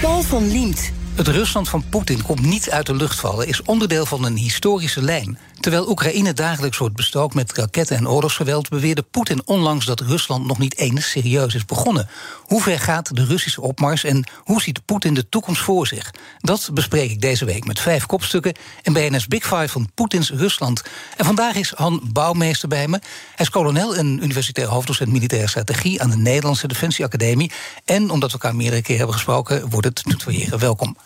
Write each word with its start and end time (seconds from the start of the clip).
Paul 0.00 0.22
van 0.22 0.52
Liemt. 0.52 0.92
Het 1.14 1.28
Rusland 1.28 1.68
van 1.68 1.84
Poetin 1.88 2.22
komt 2.22 2.42
niet 2.42 2.70
uit 2.70 2.86
de 2.86 2.94
lucht 2.94 3.20
vallen, 3.20 3.46
is 3.46 3.62
onderdeel 3.62 4.06
van 4.06 4.24
een 4.24 4.36
historische 4.36 5.02
lijn. 5.02 5.38
Terwijl 5.60 5.88
Oekraïne 5.88 6.32
dagelijks 6.32 6.78
wordt 6.78 6.96
bestookt 6.96 7.34
met 7.34 7.52
raketten 7.52 7.96
en 7.96 8.08
oorlogsgeweld, 8.08 8.68
beweerde 8.68 9.02
Poetin 9.02 9.46
onlangs 9.46 9.86
dat 9.86 10.00
Rusland 10.00 10.46
nog 10.46 10.58
niet 10.58 10.76
eens 10.76 11.10
serieus 11.10 11.54
is 11.54 11.64
begonnen. 11.64 12.08
Hoe 12.38 12.62
ver 12.62 12.78
gaat 12.78 13.16
de 13.16 13.24
Russische 13.24 13.60
opmars 13.60 14.04
en 14.04 14.24
hoe 14.36 14.62
ziet 14.62 14.84
Poetin 14.84 15.14
de 15.14 15.28
toekomst 15.28 15.62
voor 15.62 15.86
zich? 15.86 16.10
Dat 16.38 16.70
bespreek 16.74 17.10
ik 17.10 17.20
deze 17.20 17.44
week 17.44 17.66
met 17.66 17.80
vijf 17.80 18.06
kopstukken 18.06 18.54
in 18.82 18.92
BNS 18.92 19.26
Big 19.26 19.42
Five 19.42 19.68
van 19.68 19.90
Poetins 19.94 20.30
Rusland. 20.30 20.82
En 21.16 21.24
vandaag 21.24 21.54
is 21.54 21.72
Han 21.76 22.00
Bouwmeester 22.12 22.68
bij 22.68 22.88
me. 22.88 22.98
Hij 23.34 23.46
is 23.46 23.50
kolonel 23.50 23.96
en 23.96 24.22
universitair 24.22 24.68
hoofddocent 24.68 25.12
militaire 25.12 25.48
strategie 25.48 26.02
aan 26.02 26.10
de 26.10 26.16
Nederlandse 26.16 26.68
Defensieacademie. 26.68 27.52
En 27.84 28.10
omdat 28.10 28.32
we 28.32 28.38
elkaar 28.38 28.56
meerdere 28.56 28.82
keer 28.82 28.96
hebben 28.96 29.14
gesproken, 29.14 29.68
wordt 29.68 29.86
het 29.86 30.02
tutoyeren. 30.04 30.58
Welkom. 30.58 30.96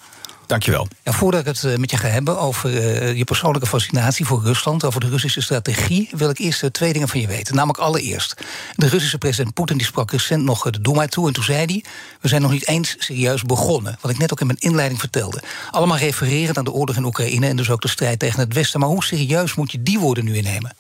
Dankjewel. 0.46 0.88
Ja, 1.02 1.12
voordat 1.12 1.40
ik 1.40 1.46
het 1.46 1.64
eh, 1.64 1.76
met 1.76 1.90
je 1.90 1.96
ga 1.96 2.08
hebben 2.08 2.38
over 2.38 2.70
uh, 2.70 3.16
je 3.16 3.24
persoonlijke 3.24 3.68
fascinatie 3.68 4.26
voor 4.26 4.42
Rusland, 4.42 4.84
over 4.84 5.00
de 5.00 5.08
Russische 5.08 5.40
strategie, 5.40 6.08
wil 6.16 6.30
ik 6.30 6.38
eerst 6.38 6.62
uh, 6.62 6.70
twee 6.70 6.92
dingen 6.92 7.08
van 7.08 7.20
je 7.20 7.26
weten. 7.26 7.54
Namelijk 7.54 7.78
allereerst, 7.78 8.34
de 8.74 8.88
Russische 8.88 9.18
president 9.18 9.54
Poetin 9.54 9.76
die 9.76 9.86
sprak 9.86 10.10
recent 10.10 10.42
nog 10.42 10.70
de 10.70 10.80
Duma 10.80 11.06
toe 11.06 11.26
en 11.26 11.32
toen 11.32 11.44
zei 11.44 11.64
hij: 11.64 11.84
we 12.20 12.28
zijn 12.28 12.42
nog 12.42 12.50
niet 12.50 12.66
eens 12.66 12.96
serieus 12.98 13.42
begonnen. 13.42 13.98
Wat 14.00 14.10
ik 14.10 14.18
net 14.18 14.32
ook 14.32 14.40
in 14.40 14.46
mijn 14.46 14.58
inleiding 14.58 15.00
vertelde. 15.00 15.42
Allemaal 15.70 15.98
refereren 15.98 16.56
aan 16.56 16.64
de 16.64 16.72
oorlog 16.72 16.96
in 16.96 17.04
Oekraïne 17.04 17.46
en 17.46 17.56
dus 17.56 17.70
ook 17.70 17.82
de 17.82 17.88
strijd 17.88 18.18
tegen 18.18 18.40
het 18.40 18.52
Westen. 18.54 18.80
Maar 18.80 18.88
hoe 18.88 19.04
serieus 19.04 19.54
moet 19.54 19.72
je 19.72 19.82
die 19.82 19.98
woorden 19.98 20.24
nu 20.24 20.36
innemen? 20.36 20.76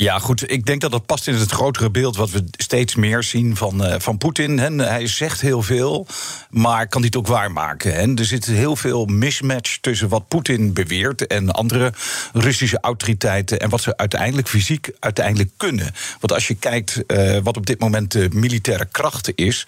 Ja, 0.00 0.18
goed. 0.18 0.52
Ik 0.52 0.66
denk 0.66 0.80
dat 0.80 0.90
dat 0.90 1.06
past 1.06 1.26
in 1.26 1.34
het 1.34 1.50
grotere 1.50 1.90
beeld 1.90 2.16
wat 2.16 2.30
we 2.30 2.44
steeds 2.50 2.94
meer 2.94 3.22
zien 3.22 3.56
van, 3.56 3.86
uh, 3.86 3.94
van 3.98 4.18
Poetin. 4.18 4.58
Hij 4.58 5.06
zegt 5.06 5.40
heel 5.40 5.62
veel, 5.62 6.06
maar 6.50 6.88
kan 6.88 7.02
dit 7.02 7.16
ook 7.16 7.26
waarmaken. 7.26 7.94
Hè? 7.94 8.14
Er 8.14 8.24
zit 8.24 8.44
heel 8.44 8.76
veel 8.76 9.04
mismatch 9.04 9.78
tussen 9.80 10.08
wat 10.08 10.28
Poetin 10.28 10.72
beweert 10.72 11.26
en 11.26 11.50
andere 11.50 11.92
Russische 12.32 12.80
autoriteiten 12.80 13.60
en 13.60 13.68
wat 13.68 13.80
ze 13.80 13.96
uiteindelijk 13.96 14.48
fysiek 14.48 14.90
uiteindelijk 14.98 15.50
kunnen. 15.56 15.94
Want 16.20 16.32
als 16.32 16.48
je 16.48 16.54
kijkt 16.54 17.02
uh, 17.06 17.38
wat 17.42 17.56
op 17.56 17.66
dit 17.66 17.80
moment 17.80 18.12
de 18.12 18.28
militaire 18.32 18.86
kracht 18.90 19.32
is, 19.34 19.66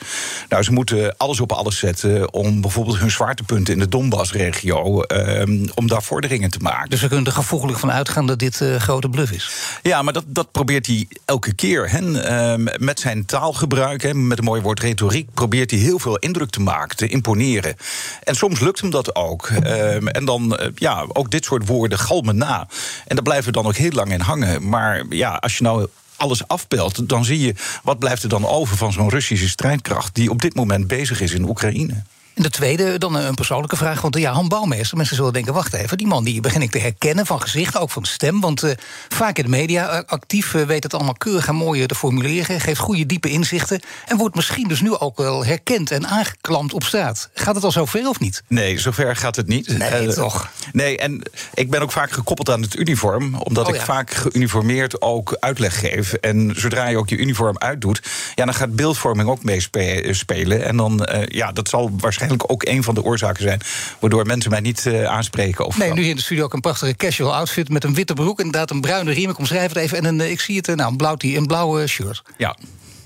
nou, 0.48 0.62
ze 0.62 0.72
moeten 0.72 1.16
alles 1.16 1.40
op 1.40 1.52
alles 1.52 1.78
zetten 1.78 2.32
om 2.32 2.60
bijvoorbeeld 2.60 2.98
hun 2.98 3.10
zwaartepunten 3.10 3.74
in 3.74 3.80
de 3.80 3.88
Donbass-regio, 3.88 5.04
uh, 5.06 5.68
om 5.74 5.86
daar 5.86 6.02
vorderingen 6.02 6.50
te 6.50 6.58
maken. 6.58 6.90
Dus 6.90 7.00
we 7.00 7.08
kunnen 7.08 7.26
er 7.26 7.32
gevoeglijk 7.32 7.78
van 7.78 7.92
uitgaan 7.92 8.26
dat 8.26 8.38
dit 8.38 8.60
uh, 8.60 8.76
grote 8.76 9.08
bluff 9.08 9.32
is. 9.32 9.50
Ja, 9.82 10.02
maar 10.02 10.12
dat 10.12 10.20
dat, 10.26 10.52
probeert 10.52 10.86
hij 10.86 11.08
elke 11.24 11.54
keer. 11.54 11.90
Hè. 11.90 12.00
Uh, 12.00 12.66
met 12.78 13.00
zijn 13.00 13.24
taalgebruik, 13.24 14.02
hè, 14.02 14.14
met 14.14 14.38
een 14.38 14.44
mooi 14.44 14.62
woord 14.62 14.80
retoriek, 14.80 15.28
probeert 15.34 15.70
hij 15.70 15.80
heel 15.80 15.98
veel 15.98 16.16
indruk 16.16 16.50
te 16.50 16.60
maken, 16.60 16.96
te 16.96 17.08
imponeren. 17.08 17.76
En 18.22 18.34
soms 18.34 18.60
lukt 18.60 18.80
hem 18.80 18.90
dat 18.90 19.14
ook. 19.14 19.50
Uh, 19.50 20.16
en 20.16 20.24
dan, 20.24 20.58
uh, 20.60 20.66
ja, 20.74 21.04
ook 21.08 21.30
dit 21.30 21.44
soort 21.44 21.66
woorden 21.66 21.98
galmen 21.98 22.36
na. 22.36 22.68
En 23.06 23.14
daar 23.14 23.24
blijven 23.24 23.46
we 23.46 23.52
dan 23.52 23.66
ook 23.66 23.76
heel 23.76 23.90
lang 23.90 24.12
in 24.12 24.20
hangen. 24.20 24.68
Maar 24.68 25.04
ja, 25.10 25.34
als 25.34 25.56
je 25.56 25.62
nou 25.62 25.86
alles 26.16 26.48
afpelt, 26.48 27.08
dan 27.08 27.24
zie 27.24 27.40
je 27.40 27.54
wat 27.82 27.98
blijft 27.98 28.22
er 28.22 28.28
dan 28.28 28.46
over 28.46 28.76
van 28.76 28.92
zo'n 28.92 29.08
Russische 29.08 29.48
strijdkracht 29.48 30.14
die 30.14 30.30
op 30.30 30.42
dit 30.42 30.54
moment 30.54 30.86
bezig 30.86 31.20
is 31.20 31.32
in 31.32 31.48
Oekraïne. 31.48 32.02
En 32.34 32.42
de 32.42 32.50
tweede, 32.50 32.98
dan 32.98 33.14
een 33.14 33.34
persoonlijke 33.34 33.76
vraag. 33.76 34.00
Want 34.00 34.16
ja, 34.16 34.32
Han 34.32 34.48
Bouwmeester, 34.48 34.96
mensen 34.96 35.16
zullen 35.16 35.32
denken... 35.32 35.52
wacht 35.52 35.72
even, 35.72 35.98
die 35.98 36.06
man 36.06 36.24
die 36.24 36.40
begin 36.40 36.62
ik 36.62 36.70
te 36.70 36.78
herkennen 36.78 37.26
van 37.26 37.40
gezicht, 37.40 37.78
ook 37.78 37.90
van 37.90 38.04
stem. 38.04 38.40
Want 38.40 38.64
uh, 38.64 38.70
vaak 39.08 39.36
in 39.36 39.44
de 39.44 39.50
media 39.50 40.04
actief 40.06 40.54
uh, 40.54 40.62
weet 40.62 40.82
het 40.82 40.94
allemaal 40.94 41.14
keurig 41.14 41.48
en 41.48 41.54
mooi 41.54 41.86
te 41.86 41.94
formuleren... 41.94 42.60
geeft 42.60 42.80
goede, 42.80 43.06
diepe 43.06 43.30
inzichten... 43.30 43.80
en 44.06 44.16
wordt 44.16 44.34
misschien 44.34 44.68
dus 44.68 44.80
nu 44.80 44.96
ook 44.96 45.16
wel 45.16 45.44
herkend 45.44 45.90
en 45.90 46.06
aangeklampt 46.06 46.72
op 46.72 46.84
straat. 46.84 47.30
Gaat 47.34 47.54
het 47.54 47.64
al 47.64 47.72
zover 47.72 48.08
of 48.08 48.20
niet? 48.20 48.42
Nee, 48.48 48.78
zover 48.78 49.16
gaat 49.16 49.36
het 49.36 49.46
niet. 49.46 49.78
Nee, 49.78 50.06
uh, 50.06 50.12
toch? 50.12 50.50
Nee, 50.72 50.98
en 50.98 51.22
ik 51.54 51.70
ben 51.70 51.82
ook 51.82 51.92
vaak 51.92 52.10
gekoppeld 52.10 52.50
aan 52.50 52.62
het 52.62 52.76
uniform... 52.76 53.34
omdat 53.34 53.66
oh, 53.66 53.74
ja. 53.74 53.78
ik 53.80 53.86
vaak 53.86 54.10
geuniformeerd 54.10 55.00
ook 55.00 55.36
uitleg 55.40 55.78
geef. 55.78 56.12
En 56.12 56.52
zodra 56.56 56.86
je 56.86 56.96
ook 56.96 57.08
je 57.08 57.16
uniform 57.16 57.58
uitdoet... 57.58 58.02
ja, 58.34 58.44
dan 58.44 58.54
gaat 58.54 58.76
beeldvorming 58.76 59.28
ook 59.28 59.44
meespelen. 59.44 60.64
En 60.64 60.76
dan, 60.76 61.08
ja, 61.28 61.52
dat 61.52 61.68
zal 61.68 61.90
waarschijnlijk 61.90 62.21
waarschijnlijk 62.28 62.52
ook 62.52 62.76
een 62.76 62.82
van 62.82 62.94
de 62.94 63.02
oorzaken 63.02 63.42
zijn 63.42 63.60
waardoor 63.98 64.26
mensen 64.26 64.50
mij 64.50 64.60
niet 64.60 64.84
uh, 64.84 65.04
aanspreken. 65.04 65.66
Of 65.66 65.78
nee, 65.78 65.92
nu 65.92 66.04
in 66.04 66.16
de 66.16 66.22
studio 66.22 66.44
ook 66.44 66.52
een 66.52 66.60
prachtige 66.60 66.96
casual 66.96 67.34
outfit 67.34 67.68
met 67.68 67.84
een 67.84 67.94
witte 67.94 68.14
broek, 68.14 68.38
inderdaad 68.38 68.70
een 68.70 68.80
bruine 68.80 69.12
riem. 69.12 69.30
Ik 69.30 69.38
omschrijf 69.38 69.68
het 69.68 69.76
even 69.76 69.98
en 69.98 70.04
een, 70.04 70.30
ik 70.30 70.40
zie 70.40 70.56
het, 70.56 70.66
nou, 70.66 70.90
een 70.90 70.96
blauw, 70.96 71.16
een 71.18 71.46
blauwe 71.46 71.86
shirt. 71.86 72.22
Ja. 72.36 72.56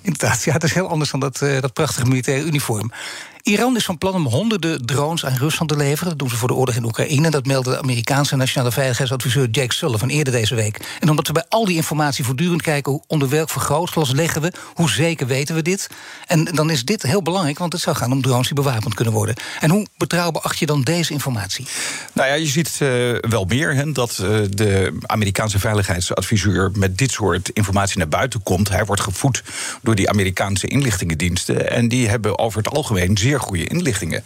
Inderdaad, 0.03 0.45
ja, 0.45 0.53
het 0.53 0.65
is 0.65 0.73
heel 0.73 0.89
anders 0.89 1.11
dan 1.11 1.21
dat, 1.21 1.41
uh, 1.43 1.61
dat 1.61 1.73
prachtige 1.73 2.07
militaire 2.07 2.45
uniform. 2.45 2.93
Iran 3.49 3.77
is 3.77 3.85
van 3.85 3.99
plan 3.99 4.15
om 4.15 4.27
honderden 4.27 4.87
drones 4.87 5.25
aan 5.25 5.37
Rusland 5.37 5.71
te 5.71 5.77
leveren. 5.77 6.09
Dat 6.09 6.19
doen 6.19 6.29
ze 6.29 6.37
voor 6.37 6.49
de 6.49 6.55
oorlog 6.55 6.75
in 6.75 6.85
Oekraïne. 6.85 7.31
Dat 7.31 7.47
meldde 7.47 7.71
de 7.71 7.79
Amerikaanse 7.79 8.37
nationale 8.37 8.73
veiligheidsadviseur 8.73 9.49
Jake 9.51 9.75
Sullivan 9.75 10.09
eerder 10.09 10.33
deze 10.33 10.55
week. 10.55 10.97
En 11.01 11.11
omdat 11.11 11.27
we 11.27 11.33
bij 11.33 11.45
al 11.49 11.65
die 11.65 11.77
informatie 11.77 12.25
voortdurend 12.25 12.63
kijken 12.63 13.03
onder 13.07 13.29
welk 13.29 13.51
vergrootglas 13.51 14.13
leggen 14.13 14.43
we, 14.43 14.53
hoe 14.75 14.91
zeker 14.91 15.27
weten 15.27 15.55
we 15.55 15.63
dit. 15.63 15.91
En 16.27 16.45
dan 16.45 16.71
is 16.71 16.85
dit 16.85 17.03
heel 17.03 17.23
belangrijk, 17.23 17.59
want 17.59 17.73
het 17.73 17.83
zou 17.83 17.97
gaan 17.97 18.13
om 18.13 18.23
drones 18.23 18.47
die 18.47 18.57
bewapend 18.57 18.95
kunnen 18.95 19.15
worden. 19.15 19.35
En 19.61 19.71
hoe 19.71 19.87
betrouwbaar 19.97 20.43
acht 20.43 20.59
je 20.59 20.67
dan 20.67 20.83
deze 20.83 21.13
informatie? 21.13 21.67
Nou 22.13 22.29
ja, 22.29 22.35
je 22.35 22.47
ziet 22.47 22.79
uh, 22.83 22.89
wel 23.21 23.45
meer 23.45 23.75
hè, 23.75 23.93
dat 23.93 24.19
uh, 24.23 24.39
de 24.51 24.99
Amerikaanse 25.07 25.59
veiligheidsadviseur 25.59 26.71
met 26.75 26.99
dit 26.99 27.11
soort 27.11 27.49
informatie 27.49 27.99
naar 27.99 28.09
buiten 28.09 28.43
komt. 28.43 28.69
Hij 28.69 28.85
wordt 28.85 29.03
gevoed 29.03 29.43
door 29.83 29.95
die 29.95 30.11
Amerikaanse 30.11 30.67
inlichtingendiensten. 30.67 31.71
En 31.71 31.89
die 31.89 32.09
hebben 32.09 32.39
over 32.39 32.59
het 32.59 32.75
algemeen 32.75 33.19
zeer 33.19 33.35
goede 33.39 33.67
inlichtingen. 33.67 34.25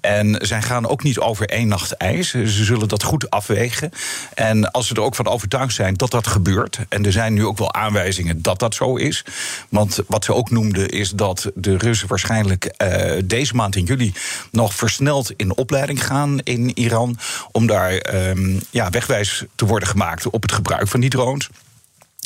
En 0.00 0.38
zij 0.40 0.62
gaan 0.62 0.88
ook 0.88 1.02
niet 1.02 1.18
over 1.18 1.48
één 1.48 1.68
nacht 1.68 1.92
ijs. 1.92 2.30
Ze 2.30 2.46
zullen 2.46 2.88
dat 2.88 3.02
goed 3.02 3.30
afwegen. 3.30 3.90
En 4.34 4.70
als 4.70 4.86
ze 4.86 4.94
er 4.94 5.00
ook 5.00 5.14
van 5.14 5.26
overtuigd 5.26 5.74
zijn 5.74 5.94
dat 5.94 6.10
dat 6.10 6.26
gebeurt. 6.26 6.78
En 6.88 7.04
er 7.04 7.12
zijn 7.12 7.34
nu 7.34 7.46
ook 7.46 7.58
wel 7.58 7.74
aanwijzingen 7.74 8.42
dat 8.42 8.58
dat 8.58 8.74
zo 8.74 8.96
is. 8.96 9.24
Want 9.68 10.00
wat 10.06 10.24
ze 10.24 10.34
ook 10.34 10.50
noemden 10.50 10.88
is 10.88 11.10
dat 11.10 11.50
de 11.54 11.76
Russen 11.76 12.08
waarschijnlijk 12.08 12.74
uh, 12.78 13.12
deze 13.24 13.54
maand 13.54 13.76
in 13.76 13.84
juli 13.84 14.12
nog 14.50 14.74
versneld 14.74 15.32
in 15.36 15.56
opleiding 15.56 16.06
gaan 16.06 16.38
in 16.38 16.78
Iran. 16.78 17.18
Om 17.52 17.66
daar 17.66 18.14
um, 18.28 18.60
ja, 18.70 18.90
wegwijs 18.90 19.44
te 19.54 19.66
worden 19.66 19.88
gemaakt 19.88 20.26
op 20.26 20.42
het 20.42 20.52
gebruik 20.52 20.88
van 20.88 21.00
die 21.00 21.10
drones. 21.10 21.48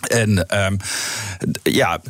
En 0.09 0.63
um, 0.65 0.77
ja 1.63 2.01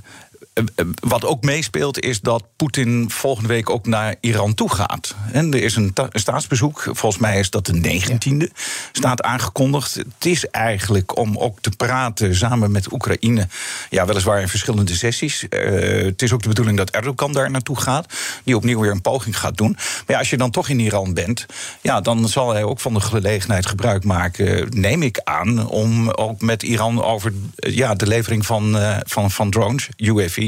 wat 1.01 1.25
ook 1.25 1.43
meespeelt 1.43 2.01
is 2.01 2.21
dat 2.21 2.45
Poetin 2.57 3.11
volgende 3.11 3.49
week 3.49 3.71
ook 3.71 3.87
naar 3.87 4.15
Iran 4.21 4.55
toe 4.55 4.75
gaat. 4.75 5.15
En 5.33 5.53
er 5.53 5.63
is 5.63 5.77
een, 5.77 5.95
staatsbezoek, 6.13 6.83
volgens 6.83 7.19
mij 7.19 7.39
is 7.39 7.51
dat 7.51 7.67
de 7.67 8.01
19e, 8.03 8.57
staat 8.93 9.23
aangekondigd. 9.23 9.95
Het 9.95 10.27
is 10.27 10.47
eigenlijk 10.47 11.17
om 11.17 11.39
ook 11.39 11.61
te 11.61 11.71
praten 11.71 12.37
samen 12.37 12.71
met 12.71 12.93
Oekraïne, 12.93 13.49
ja, 13.91 14.07
weliswaar 14.07 14.41
in 14.41 14.49
verschillende 14.49 14.95
sessies. 14.95 15.47
Uh, 15.51 16.05
het 16.05 16.23
is 16.23 16.33
ook 16.33 16.43
de 16.43 16.49
bedoeling 16.49 16.77
dat 16.77 16.91
Erdogan 16.91 17.33
daar 17.33 17.51
naartoe 17.51 17.81
gaat, 17.81 18.15
die 18.45 18.57
opnieuw 18.57 18.81
weer 18.81 18.91
een 18.91 19.01
poging 19.01 19.39
gaat 19.39 19.57
doen. 19.57 19.73
Maar 19.73 20.05
ja, 20.07 20.19
als 20.19 20.31
je 20.31 20.37
dan 20.37 20.51
toch 20.51 20.69
in 20.69 20.81
Iran 20.81 21.15
bent, 21.15 21.47
ja, 21.81 22.01
dan 22.01 22.29
zal 22.29 22.53
hij 22.53 22.65
ook 22.65 22.81
van 22.81 22.95
de 22.95 23.01
gelegenheid 23.01 23.67
gebruik 23.67 24.05
maken, 24.05 24.69
neem 24.71 25.03
ik 25.03 25.21
aan, 25.25 25.69
om 25.69 26.11
ook 26.11 26.41
met 26.41 26.63
Iran 26.63 27.03
over 27.03 27.33
ja, 27.57 27.95
de 27.95 28.07
levering 28.07 28.47
van, 28.47 28.77
van, 29.07 29.31
van 29.31 29.51
drones, 29.51 29.89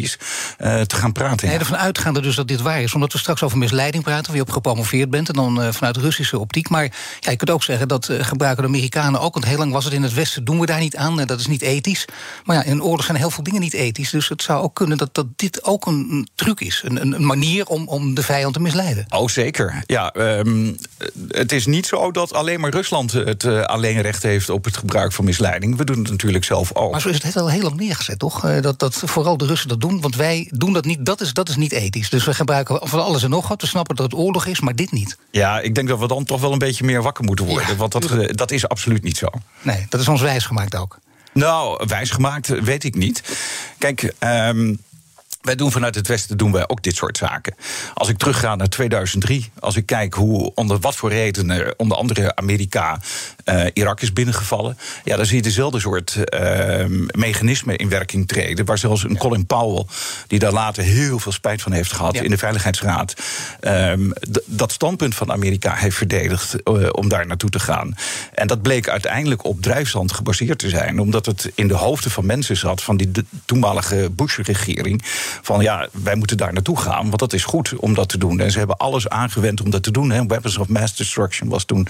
Uh, 0.01 0.81
te 0.81 0.97
gaan 0.97 1.13
praten. 1.13 1.49
Nee, 1.49 1.59
ervan 1.59 1.77
uitgaande 1.77 2.21
dus 2.21 2.35
dat 2.35 2.49
dit 2.49 2.61
waar 2.61 2.83
is. 2.83 2.95
Omdat 2.95 3.13
we 3.13 3.19
straks 3.19 3.43
over 3.43 3.59
misleiding 3.59 4.05
praten, 4.05 4.35
je 4.35 4.41
op 4.41 4.51
gepromoveerd 4.51 5.11
bent. 5.11 5.29
En 5.29 5.35
dan 5.35 5.63
uh, 5.63 5.69
vanuit 5.73 5.97
Russische 5.97 6.39
optiek. 6.39 6.69
Maar 6.69 6.85
ja, 7.21 7.31
je 7.31 7.37
kunt 7.37 7.51
ook 7.51 7.63
zeggen 7.63 7.89
dat 7.89 8.09
uh, 8.09 8.25
gebruiken 8.25 8.63
de 8.63 8.69
Amerikanen 8.69 9.21
ook. 9.21 9.33
Want 9.33 9.45
heel 9.47 9.59
lang 9.59 9.73
was 9.73 9.85
het 9.85 9.93
in 9.93 10.03
het 10.03 10.15
Westen, 10.15 10.45
doen 10.45 10.61
we 10.61 10.67
daar 10.67 10.81
niet 10.81 10.97
aan. 10.97 11.17
dat 11.17 11.41
is 11.41 11.47
niet 11.47 11.63
ethisch. 11.63 12.05
Maar 12.45 12.57
ja, 12.57 12.63
in 12.63 12.83
oorlog 12.83 13.05
zijn 13.05 13.19
heel 13.19 13.31
veel 13.31 13.43
dingen 13.43 13.61
niet 13.61 13.73
ethisch. 13.73 14.11
Dus 14.11 14.29
het 14.29 14.43
zou 14.43 14.63
ook 14.63 14.75
kunnen 14.75 14.99
dat, 14.99 15.15
dat 15.15 15.27
dit 15.37 15.65
ook 15.65 15.87
een, 15.87 16.29
truc 16.35 16.61
is. 16.61 16.83
Een, 16.85 17.01
een, 17.15 17.27
manier 17.27 17.67
om, 17.67 17.89
om 17.89 18.15
de 18.15 18.23
vijand 18.23 18.55
te 18.55 18.61
misleiden. 18.61 19.07
Oh, 19.09 19.29
zeker. 19.29 19.83
Ja, 19.87 20.15
um, 20.17 20.77
het 21.29 21.53
is 21.53 21.67
niet 21.67 21.87
zo 21.87 22.11
dat 22.11 22.35
alleen 22.35 22.61
maar 22.61 22.71
Rusland 22.71 23.13
het 23.13 23.45
alleen 23.47 24.01
recht 24.01 24.23
heeft 24.23 24.51
op 24.51 24.65
het 24.65 24.77
gebruik 24.77 25.13
van 25.13 25.25
misleiding. 25.25 25.77
We 25.77 25.85
doen 25.85 25.99
het 25.99 26.11
natuurlijk 26.11 26.45
zelf 26.45 26.75
ook. 26.75 26.91
Maar 26.91 27.01
zo 27.01 27.09
is 27.09 27.23
het 27.23 27.37
al 27.37 27.51
heel 27.51 27.63
lang 27.63 27.77
neergezet, 27.77 28.19
toch? 28.19 28.61
dat, 28.61 28.79
dat 28.79 29.03
vooral 29.05 29.37
de 29.37 29.47
Russen 29.47 29.69
dat 29.69 29.81
doen, 29.83 30.01
want 30.01 30.17
wij 30.17 30.49
doen 30.51 30.73
dat 30.73 30.85
niet. 30.85 31.05
Dat 31.05 31.21
is, 31.21 31.33
dat 31.33 31.49
is 31.49 31.57
niet 31.57 31.73
ethisch. 31.73 32.11
Dus 32.11 32.25
we 32.25 32.35
gebruiken 32.35 32.89
van 32.89 33.03
alles 33.03 33.23
en 33.23 33.31
nog 33.31 33.49
wat. 33.49 33.61
We 33.61 33.67
snappen 33.67 33.97
dat 33.97 34.11
het 34.11 34.21
oorlog 34.21 34.47
is, 34.47 34.61
maar 34.61 34.75
dit 34.75 34.93
niet. 34.93 35.17
Ja, 35.31 35.61
ik 35.61 35.75
denk 35.75 35.89
dat 35.89 35.99
we 35.99 36.07
dan 36.07 36.25
toch 36.25 36.41
wel 36.41 36.53
een 36.53 36.59
beetje 36.59 36.85
meer 36.85 37.03
wakker 37.03 37.25
moeten 37.25 37.45
worden. 37.45 37.77
want 37.77 37.93
dat, 37.93 38.37
dat 38.37 38.51
is 38.51 38.69
absoluut 38.69 39.03
niet 39.03 39.17
zo. 39.17 39.29
Nee, 39.63 39.87
dat 39.89 40.01
is 40.01 40.09
ons 40.09 40.21
wijs 40.21 40.45
gemaakt 40.45 40.77
ook. 40.77 40.99
Nou, 41.33 41.85
wijsgemaakt 41.87 42.49
weet 42.49 42.85
ik 42.85 42.95
niet. 42.95 43.23
Kijk, 43.79 44.15
um, 44.21 44.79
wij 45.43 45.55
doen 45.55 45.73
vanuit 45.73 45.95
het 45.95 46.07
Westen 46.07 46.37
doen 46.37 46.53
wij 46.53 46.69
ook 46.69 46.83
dit 46.83 46.97
soort 46.97 47.17
zaken. 47.17 47.55
Als 47.95 48.09
ik 48.09 48.19
terugga 48.19 48.55
naar 48.55 48.69
2003, 48.69 49.51
als 49.61 49.77
ik 49.77 49.87
kijk 49.87 50.15
hoe 50.15 50.55
onder 50.55 50.79
wat 50.79 50.97
voor 50.97 51.11
redenen 51.11 51.79
onder 51.79 51.97
andere 51.97 52.37
Amerika 52.37 53.01
uh, 53.45 53.65
Irak 53.73 54.01
is 54.01 54.13
binnengevallen, 54.13 54.79
ja, 55.05 55.17
dan 55.17 55.27
zie 55.27 55.37
je 55.37 55.43
dezelfde 55.43 55.81
soort 55.81 56.17
uh, 56.17 56.85
mechanismen 57.11 57.77
in 57.77 57.89
werking 57.89 58.29
treden. 58.29 58.65
Waar 58.65 58.79
zelfs 58.79 59.05
een 59.05 59.19
Colin 59.19 59.47
Powell, 59.47 59.85
die 60.27 60.39
daar 60.39 60.53
later 60.53 60.83
heel 60.83 61.19
veel 61.19 61.33
spijt 61.33 61.63
van 61.63 61.73
heeft 61.73 61.93
gehad 61.93 62.15
in 62.15 62.31
de 62.31 62.39
Veiligheidsraad, 62.39 63.15
um, 63.61 64.13
dat 64.47 64.73
standpunt 64.73 65.15
van 65.15 65.33
Amerika 65.33 65.75
heeft 65.75 65.97
verdedigd 65.97 66.57
uh, 66.65 66.89
om 66.93 67.09
daar 67.09 67.27
naartoe 67.27 67.51
te 67.51 67.61
gaan. 67.61 67.97
En 68.35 68.47
dat 68.47 68.63
bleek 68.63 68.89
uiteindelijk 68.89 69.45
op 69.45 69.63
drijfstand 69.63 70.13
gebaseerd 70.13 70.59
te 70.59 70.69
zijn, 70.69 70.99
omdat 70.99 71.27
het 71.27 71.51
in 71.55 71.69
de 71.69 71.75
hoofden 71.75 72.11
van 72.11 72.27
mensen 72.27 72.57
zat 72.57 72.83
van 72.83 72.97
die 72.97 73.11
toenmalige 73.45 74.11
Bush-regering 74.13 75.03
van 75.43 75.63
ja, 75.63 75.89
wij 75.93 76.15
moeten 76.15 76.37
daar 76.37 76.53
naartoe 76.53 76.79
gaan, 76.79 77.07
want 77.07 77.19
dat 77.19 77.33
is 77.33 77.45
goed 77.45 77.77
om 77.77 77.95
dat 77.95 78.09
te 78.09 78.19
doen. 78.19 78.41
En 78.41 78.51
ze 78.51 78.59
hebben 78.59 78.77
alles 78.77 79.09
aangewend 79.09 79.61
om 79.61 79.71
dat 79.71 79.83
te 79.83 79.91
doen. 79.91 80.11
Hè. 80.11 80.27
Weapons 80.27 80.59
of 80.59 80.69
Mass 80.69 80.97
Destruction 80.97 81.49
was 81.49 81.65
toen 81.65 81.87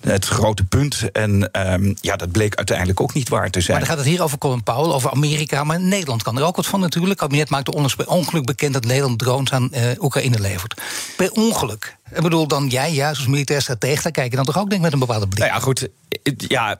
het 0.00 0.26
grote 0.26 0.64
punt. 0.64 0.83
En 0.92 1.50
um, 1.72 1.94
ja, 2.00 2.16
dat 2.16 2.32
bleek 2.32 2.54
uiteindelijk 2.54 3.00
ook 3.00 3.14
niet 3.14 3.28
waar 3.28 3.50
te 3.50 3.60
zijn. 3.60 3.78
Maar 3.78 3.86
dan 3.86 3.96
gaat 3.96 4.04
het 4.04 4.14
hier 4.14 4.22
over 4.22 4.38
Colin 4.38 4.62
Powell, 4.62 4.92
over 4.92 5.10
Amerika. 5.10 5.64
Maar 5.64 5.80
Nederland 5.80 6.22
kan 6.22 6.38
er 6.38 6.44
ook 6.44 6.56
wat 6.56 6.66
van 6.66 6.80
natuurlijk. 6.80 7.20
Het 7.20 7.30
kabinet 7.30 7.68
onlangs 7.68 7.96
bij 7.96 8.06
ongeluk 8.06 8.44
bekend 8.44 8.72
dat 8.72 8.84
Nederland 8.84 9.18
drones 9.18 9.52
aan 9.52 9.68
uh, 9.72 9.80
Oekraïne 9.98 10.40
levert. 10.40 10.80
Per 11.16 11.30
ongeluk. 11.32 11.96
Ik 12.14 12.22
bedoel, 12.22 12.48
dan 12.48 12.68
jij 12.68 12.92
juist 12.92 13.18
als 13.18 13.28
militair 13.28 13.62
stratege, 13.62 14.02
daar 14.02 14.12
kijk 14.12 14.30
je 14.30 14.36
dan 14.36 14.44
toch 14.44 14.58
ook 14.58 14.70
denk 14.70 14.82
met 14.82 14.92
een 14.92 14.98
bepaalde 14.98 15.28
blik. 15.28 15.38
Nou 15.38 15.52
ja, 15.52 15.58
goed. 15.58 15.88
Ja, 16.36 16.78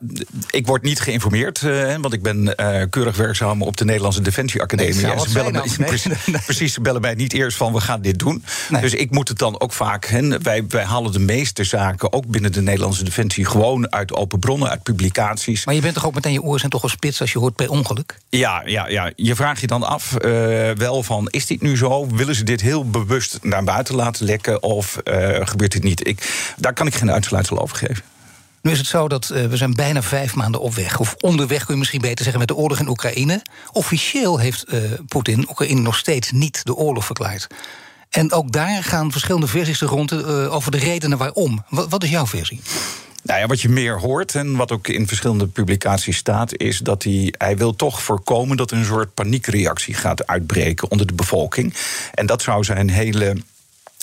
ik 0.50 0.66
word 0.66 0.82
niet 0.82 1.00
geïnformeerd, 1.00 1.62
uh, 1.62 1.96
want 2.00 2.12
ik 2.12 2.22
ben 2.22 2.54
uh, 2.56 2.82
keurig 2.90 3.16
werkzaam 3.16 3.62
op 3.62 3.76
de 3.76 3.84
Nederlandse 3.84 4.20
Defensieacademie. 4.20 4.94
Nee, 4.94 5.12
en 5.12 5.20
ze 5.20 5.32
bellen 5.32 5.52
mij, 5.52 5.70
nee, 5.78 5.88
precies, 5.88 6.26
nee. 6.26 6.40
precies, 6.44 6.72
ze 6.72 6.80
bellen 6.80 7.00
mij 7.00 7.14
niet 7.14 7.32
eerst 7.32 7.56
van 7.56 7.72
we 7.72 7.80
gaan 7.80 8.02
dit 8.02 8.18
doen. 8.18 8.44
Nee. 8.68 8.80
Dus 8.80 8.94
ik 8.94 9.10
moet 9.10 9.28
het 9.28 9.38
dan 9.38 9.60
ook 9.60 9.72
vaak. 9.72 10.06
Hè, 10.06 10.38
wij, 10.38 10.64
wij 10.68 10.84
halen 10.84 11.12
de 11.12 11.18
meeste 11.18 11.64
zaken 11.64 12.12
ook 12.12 12.26
binnen 12.26 12.52
de 12.52 12.62
Nederlandse 12.62 13.04
Defensie 13.04 13.44
gewoon 13.44 13.92
uit 13.92 14.12
open 14.12 14.38
bronnen, 14.38 14.70
uit 14.70 14.82
publicaties. 14.82 15.64
Maar 15.64 15.74
je 15.74 15.80
bent 15.80 15.94
toch 15.94 16.06
ook 16.06 16.14
meteen 16.14 16.32
je 16.32 16.42
oren 16.42 16.58
zijn 16.58 16.70
toch 16.70 16.80
gespitst 16.80 17.20
als 17.20 17.32
je 17.32 17.38
hoort 17.38 17.54
per 17.54 17.70
ongeluk? 17.70 18.18
Ja, 18.28 18.62
ja, 18.66 18.88
ja. 18.88 19.12
je 19.16 19.34
vraagt 19.34 19.60
je 19.60 19.66
dan 19.66 19.82
af 19.82 20.16
uh, 20.24 20.70
wel 20.70 21.02
van 21.02 21.28
is 21.30 21.46
dit 21.46 21.62
nu 21.62 21.76
zo? 21.76 22.06
Willen 22.06 22.34
ze 22.34 22.44
dit 22.44 22.60
heel 22.60 22.90
bewust 22.90 23.38
naar 23.42 23.64
buiten 23.64 23.94
laten 23.94 24.24
lekken 24.24 24.62
of 24.62 24.98
gebeurt 25.42 25.72
dit 25.72 25.82
niet? 25.82 26.06
Ik, 26.06 26.52
daar 26.56 26.72
kan 26.72 26.86
ik 26.86 26.94
geen 26.94 27.10
uitsluitsel 27.10 27.58
over 27.60 27.76
geven. 27.76 28.02
Nu 28.64 28.70
is 28.70 28.78
het 28.78 28.86
zo 28.86 29.08
dat 29.08 29.30
uh, 29.32 29.46
we 29.46 29.56
zijn 29.56 29.74
bijna 29.74 30.02
vijf 30.02 30.34
maanden 30.34 30.60
op 30.60 30.74
weg. 30.74 30.98
Of 30.98 31.14
onderweg 31.20 31.64
kun 31.64 31.72
je 31.72 31.78
misschien 31.78 32.00
beter 32.00 32.22
zeggen 32.22 32.38
met 32.38 32.48
de 32.48 32.54
oorlog 32.54 32.78
in 32.78 32.88
Oekraïne. 32.88 33.42
Officieel 33.72 34.38
heeft 34.38 34.64
uh, 34.68 34.80
Poetin 35.08 35.46
Oekraïne 35.48 35.80
nog 35.80 35.96
steeds 35.96 36.30
niet 36.30 36.64
de 36.64 36.74
oorlog 36.74 37.04
verklaard. 37.04 37.46
En 38.10 38.32
ook 38.32 38.52
daar 38.52 38.84
gaan 38.84 39.12
verschillende 39.12 39.46
versies 39.46 39.80
er 39.80 39.88
rond 39.88 40.12
uh, 40.12 40.54
over 40.54 40.70
de 40.70 40.78
redenen 40.78 41.18
waarom. 41.18 41.64
Wat, 41.68 41.88
wat 41.88 42.02
is 42.02 42.10
jouw 42.10 42.26
versie? 42.26 42.60
Nou 43.22 43.40
ja, 43.40 43.46
wat 43.46 43.60
je 43.60 43.68
meer 43.68 44.00
hoort 44.00 44.34
en 44.34 44.56
wat 44.56 44.72
ook 44.72 44.88
in 44.88 45.08
verschillende 45.08 45.46
publicaties 45.46 46.16
staat, 46.16 46.56
is 46.56 46.78
dat 46.78 47.02
hij, 47.02 47.34
hij 47.38 47.56
wil 47.56 47.76
toch 47.76 48.02
voorkomen 48.02 48.56
dat 48.56 48.70
een 48.70 48.84
soort 48.84 49.14
paniekreactie 49.14 49.94
gaat 49.94 50.26
uitbreken 50.26 50.90
onder 50.90 51.06
de 51.06 51.14
bevolking. 51.14 51.74
En 52.14 52.26
dat 52.26 52.42
zou 52.42 52.64
zijn 52.64 52.90
hele 52.90 53.36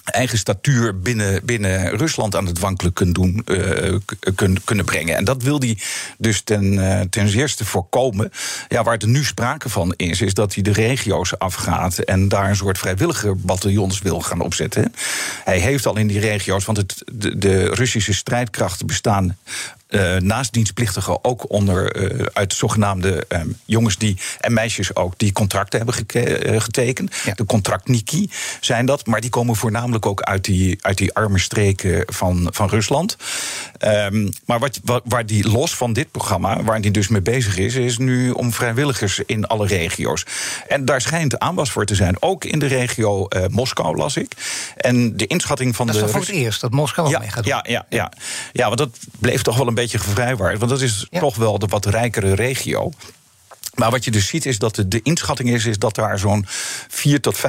eigen 0.03 0.37
statuur 0.37 0.99
binnen, 0.99 1.45
binnen 1.45 1.97
Rusland 1.97 2.35
aan 2.35 2.45
het 2.45 2.59
wankelen 2.59 2.93
kunnen, 2.93 3.13
doen, 3.13 3.45
uh, 3.45 3.95
kun, 4.35 4.57
kunnen 4.63 4.85
brengen. 4.85 5.15
En 5.15 5.23
dat 5.23 5.43
wil 5.43 5.59
hij 5.59 5.77
dus 6.17 6.41
ten, 6.41 6.73
uh, 6.73 6.99
ten 6.99 7.27
eerste 7.27 7.65
voorkomen. 7.65 8.31
Ja, 8.67 8.83
waar 8.83 8.97
er 8.97 9.07
nu 9.07 9.23
sprake 9.23 9.69
van 9.69 9.93
is, 9.97 10.21
is 10.21 10.33
dat 10.33 10.53
hij 10.53 10.63
de 10.63 10.71
regio's 10.71 11.37
afgaat 11.37 11.97
en 11.97 12.27
daar 12.27 12.49
een 12.49 12.55
soort 12.55 12.77
vrijwillige 12.77 13.35
bataljons 13.35 14.01
wil 14.01 14.21
gaan 14.21 14.41
opzetten. 14.41 14.93
Hij 15.43 15.59
heeft 15.59 15.85
al 15.85 15.97
in 15.97 16.07
die 16.07 16.19
regio's, 16.19 16.65
want 16.65 16.77
het, 16.77 17.03
de, 17.11 17.37
de 17.37 17.65
Russische 17.65 18.13
strijdkrachten 18.13 18.87
bestaan 18.87 19.37
uh, 19.91 20.15
naast 20.15 20.53
dienstplichtigen 20.53 21.23
ook 21.23 21.51
onder 21.51 21.95
uh, 21.95 22.25
uit 22.33 22.53
zogenaamde 22.53 23.25
um, 23.29 23.57
jongens 23.65 23.97
die 23.97 24.17
en 24.39 24.53
meisjes 24.53 24.95
ook 24.95 25.13
die 25.17 25.31
contracten 25.31 25.77
hebben 25.77 26.05
uh, 26.15 26.61
getekend. 26.61 27.15
Ja. 27.25 27.33
De 27.33 27.45
contractniki 27.45 28.29
zijn 28.59 28.85
dat, 28.85 29.05
maar 29.05 29.21
die 29.21 29.29
komen 29.29 29.55
voornamelijk 29.55 30.05
ook 30.05 30.21
uit 30.21 30.43
die, 30.43 30.77
uit 30.81 30.97
die 30.97 31.13
arme 31.13 31.39
streken 31.39 32.03
van, 32.05 32.47
van 32.51 32.69
Rusland. 32.69 33.17
Um, 33.79 34.29
maar 34.45 34.59
wat, 34.59 34.79
wat, 34.83 35.01
waar 35.05 35.25
die 35.25 35.49
los 35.49 35.75
van 35.75 35.93
dit 35.93 36.11
programma, 36.11 36.63
waar 36.63 36.81
die 36.81 36.91
dus 36.91 37.07
mee 37.07 37.21
bezig 37.21 37.57
is, 37.57 37.75
is 37.75 37.97
nu 37.97 38.31
om 38.31 38.53
vrijwilligers 38.53 39.19
in 39.25 39.47
alle 39.47 39.67
regio's. 39.67 40.25
En 40.67 40.85
daar 40.85 41.01
schijnt 41.01 41.39
aanwas 41.39 41.71
voor 41.71 41.85
te 41.85 41.95
zijn, 41.95 42.21
ook 42.21 42.45
in 42.45 42.59
de 42.59 42.67
regio 42.67 43.27
Moskou, 43.49 43.97
las 43.97 44.15
ik. 44.17 44.33
En 44.77 45.17
de 45.17 45.27
inschatting 45.27 45.75
van 45.75 45.85
dat 45.85 45.95
de. 45.95 46.01
Dat 46.01 46.09
is 46.09 46.15
voor 46.15 46.25
het 46.25 46.35
eerst 46.35 46.61
dat 46.61 46.71
Moskou 46.71 47.09
ja, 47.09 47.19
mee 47.19 47.29
gaat 47.29 47.43
doen. 47.43 47.53
Ja, 47.53 47.65
ja, 47.67 47.85
ja. 47.89 48.11
ja, 48.51 48.65
want 48.65 48.77
dat 48.77 48.89
bleef 49.19 49.41
toch 49.41 49.57
wel 49.57 49.67
een 49.67 49.73
beetje 49.73 49.80
beetje 49.81 49.99
gevrijwaard. 49.99 50.57
Want 50.57 50.71
dat 50.71 50.81
is 50.81 51.07
ja. 51.09 51.19
toch 51.19 51.35
wel 51.35 51.59
de 51.59 51.65
wat 51.65 51.85
rijkere 51.85 52.33
regio. 52.35 52.91
Maar 53.75 53.91
wat 53.91 54.05
je 54.05 54.11
dus 54.11 54.27
ziet 54.27 54.45
is 54.45 54.59
dat 54.59 54.75
de, 54.75 54.87
de 54.87 54.99
inschatting 55.03 55.49
is, 55.49 55.65
is 55.65 55.79
dat 55.79 55.95
daar 55.95 56.19
zo'n 56.19 56.45
4.000 56.45 57.19
tot 57.21 57.37
35.000 57.37 57.41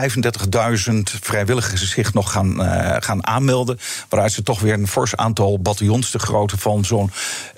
vrijwilligers 1.02 1.90
zich 1.90 2.14
nog 2.14 2.32
gaan, 2.32 2.60
uh, 2.60 2.96
gaan 2.98 3.26
aanmelden. 3.26 3.78
Waaruit 4.08 4.32
ze 4.32 4.42
toch 4.42 4.60
weer 4.60 4.72
een 4.72 4.88
fors 4.88 5.16
aantal 5.16 5.58
bataljons 5.58 6.10
de 6.10 6.18
grootte 6.18 6.58
van 6.58 6.84
zo'n 6.84 7.10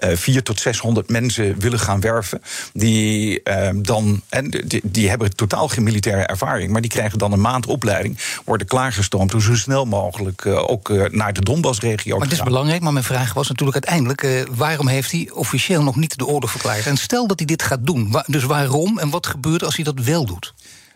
uh, 0.04 0.16
4 0.16 0.42
tot 0.42 0.60
600 0.60 1.10
mensen 1.10 1.58
willen 1.58 1.78
gaan 1.78 2.00
werven. 2.00 2.42
Die 2.72 3.40
uh, 3.44 3.68
dan, 3.74 4.22
en 4.28 4.50
die, 4.50 4.80
die, 4.84 5.08
hebben 5.08 5.36
totaal 5.36 5.68
geen 5.68 5.84
militaire 5.84 6.26
ervaring, 6.26 6.72
maar 6.72 6.80
die 6.80 6.90
krijgen 6.90 7.18
dan 7.18 7.32
een 7.32 7.40
maand 7.40 7.66
opleiding, 7.66 8.18
worden 8.44 8.66
klaargestoomd 8.66 9.34
om 9.34 9.40
zo 9.40 9.54
snel 9.54 9.84
mogelijk 9.84 10.44
uh, 10.44 10.70
ook 10.70 11.10
naar 11.10 11.32
de 11.32 11.42
Donbass-regio 11.42 12.16
Maar 12.16 12.26
het 12.26 12.36
is 12.36 12.42
belangrijk, 12.42 12.82
maar 12.82 12.92
mijn 12.92 13.04
vraag 13.04 13.32
was 13.32 13.48
natuurlijk 13.48 13.86
uiteindelijk: 13.86 14.46
waarom 14.56 14.88
heeft 14.88 15.10
hij 15.10 15.30
officieel 15.32 15.82
nog 15.82 15.96
niet 15.96 16.18
de 16.18 16.26
orde 16.26 16.48
verklaard? 16.48 16.86
En 16.86 16.96
stel 16.96 17.26
dat 17.26 17.38
hij 17.38 17.46
dit 17.46 17.62
gaat 17.62 17.86
doen, 17.86 18.22
dus 18.26 18.44
waarom 18.54 18.98
en 18.98 19.10
wat 19.10 19.26
gebeurt 19.26 19.64
als 19.64 19.74
hij 19.76 19.84
dat 19.84 19.98
wel 19.98 20.24
doet? 20.24 20.54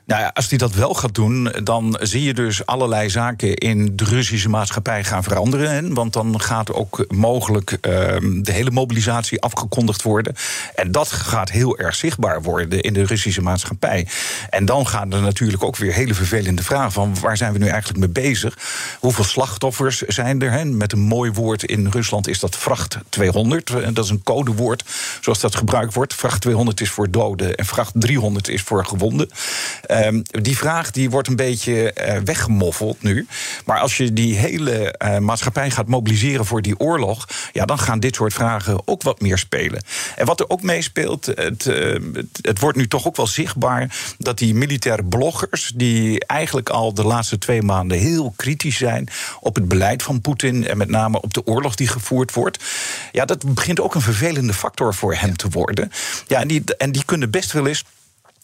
Nou 0.08 0.20
ja, 0.20 0.30
als 0.34 0.48
hij 0.48 0.58
dat 0.58 0.74
wel 0.74 0.94
gaat 0.94 1.14
doen, 1.14 1.52
dan 1.64 1.98
zie 2.00 2.22
je 2.22 2.34
dus 2.34 2.66
allerlei 2.66 3.10
zaken 3.10 3.54
in 3.54 3.96
de 3.96 4.04
Russische 4.04 4.48
maatschappij 4.48 5.04
gaan 5.04 5.22
veranderen. 5.22 5.70
Hè? 5.70 5.92
Want 5.92 6.12
dan 6.12 6.40
gaat 6.40 6.72
ook 6.72 7.04
mogelijk 7.08 7.70
uh, 7.70 7.80
de 8.42 8.52
hele 8.52 8.70
mobilisatie 8.70 9.40
afgekondigd 9.40 10.02
worden. 10.02 10.34
En 10.74 10.92
dat 10.92 11.12
gaat 11.12 11.50
heel 11.50 11.78
erg 11.78 11.94
zichtbaar 11.94 12.42
worden 12.42 12.80
in 12.80 12.92
de 12.92 13.04
Russische 13.04 13.42
maatschappij. 13.42 14.06
En 14.50 14.64
dan 14.64 14.86
gaan 14.86 15.12
er 15.12 15.20
natuurlijk 15.20 15.62
ook 15.62 15.76
weer 15.76 15.92
hele 15.92 16.14
vervelende 16.14 16.62
vragen 16.62 16.92
van 16.92 17.16
waar 17.20 17.36
zijn 17.36 17.52
we 17.52 17.58
nu 17.58 17.66
eigenlijk 17.66 17.98
mee 17.98 18.24
bezig? 18.24 18.58
Hoeveel 19.00 19.24
slachtoffers 19.24 20.00
zijn 20.00 20.42
er? 20.42 20.50
Hè? 20.50 20.64
Met 20.64 20.92
een 20.92 20.98
mooi 20.98 21.30
woord 21.30 21.62
in 21.62 21.88
Rusland 21.90 22.28
is 22.28 22.40
dat 22.40 22.56
vracht 22.56 22.98
200. 23.08 23.94
Dat 23.94 24.04
is 24.04 24.10
een 24.10 24.22
codewoord 24.22 24.84
zoals 25.20 25.40
dat 25.40 25.56
gebruikt 25.56 25.94
wordt. 25.94 26.14
Vracht 26.14 26.40
200 26.40 26.80
is 26.80 26.90
voor 26.90 27.10
doden 27.10 27.54
en 27.54 27.64
vracht 27.64 27.92
300 27.94 28.48
is 28.48 28.62
voor 28.62 28.84
gewonden. 28.84 29.28
Um, 30.06 30.22
die 30.30 30.56
vraag 30.56 30.90
die 30.90 31.10
wordt 31.10 31.28
een 31.28 31.36
beetje 31.36 31.94
uh, 32.00 32.16
weggemoffeld 32.24 33.02
nu. 33.02 33.26
Maar 33.64 33.78
als 33.78 33.96
je 33.96 34.12
die 34.12 34.36
hele 34.36 34.94
uh, 35.04 35.18
maatschappij 35.18 35.70
gaat 35.70 35.86
mobiliseren 35.88 36.46
voor 36.46 36.62
die 36.62 36.78
oorlog, 36.78 37.28
ja, 37.52 37.64
dan 37.64 37.78
gaan 37.78 38.00
dit 38.00 38.14
soort 38.14 38.32
vragen 38.32 38.80
ook 38.84 39.02
wat 39.02 39.20
meer 39.20 39.38
spelen. 39.38 39.82
En 40.16 40.26
wat 40.26 40.40
er 40.40 40.48
ook 40.50 40.62
meespeelt, 40.62 41.26
het, 41.26 41.66
uh, 41.66 41.96
het, 42.12 42.26
het 42.40 42.58
wordt 42.58 42.76
nu 42.76 42.88
toch 42.88 43.06
ook 43.06 43.16
wel 43.16 43.26
zichtbaar 43.26 43.96
dat 44.18 44.38
die 44.38 44.54
militaire 44.54 45.04
bloggers, 45.04 45.72
die 45.74 46.26
eigenlijk 46.26 46.68
al 46.68 46.94
de 46.94 47.04
laatste 47.04 47.38
twee 47.38 47.62
maanden 47.62 47.98
heel 47.98 48.32
kritisch 48.36 48.76
zijn 48.76 49.08
op 49.40 49.54
het 49.54 49.68
beleid 49.68 50.02
van 50.02 50.20
Poetin 50.20 50.66
en 50.66 50.76
met 50.76 50.88
name 50.88 51.20
op 51.20 51.34
de 51.34 51.46
oorlog 51.46 51.74
die 51.74 51.88
gevoerd 51.88 52.32
wordt, 52.32 52.64
ja, 53.12 53.24
dat 53.24 53.54
begint 53.54 53.80
ook 53.80 53.94
een 53.94 54.00
vervelende 54.00 54.54
factor 54.54 54.94
voor 54.94 55.14
hem 55.14 55.36
te 55.36 55.48
worden. 55.48 55.92
Ja, 56.26 56.40
en 56.40 56.48
die, 56.48 56.62
en 56.78 56.92
die 56.92 57.04
kunnen 57.04 57.30
best 57.30 57.52
wel 57.52 57.66
eens 57.66 57.84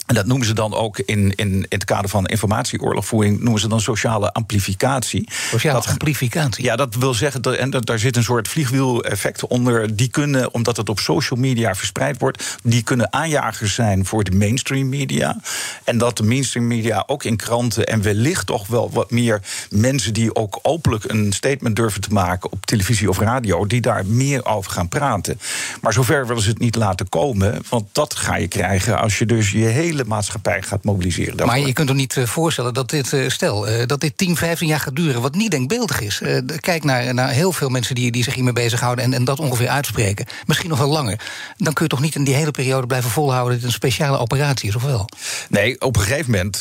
en 0.06 0.14
dat 0.14 0.26
noemen 0.26 0.46
ze 0.46 0.52
dan 0.52 0.74
ook 0.74 0.98
in, 0.98 1.32
in, 1.34 1.34
in 1.36 1.66
het 1.68 1.84
kader 1.84 2.10
van 2.10 2.26
informatieoorlogvoering, 2.26 3.40
noemen 3.40 3.60
ze 3.60 3.68
dan 3.68 3.80
sociale 3.80 4.32
amplificatie. 4.32 5.28
Sociale 5.50 5.78
dat, 5.78 5.88
amplificatie? 5.88 6.64
Ja, 6.64 6.76
dat 6.76 6.94
wil 6.94 7.14
zeggen, 7.14 7.42
dat, 7.42 7.54
en 7.54 7.70
dat, 7.70 7.86
daar 7.86 7.98
zit 7.98 8.16
een 8.16 8.22
soort 8.22 8.48
vliegwiel-effect 8.48 9.46
onder. 9.46 9.96
Die 9.96 10.08
kunnen, 10.08 10.54
omdat 10.54 10.76
het 10.76 10.88
op 10.88 10.98
social 10.98 11.40
media 11.40 11.74
verspreid 11.74 12.18
wordt, 12.18 12.58
die 12.62 12.82
kunnen 12.82 13.12
aanjagers 13.12 13.74
zijn 13.74 14.06
voor 14.06 14.24
de 14.24 14.30
mainstream 14.30 14.88
media. 14.88 15.40
En 15.84 15.98
dat 15.98 16.16
de 16.16 16.22
mainstream 16.22 16.66
media 16.66 17.04
ook 17.06 17.24
in 17.24 17.36
kranten 17.36 17.86
en 17.86 18.02
wellicht 18.02 18.46
toch 18.46 18.66
wel 18.66 18.90
wat 18.92 19.10
meer 19.10 19.42
mensen 19.70 20.14
die 20.14 20.34
ook 20.34 20.58
openlijk 20.62 21.04
een 21.04 21.32
statement 21.32 21.76
durven 21.76 22.00
te 22.00 22.12
maken 22.12 22.52
op 22.52 22.66
televisie 22.66 23.08
of 23.08 23.18
radio, 23.18 23.66
die 23.66 23.80
daar 23.80 24.06
meer 24.06 24.44
over 24.44 24.70
gaan 24.70 24.88
praten. 24.88 25.40
Maar 25.80 25.92
zover 25.92 26.26
willen 26.26 26.42
ze 26.42 26.48
het 26.48 26.58
niet 26.58 26.74
laten 26.74 27.08
komen, 27.08 27.62
want 27.68 27.88
dat 27.92 28.14
ga 28.14 28.36
je 28.36 28.48
krijgen 28.48 29.00
als 29.00 29.18
je 29.18 29.26
dus 29.26 29.50
je 29.50 29.64
hele 29.64 29.93
hele 29.94 30.08
maatschappij 30.08 30.62
gaat 30.62 30.84
mobiliseren. 30.84 31.36
Daarvoor. 31.36 31.56
Maar 31.56 31.66
je 31.66 31.72
kunt 31.72 31.88
er 31.88 31.94
niet 31.94 32.16
eh, 32.16 32.24
voorstellen 32.24 32.74
dat 32.74 32.90
dit, 32.90 33.12
uh, 33.12 33.28
stel, 33.28 33.68
uh, 33.68 33.86
dat 33.86 34.00
dit 34.00 34.18
10, 34.18 34.36
15 34.36 34.68
jaar 34.68 34.80
gaat 34.80 34.96
duren, 34.96 35.20
wat 35.20 35.34
niet 35.34 35.50
denkbeeldig 35.50 36.00
is. 36.00 36.22
kijk 36.60 36.84
naar, 36.84 37.14
naar 37.14 37.30
heel 37.30 37.52
veel 37.52 37.68
mensen 37.68 37.94
die, 37.94 38.10
die 38.10 38.22
zich 38.22 38.34
hiermee 38.34 38.52
bezighouden 38.52 39.04
en, 39.04 39.12
en 39.12 39.24
dat 39.24 39.38
ongeveer 39.38 39.68
uitspreken. 39.68 40.26
Misschien 40.46 40.68
nog 40.68 40.78
wel 40.78 40.88
langer. 40.88 41.20
Dan 41.56 41.72
kun 41.72 41.84
je 41.84 41.90
toch 41.90 42.00
niet 42.00 42.14
in 42.14 42.24
die 42.24 42.34
hele 42.34 42.50
periode 42.50 42.86
blijven 42.86 43.10
volhouden 43.10 43.52
dat 43.52 43.62
het 43.62 43.66
een 43.66 43.88
speciale 43.88 44.18
operatie 44.18 44.68
is, 44.68 44.74
of 44.74 44.82
wel? 44.82 45.08
Nee, 45.48 45.80
op 45.80 45.96
een 45.96 46.02
gegeven 46.02 46.30
moment 46.30 46.58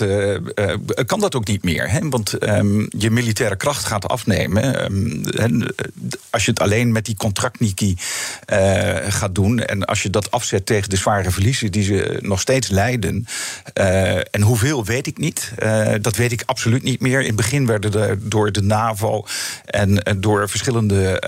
kan 1.05 1.19
dat 1.19 1.35
ook 1.35 1.47
niet 1.47 1.63
meer. 1.63 1.89
Hè? 1.89 2.09
Want 2.09 2.47
um, 2.47 2.87
je 2.97 3.11
militaire 3.11 3.55
kracht 3.55 3.85
gaat 3.85 4.07
afnemen. 4.07 4.83
Um, 5.43 5.67
als 6.29 6.45
je 6.45 6.49
het 6.51 6.59
alleen 6.59 6.91
met 6.91 7.05
die 7.05 7.15
contractniki 7.15 7.97
gaat 9.07 9.35
doen 9.35 9.59
en 9.59 9.85
als 9.85 10.03
je 10.03 10.09
dat 10.09 10.31
afzet 10.31 10.65
tegen 10.65 10.89
de 10.89 10.95
zware 10.95 11.31
verliezen 11.31 11.71
die 11.71 11.83
ze 11.83 12.19
nog 12.21 12.39
steeds 12.39 12.69
lijden. 12.69 13.22
Uh, 13.73 14.15
en 14.15 14.41
hoeveel 14.41 14.85
weet 14.85 15.07
ik 15.07 15.17
niet. 15.17 15.51
Uh, 15.63 15.93
dat 16.01 16.15
weet 16.15 16.31
ik 16.31 16.43
absoluut 16.45 16.83
niet 16.83 17.01
meer. 17.01 17.19
In 17.19 17.27
het 17.27 17.35
begin 17.35 17.65
werden 17.65 17.93
er 17.93 18.17
door 18.29 18.51
de 18.51 18.61
NAVO 18.61 19.25
en, 19.65 20.03
en 20.03 20.21
door 20.21 20.49
verschillende 20.49 21.21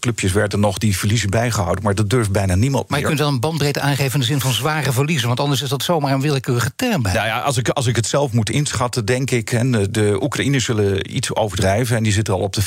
clubjes 0.00 0.32
werden 0.32 0.60
nog 0.60 0.78
die 0.78 0.96
verliezen 0.96 1.30
bijgehouden. 1.30 1.84
Maar 1.84 1.94
dat 1.94 2.10
durft 2.10 2.30
bijna 2.30 2.54
niemand 2.54 2.88
Maar 2.88 2.98
je 2.98 3.04
kunt 3.04 3.18
wel 3.18 3.28
een 3.28 3.40
bandbreedte 3.40 3.80
aangeven 3.80 4.12
in 4.14 4.20
de 4.20 4.26
zin 4.26 4.40
van 4.40 4.52
zware 4.52 4.92
verliezen. 4.92 5.26
Want 5.26 5.40
anders 5.40 5.62
is 5.62 5.68
dat 5.68 5.82
zomaar 5.82 6.12
een 6.12 6.20
willekeurige 6.20 6.72
term 6.76 7.02
bij. 7.02 7.12
Nou 7.12 7.26
ja, 7.26 7.38
als 7.40 7.56
ik, 7.56 7.68
als 7.68 7.86
ik 7.86 7.96
het 7.96 8.06
zelf 8.06 8.32
moet 8.32 8.50
inschatten, 8.50 9.04
denk 9.04 9.30
ik. 9.30 9.52
En 9.52 9.88
de 9.90 10.18
Oekraïners 10.22 10.64
zullen 10.64 11.16
iets 11.16 11.34
overdrijven. 11.34 11.96
En 11.96 12.02
die 12.02 12.12
zitten 12.12 12.34
al 12.34 12.40
op 12.40 12.52
de 12.52 12.62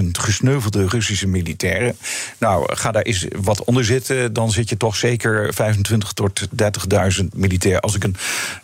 35.000 0.00 0.04
gesneuvelde 0.10 0.88
Russische 0.88 1.26
militairen. 1.26 1.96
Nou, 2.38 2.74
ga 2.76 2.90
daar 2.90 3.02
eens 3.02 3.26
wat 3.42 3.64
onder 3.64 3.84
zitten. 3.84 4.32
Dan 4.32 4.50
zit 4.50 4.68
je 4.68 4.76
toch 4.76 4.96
zeker 4.96 5.54
25 5.54 6.12
tot 6.12 6.48
30.000 7.20 7.26
Als 7.80 7.94
ik 7.94 8.04
een 8.04 8.16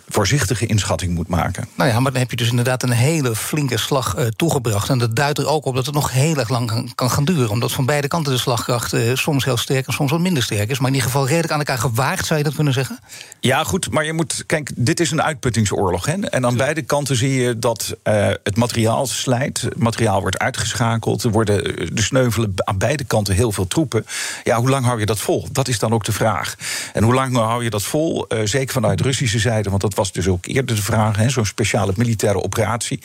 voorzichtige 0.09 0.67
inschatting 0.67 1.15
moet 1.15 1.29
maken. 1.29 1.69
Nou 1.75 1.91
ja, 1.91 2.01
maar 2.01 2.13
dan 2.13 2.21
heb 2.21 2.31
je 2.31 2.37
dus 2.37 2.51
inderdaad 2.51 2.83
een 2.83 2.91
hele 2.91 3.37
flinke 3.37 3.79
slag 3.79 4.19
uh, 4.19 4.27
toegebracht. 4.27 4.89
En 4.89 4.99
dat 4.99 5.17
duidt 5.17 5.39
er 5.39 5.49
ook 5.49 5.65
op 5.65 5.75
dat 5.75 5.87
het 5.87 5.95
nog 5.95 6.13
heel 6.13 6.37
erg 6.37 6.49
lang 6.49 6.95
kan, 6.95 7.11
gaan 7.11 7.25
duren. 7.25 7.51
Omdat 7.51 7.73
van 7.73 7.87
beide 7.87 8.09
kanten 8.09 8.33
de 8.33 8.39
slagkracht 8.39 8.95
uh, 8.95 9.15
soms 9.15 9.45
heel 9.45 9.57
sterk 9.57 9.87
en 9.87 9.93
soms 9.93 10.11
wat 10.11 10.21
minder 10.21 10.43
sterk 10.43 10.71
is. 10.71 10.79
Maar 10.79 10.89
in 10.89 10.95
ieder 10.95 11.11
geval 11.11 11.27
redelijk 11.27 11.53
aan 11.53 11.59
elkaar 11.59 11.79
gewaagd, 11.79 12.27
zou 12.27 12.39
je 12.39 12.45
dat 12.45 12.55
kunnen 12.55 12.73
zeggen? 12.73 12.99
Ja, 13.41 13.65
goed, 13.65 13.91
maar 13.91 14.05
je 14.05 14.13
moet. 14.13 14.45
Kijk, 14.47 14.71
dit 14.75 15.01
is 15.01 15.11
een 15.11 15.23
uitputtingsoorlog. 15.23 16.07
Hè? 16.07 16.13
En 16.13 16.47
aan 16.47 16.57
beide 16.57 16.83
kanten 16.83 17.17
zie 17.17 17.35
je 17.35 17.59
dat 17.59 17.97
uh, 18.05 18.27
het 18.43 18.57
materiaal 18.57 19.07
slijt. 19.07 19.61
Het 19.61 19.79
materiaal 19.79 20.21
wordt 20.21 20.39
uitgeschakeld. 20.39 21.23
Er 21.23 21.31
worden 21.31 21.95
de 21.95 22.03
sneuvelen 22.03 22.53
aan 22.57 22.79
beide 22.79 23.05
kanten 23.05 23.35
heel 23.35 23.53
veel 23.53 23.67
troepen. 23.67 24.07
Ja, 24.45 24.59
hoe 24.59 24.71
lang 24.71 24.85
hou 24.85 25.01
je 25.01 25.07
dat 25.07 25.19
vol? 25.19 25.49
Dat 25.53 25.69
is 25.69 25.79
dan 25.79 25.93
ook 25.93 26.05
de 26.05 26.13
vraag. 26.13 26.55
En 26.93 27.03
hoe 27.03 27.15
lang 27.15 27.37
hou 27.37 27.65
je 27.65 27.71
dat 27.71 27.83
vol? 27.83 28.27
zeker 28.45 28.73
vanuit 28.73 29.01
Russische 29.01 29.39
zijde, 29.39 29.71
want 29.71 29.83
dat 29.83 29.95
was 29.97 30.13
dus 30.13 30.29
ook 30.29 30.47
eerder 30.47 30.77
de 30.77 30.83
vraag, 30.83 31.31
zo'n 31.31 31.47
speciale 31.47 31.93
militaire 31.97 32.43
operatie. 32.43 33.01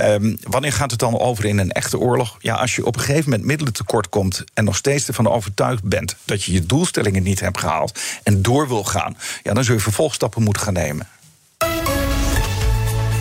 Um, 0.00 0.38
wanneer 0.42 0.72
gaat 0.72 0.90
het 0.90 1.00
dan 1.00 1.18
over 1.18 1.44
in 1.44 1.58
een 1.58 1.72
echte 1.72 1.98
oorlog? 1.98 2.36
Ja, 2.38 2.54
als 2.54 2.76
je 2.76 2.86
op 2.86 2.94
een 2.96 3.02
gegeven 3.02 3.30
moment 3.30 3.48
middelen 3.48 3.72
tekort 3.72 4.08
komt 4.08 4.44
en 4.54 4.64
nog 4.64 4.76
steeds 4.76 5.08
ervan 5.08 5.28
overtuigd 5.28 5.82
bent 5.82 6.16
dat 6.24 6.44
je 6.44 6.52
je 6.52 6.66
doelstellingen 6.66 7.22
niet 7.22 7.40
hebt 7.40 7.58
gehaald 7.58 8.00
en 8.22 8.42
door 8.42 8.68
wil 8.68 8.84
gaan, 8.84 9.16
ja, 9.42 9.54
dan 9.54 9.64
zul 9.64 9.74
je 9.74 9.80
vervolgstappen 9.80 10.42
moeten 10.42 10.62
gaan 10.62 10.72
nemen. 10.72 11.08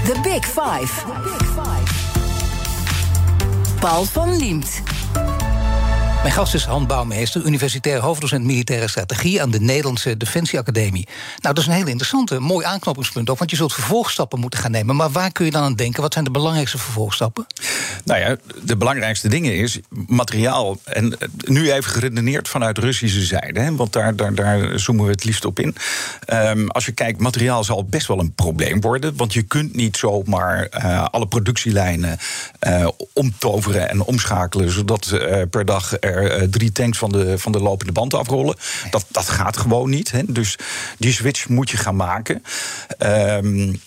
The 0.07 0.19
Big 0.23 0.45
Five. 0.45 1.05
Big 1.23 1.47
Five. 1.47 1.93
Paul 3.79 4.05
van 4.05 4.37
Liemt. 4.37 4.81
Mijn 6.27 6.39
gast 6.39 6.53
is 6.53 6.65
Han 6.65 6.87
Bouwmeester, 6.87 7.45
universitair 7.45 7.99
hoofddocent 7.99 8.43
militaire 8.43 8.87
strategie 8.87 9.41
aan 9.41 9.51
de 9.51 9.59
Nederlandse 9.59 10.17
Defensieacademie. 10.17 11.07
Nou, 11.41 11.53
dat 11.53 11.57
is 11.57 11.65
een 11.65 11.73
hele 11.73 11.89
interessante, 11.89 12.39
mooi 12.39 12.65
aanknopingspunt 12.65 13.29
ook, 13.29 13.37
want 13.37 13.49
je 13.49 13.55
zult 13.55 13.73
vervolgstappen 13.73 14.39
moeten 14.39 14.59
gaan 14.59 14.71
nemen. 14.71 14.95
Maar 14.95 15.09
waar 15.11 15.31
kun 15.31 15.45
je 15.45 15.51
dan 15.51 15.63
aan 15.63 15.75
denken? 15.75 16.01
Wat 16.01 16.13
zijn 16.13 16.25
de 16.25 16.31
belangrijkste 16.31 16.77
vervolgstappen? 16.77 17.45
Nou 18.05 18.19
ja, 18.19 18.35
de 18.63 18.77
belangrijkste 18.77 19.27
dingen 19.27 19.55
is 19.55 19.79
materiaal. 20.07 20.77
En 20.83 21.19
eh, 21.19 21.27
nu 21.45 21.71
even 21.71 21.91
geredeneerd 21.91 22.47
vanuit 22.47 22.77
Russische 22.77 23.21
zijde, 23.21 23.59
hè, 23.59 23.75
want 23.75 23.93
daar, 23.93 24.15
daar, 24.15 24.35
daar 24.35 24.79
zoomen 24.79 25.05
we 25.05 25.11
het 25.11 25.23
liefst 25.23 25.45
op 25.45 25.59
in. 25.59 25.75
Um, 26.33 26.69
als 26.69 26.85
je 26.85 26.91
kijkt, 26.91 27.19
materiaal 27.19 27.63
zal 27.63 27.85
best 27.85 28.07
wel 28.07 28.19
een 28.19 28.33
probleem 28.33 28.81
worden, 28.81 29.15
want 29.15 29.33
je 29.33 29.41
kunt 29.41 29.75
niet 29.75 29.97
zomaar 29.97 30.67
uh, 30.77 31.05
alle 31.05 31.27
productielijnen 31.27 32.17
uh, 32.67 32.87
omtoveren 33.13 33.89
en 33.89 34.03
omschakelen, 34.03 34.71
zodat 34.71 35.11
uh, 35.13 35.41
per 35.49 35.65
dag 35.65 35.93
er 35.99 36.16
uh, 36.21 36.43
drie 36.43 36.71
tanks 36.71 36.97
van 36.97 37.11
de, 37.11 37.39
van 37.39 37.51
de 37.51 37.59
lopende 37.59 37.91
band 37.91 38.13
afrollen. 38.13 38.55
Dat, 38.89 39.05
dat 39.07 39.29
gaat 39.29 39.57
gewoon 39.57 39.89
niet. 39.89 40.11
Hè. 40.11 40.21
Dus 40.27 40.55
die 40.97 41.11
switch 41.11 41.47
moet 41.47 41.69
je 41.69 41.77
gaan 41.77 41.95
maken. 41.95 42.43
Um, 42.99 43.79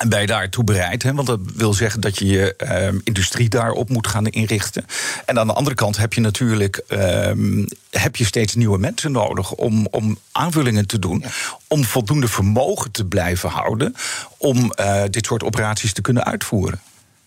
en 0.00 0.08
ben 0.08 0.20
je 0.20 0.26
daartoe 0.26 0.64
bereid? 0.64 1.02
Hè? 1.02 1.14
Want 1.14 1.26
dat 1.26 1.40
wil 1.54 1.72
zeggen 1.72 2.00
dat 2.00 2.18
je 2.18 2.26
je 2.26 2.54
uh, 2.58 3.00
industrie 3.04 3.48
daarop 3.48 3.88
moet 3.88 4.06
gaan 4.06 4.26
inrichten. 4.26 4.84
En 5.24 5.38
aan 5.38 5.46
de 5.46 5.52
andere 5.52 5.76
kant 5.76 5.96
heb 5.96 6.12
je 6.12 6.20
natuurlijk 6.20 6.82
uh, 6.88 7.30
heb 7.90 8.16
je 8.16 8.24
steeds 8.24 8.54
nieuwe 8.54 8.78
mensen 8.78 9.12
nodig 9.12 9.52
om, 9.52 9.86
om 9.90 10.18
aanvullingen 10.32 10.86
te 10.86 10.98
doen. 10.98 11.18
Ja. 11.22 11.28
Om 11.66 11.84
voldoende 11.84 12.28
vermogen 12.28 12.90
te 12.90 13.04
blijven 13.04 13.48
houden. 13.48 13.94
Om 14.36 14.72
uh, 14.80 15.02
dit 15.10 15.26
soort 15.26 15.42
operaties 15.42 15.92
te 15.92 16.00
kunnen 16.00 16.24
uitvoeren. 16.24 16.80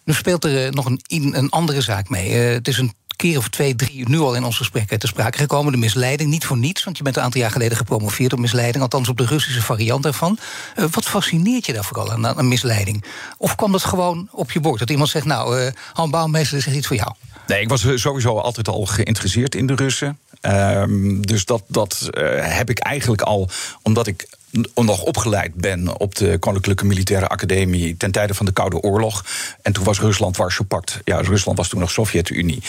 Nu 0.04 0.14
speelt 0.14 0.46
er 0.46 0.74
nog 0.74 0.86
een, 0.86 1.00
een 1.08 1.50
andere 1.50 1.82
zaak 1.82 2.10
mee. 2.10 2.32
het 2.32 2.68
is 2.68 2.78
een 2.78 2.94
keer 3.16 3.38
of 3.38 3.50
twee, 3.50 3.76
drie 3.76 4.10
nu 4.10 4.20
al 4.20 4.36
in 4.36 4.44
ons 4.44 4.58
gesprek 4.58 4.98
te 4.98 5.08
sprake 5.08 5.38
gekomen. 5.38 5.72
De 5.72 5.78
misleiding, 5.78 6.30
niet 6.30 6.46
voor 6.46 6.58
niets, 6.58 6.84
want 6.84 6.98
je 6.98 7.04
bent 7.04 7.16
een 7.16 7.22
aantal 7.22 7.42
jaar 7.42 7.52
geleden 7.52 7.78
gepromoveerd 7.78 8.34
op 8.34 8.40
misleiding, 8.40 8.84
althans 8.84 9.10
op 9.10 9.18
de 9.18 9.26
Russische 9.26 9.62
variant 9.62 10.04
daarvan. 10.04 10.38
Uh, 10.76 10.86
wat 10.92 11.06
fascineert 11.06 11.66
je 11.66 11.74
daar 11.74 11.84
vooral 11.84 12.12
aan, 12.12 12.28
aan 12.28 12.48
misleiding? 12.48 13.04
Of 13.38 13.56
kwam 13.56 13.72
dat 13.72 13.84
gewoon 13.84 14.28
op 14.32 14.52
je 14.52 14.60
bord? 14.60 14.80
Dat 14.80 14.90
iemand 14.90 15.10
zegt, 15.10 15.26
nou, 15.26 15.60
uh, 15.60 15.68
Han 15.94 16.12
Bouwmeester, 16.12 16.58
is 16.58 16.68
iets 16.68 16.88
voor 16.88 16.96
jou. 16.96 17.12
Nee, 17.48 17.62
ik 17.62 17.70
was 17.70 17.86
sowieso 17.96 18.38
altijd 18.38 18.68
al 18.68 18.86
geïnteresseerd 18.86 19.56
in 19.56 19.68
de 19.68 19.76
Russen. 19.76 20.20
Um, 20.42 21.26
dus 21.26 21.46
dat, 21.46 21.64
dat 21.68 22.10
heb 22.40 22.70
ik 22.70 22.80
eigenlijk 22.80 23.22
al, 23.22 23.50
omdat 23.82 24.08
ik 24.08 24.28
nog 24.76 25.02
opgeleid 25.02 25.54
ben 25.54 26.00
op 26.00 26.16
de 26.16 26.38
Koninklijke 26.38 26.86
Militaire 26.86 27.28
Academie 27.28 27.98
ten 27.98 28.12
tijde 28.12 28.34
van 28.34 28.46
de 28.46 28.52
Koude 28.52 28.80
Oorlog. 28.80 29.26
En 29.62 29.74
toen 29.74 29.84
was 29.84 30.00
Rusland 30.00 30.38
Warschau 30.38 30.68
Pact. 30.68 31.00
Ja, 31.04 31.22
Rusland 31.22 31.58
was 31.58 31.68
toen 31.68 31.80
nog 31.80 31.92
Sovjet-Unie. 31.92 32.64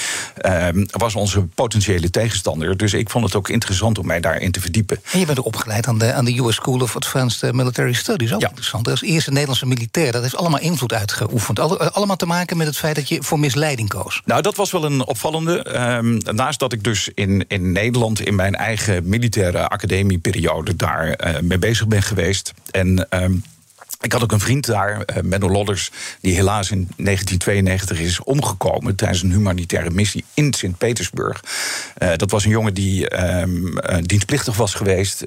Um, 0.47 0.87
was 0.91 1.15
onze 1.15 1.41
potentiële 1.41 2.11
tegenstander. 2.11 2.77
Dus 2.77 2.95
ik 2.95 3.11
vond 3.11 3.25
het 3.25 3.35
ook 3.35 3.49
interessant 3.49 3.99
om 3.99 4.07
mij 4.07 4.21
daarin 4.21 4.53
te 4.53 4.61
verdiepen. 4.61 5.01
En 5.13 5.19
je 5.19 5.27
bent 5.27 5.39
ook 5.39 5.47
opgeleid 5.47 5.87
aan 5.87 5.99
de, 5.99 6.13
aan 6.13 6.25
de 6.25 6.39
US 6.39 6.55
School 6.55 6.81
of 6.81 6.97
Advanced 6.97 7.53
Military 7.53 7.93
Studies. 7.93 8.33
Ook 8.33 8.41
ja. 8.41 8.49
interessant. 8.49 8.89
Als 8.89 9.03
eerste 9.03 9.31
Nederlandse 9.31 9.67
militair, 9.67 10.13
dat 10.13 10.23
heeft 10.23 10.37
allemaal 10.37 10.61
invloed 10.61 10.93
uitgeoefend. 10.93 11.59
Allemaal 11.93 12.17
te 12.17 12.27
maken 12.27 12.57
met 12.57 12.67
het 12.67 12.77
feit 12.77 12.95
dat 12.95 13.09
je 13.09 13.23
voor 13.23 13.39
misleiding 13.39 13.89
koos. 13.89 14.23
Nou, 14.25 14.43
dat 14.43 14.57
was 14.57 14.71
wel 14.71 14.85
een 14.85 15.07
opvallende. 15.07 15.81
Um, 15.81 16.19
naast 16.25 16.59
dat 16.59 16.73
ik 16.73 16.85
dus 16.85 17.11
in, 17.15 17.45
in 17.49 17.73
Nederland 17.73 18.21
in 18.21 18.35
mijn 18.35 18.55
eigen 18.55 19.09
militaire 19.09 19.69
academieperiode 19.69 20.77
daar 20.77 21.07
uh, 21.07 21.41
mee 21.41 21.59
bezig 21.59 21.74
bezig 21.75 21.89
ben 21.89 22.03
geweest. 22.03 22.53
En 22.71 23.07
um, 23.23 23.43
ik 24.05 24.13
had 24.13 24.23
ook 24.23 24.33
een 24.33 24.41
vriend 24.41 24.67
daar, 24.67 24.97
uh, 24.97 25.23
Menno 25.23 25.49
Lodders, 25.49 25.91
die 26.21 26.35
helaas 26.35 26.71
in 26.71 26.89
1992 26.97 28.01
is 28.01 28.23
omgekomen 28.23 28.97
tijdens 28.97 29.23
een 29.23 29.33
humanitaire 29.33 29.91
missie 29.91 30.25
in 30.35 30.55
Sint-Petersburg. 30.55 31.45
Uh, 31.99 32.09
dat 32.17 32.31
was 32.31 32.45
een 32.45 32.51
jongen 32.51 32.75
die 32.75 33.25
um, 33.41 33.67
uh, 33.67 33.97
dienstplichtig 34.01 34.57
was 34.57 34.75
geweest 34.75 35.25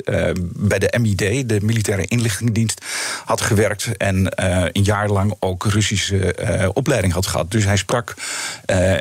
bij 0.56 0.80
de 0.80 0.94
MID, 1.00 1.50
de 1.50 1.60
Militaire 1.62 2.06
Inlichtingendienst, 2.08 2.86
had 3.26 3.42
gewerkt 3.42 3.98
en 3.98 4.32
een 4.78 4.84
jaar 4.84 5.10
lang 5.10 5.36
ook 5.40 5.66
Russische 5.66 6.72
opleiding 6.74 7.14
had 7.14 7.28
gehad. 7.28 7.52
Dus 7.52 7.64
hij 7.64 7.78
sprak 7.78 8.14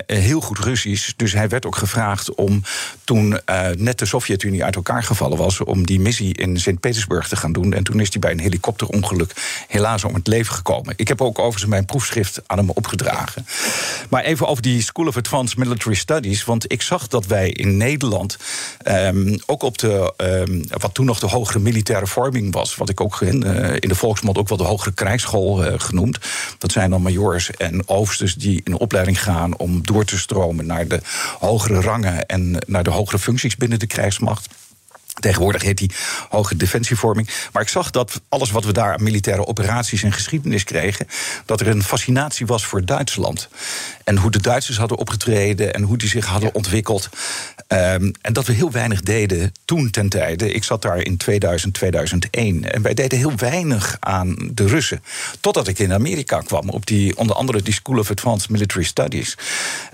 heel 0.07 0.41
goed 0.41 0.59
Russisch. 0.59 1.13
Dus 1.17 1.33
hij 1.33 1.49
werd 1.49 1.67
ook 1.67 1.77
gevraagd 1.77 2.35
om 2.35 2.63
toen 3.05 3.41
net 3.77 3.99
de 3.99 4.07
Sovjet-Unie 4.07 4.65
uit 4.65 4.77
elkaar 4.77 5.03
gevallen 5.03 5.39
was, 5.39 5.61
om 5.61 5.87
die 5.87 6.01
missie 6.01 6.35
in 6.35 6.61
Sint-Petersburg 6.61 7.29
te 7.29 7.37
gaan 7.37 7.53
doen. 7.53 7.73
En 7.73 7.85
toen 7.85 8.01
is 8.01 8.09
hij 8.11 8.21
bij 8.21 8.31
een 8.31 8.41
helikopterongeluk 8.41 9.33
helaas 9.67 10.05
om 10.05 10.15
het 10.15 10.27
leven 10.27 10.55
gekomen. 10.55 10.95
Ik 10.97 11.09
heb 11.09 11.21
ook 11.21 11.39
overigens 11.39 11.71
mijn 11.71 11.85
proefschrift 11.85 12.41
aan 12.47 12.59
hem 12.59 12.71
opgedragen. 12.71 13.47
Maar 14.09 14.23
even 14.23 14.47
over 14.47 14.63
die 14.63 14.83
School 14.83 15.07
of 15.07 15.17
Advanced 15.17 15.59
Military 15.59 15.95
Studies. 15.95 16.45
Want 16.45 16.73
ik 16.73 16.83
zag 16.83 17.09
dat 17.09 17.27
wij 17.27 17.51
in 17.51 17.77
Nederland 17.77 18.37
um, 18.87 19.39
ook 19.47 19.63
op 19.63 19.79
de, 19.79 20.13
um, 20.17 20.65
wat 20.69 20.95
toen 20.95 21.07
nog 21.07 21.19
de 21.19 21.27
hogere 21.27 21.59
militaire 21.59 22.07
vorming 22.07 22.55
was, 22.55 22.77
wat 22.77 22.89
ik 22.89 23.01
ook 23.01 23.21
in, 23.21 23.47
uh, 23.47 23.73
in 23.73 23.89
de 23.89 23.95
volksmond 23.95 24.39
ook 24.39 24.49
wel 24.49 24.59
de 24.59 24.65
hogere 24.65 24.93
krijgsschool 24.93 25.65
uh, 25.65 25.73
genoemd. 25.77 26.19
Dat 26.59 26.73
zijn 26.73 26.91
dan 26.91 27.03
majors 27.03 27.51
en 27.51 27.89
overstes 27.89 28.35
die 28.35 28.61
in 28.65 28.79
opleiding 28.79 29.23
gaan 29.23 29.57
om 29.57 29.87
door 29.87 30.05
te 30.05 30.19
stromen 30.19 30.67
naar 30.67 30.89
de 30.89 31.01
hogere 31.39 31.81
rangen 31.81 32.27
en 32.27 32.63
naar 32.67 32.85
de 32.85 32.91
hogere 32.91 33.19
functies 33.19 33.57
binnen 33.57 33.79
de 33.79 33.87
krijgsmacht. 33.87 34.49
Tegenwoordig 35.21 35.63
heet 35.63 35.79
die 35.79 35.91
hoge 36.29 36.57
defensievorming. 36.57 37.29
Maar 37.53 37.63
ik 37.63 37.69
zag 37.69 37.91
dat 37.91 38.21
alles 38.29 38.51
wat 38.51 38.65
we 38.65 38.73
daar 38.73 38.93
aan 38.93 39.03
militaire 39.03 39.47
operaties 39.47 40.03
en 40.03 40.13
geschiedenis 40.13 40.65
kregen, 40.65 41.07
dat 41.45 41.61
er 41.61 41.69
een 41.69 41.83
fascinatie 41.83 42.47
was 42.47 42.67
voor 42.67 42.85
Duitsland. 42.85 43.49
En 44.05 44.17
hoe 44.17 44.31
de 44.31 44.41
Duitsers 44.41 44.79
hadden 44.79 44.99
opgetreden 44.99 45.75
en 45.75 45.83
hoe 45.83 45.97
die 45.97 46.09
zich 46.09 46.27
hadden 46.27 46.55
ontwikkeld. 46.55 47.09
Um, 47.69 48.13
en 48.21 48.33
dat 48.33 48.47
we 48.47 48.53
heel 48.53 48.71
weinig 48.71 49.01
deden 49.01 49.53
toen 49.65 49.91
ten 49.91 50.09
tijde. 50.09 50.53
Ik 50.53 50.65
zat 50.65 50.83
daar 50.83 50.99
in 50.99 51.17
2000, 51.17 51.75
2001. 51.75 52.73
En 52.73 52.83
wij 52.83 52.95
deden 52.95 53.19
heel 53.19 53.37
weinig 53.37 53.97
aan 54.01 54.37
de 54.53 54.67
Russen. 54.67 55.03
Totdat 55.41 55.69
ik 55.69 55.79
in 55.79 55.93
Amerika 55.93 56.41
kwam, 56.41 56.69
op 56.69 56.87
die, 56.87 57.17
onder 57.17 57.37
andere 57.37 57.63
die 57.63 57.75
School 57.75 57.99
of 57.99 58.11
Advanced 58.11 58.51
Military 58.51 58.85
Studies. 58.85 59.37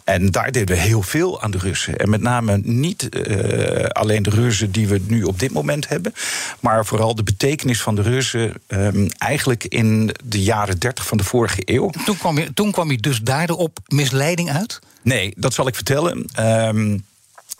En 0.04 0.30
daar 0.30 0.52
deden 0.52 0.76
we 0.76 0.82
heel 0.82 1.02
veel 1.02 1.42
aan 1.42 1.50
de 1.50 1.58
Russen. 1.58 1.96
En 1.96 2.10
met 2.10 2.20
name 2.20 2.60
niet 2.62 3.08
uh, 3.28 3.84
alleen 3.84 4.22
de 4.22 4.30
Russen 4.30 4.70
die 4.70 4.88
we 4.88 5.00
nu 5.06 5.22
op 5.22 5.38
dit 5.38 5.52
moment 5.52 5.88
hebben. 5.88 6.14
Maar 6.60 6.86
vooral 6.86 7.14
de 7.14 7.22
betekenis 7.22 7.82
van 7.82 7.94
de 7.94 8.02
Russen 8.02 8.52
um, 8.68 9.08
eigenlijk 9.18 9.64
in 9.64 10.10
de 10.24 10.42
jaren 10.42 10.78
30 10.78 11.06
van 11.06 11.18
de 11.18 11.24
vorige 11.24 11.62
eeuw. 11.64 11.90
Toen 12.04 12.16
kwam 12.16 12.38
je, 12.38 12.54
toen 12.54 12.70
kwam 12.70 12.90
je 12.90 12.98
dus 12.98 13.20
daarop 13.20 13.78
misleiding 13.86 14.50
uit? 14.50 14.78
Nee, 15.02 15.34
dat 15.36 15.54
zal 15.54 15.66
ik 15.66 15.74
vertellen. 15.74 16.26
Um, 16.40 17.04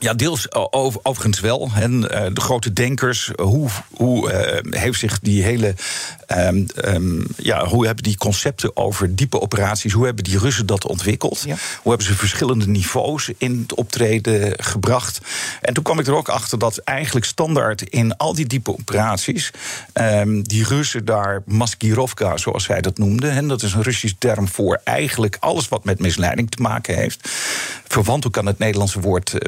ja, 0.03 0.15
deels 0.15 0.53
overigens 1.03 1.41
wel. 1.41 1.71
En, 1.75 1.93
uh, 1.93 2.27
de 2.33 2.41
grote 2.41 2.73
denkers, 2.73 3.31
hoe, 3.37 3.69
hoe 3.91 4.33
uh, 4.33 4.81
heeft 4.81 4.99
zich 4.99 5.19
die 5.19 5.43
hele. 5.43 5.75
Um, 6.29 6.67
um, 6.85 7.27
ja, 7.37 7.67
hoe 7.67 7.87
hebben 7.87 8.05
die 8.05 8.17
concepten 8.17 8.77
over 8.77 9.17
diepe 9.17 9.41
operaties, 9.41 9.93
hoe 9.93 10.05
hebben 10.05 10.25
die 10.25 10.39
Russen 10.39 10.67
dat 10.67 10.87
ontwikkeld? 10.87 11.43
Ja. 11.47 11.57
Hoe 11.83 11.91
hebben 11.93 12.07
ze 12.07 12.15
verschillende 12.15 12.67
niveaus 12.67 13.31
in 13.39 13.59
het 13.63 13.75
optreden 13.75 14.65
gebracht? 14.65 15.21
En 15.61 15.75
toen 15.75 15.85
kwam 15.85 15.99
ik 15.99 16.07
er 16.07 16.17
ook 16.17 16.29
achter 16.29 16.59
dat 16.59 16.79
eigenlijk 16.79 17.27
standaard 17.27 17.83
in 17.83 18.17
al 18.17 18.35
die 18.35 18.47
diepe 18.47 18.73
operaties. 18.73 19.51
Um, 19.95 20.43
die 20.43 20.65
Russen 20.65 21.05
daar 21.05 21.43
Maskirovka, 21.47 22.37
zoals 22.37 22.65
zij 22.65 22.81
dat 22.81 22.99
noemden. 22.99 23.31
En 23.31 23.49
dat 23.49 23.63
is 23.63 23.73
een 23.73 23.83
Russisch 23.83 24.15
term 24.19 24.49
voor 24.49 24.81
eigenlijk 24.85 25.37
alles 25.41 25.69
wat 25.69 25.85
met 25.85 26.01
misleiding 26.01 26.51
te 26.51 26.63
maken 26.63 26.97
heeft. 26.97 27.31
Verwant 27.87 28.27
ook 28.27 28.39
aan 28.39 28.47
het 28.47 28.59
Nederlandse 28.59 29.01
woord 29.01 29.33
uh, 29.33 29.41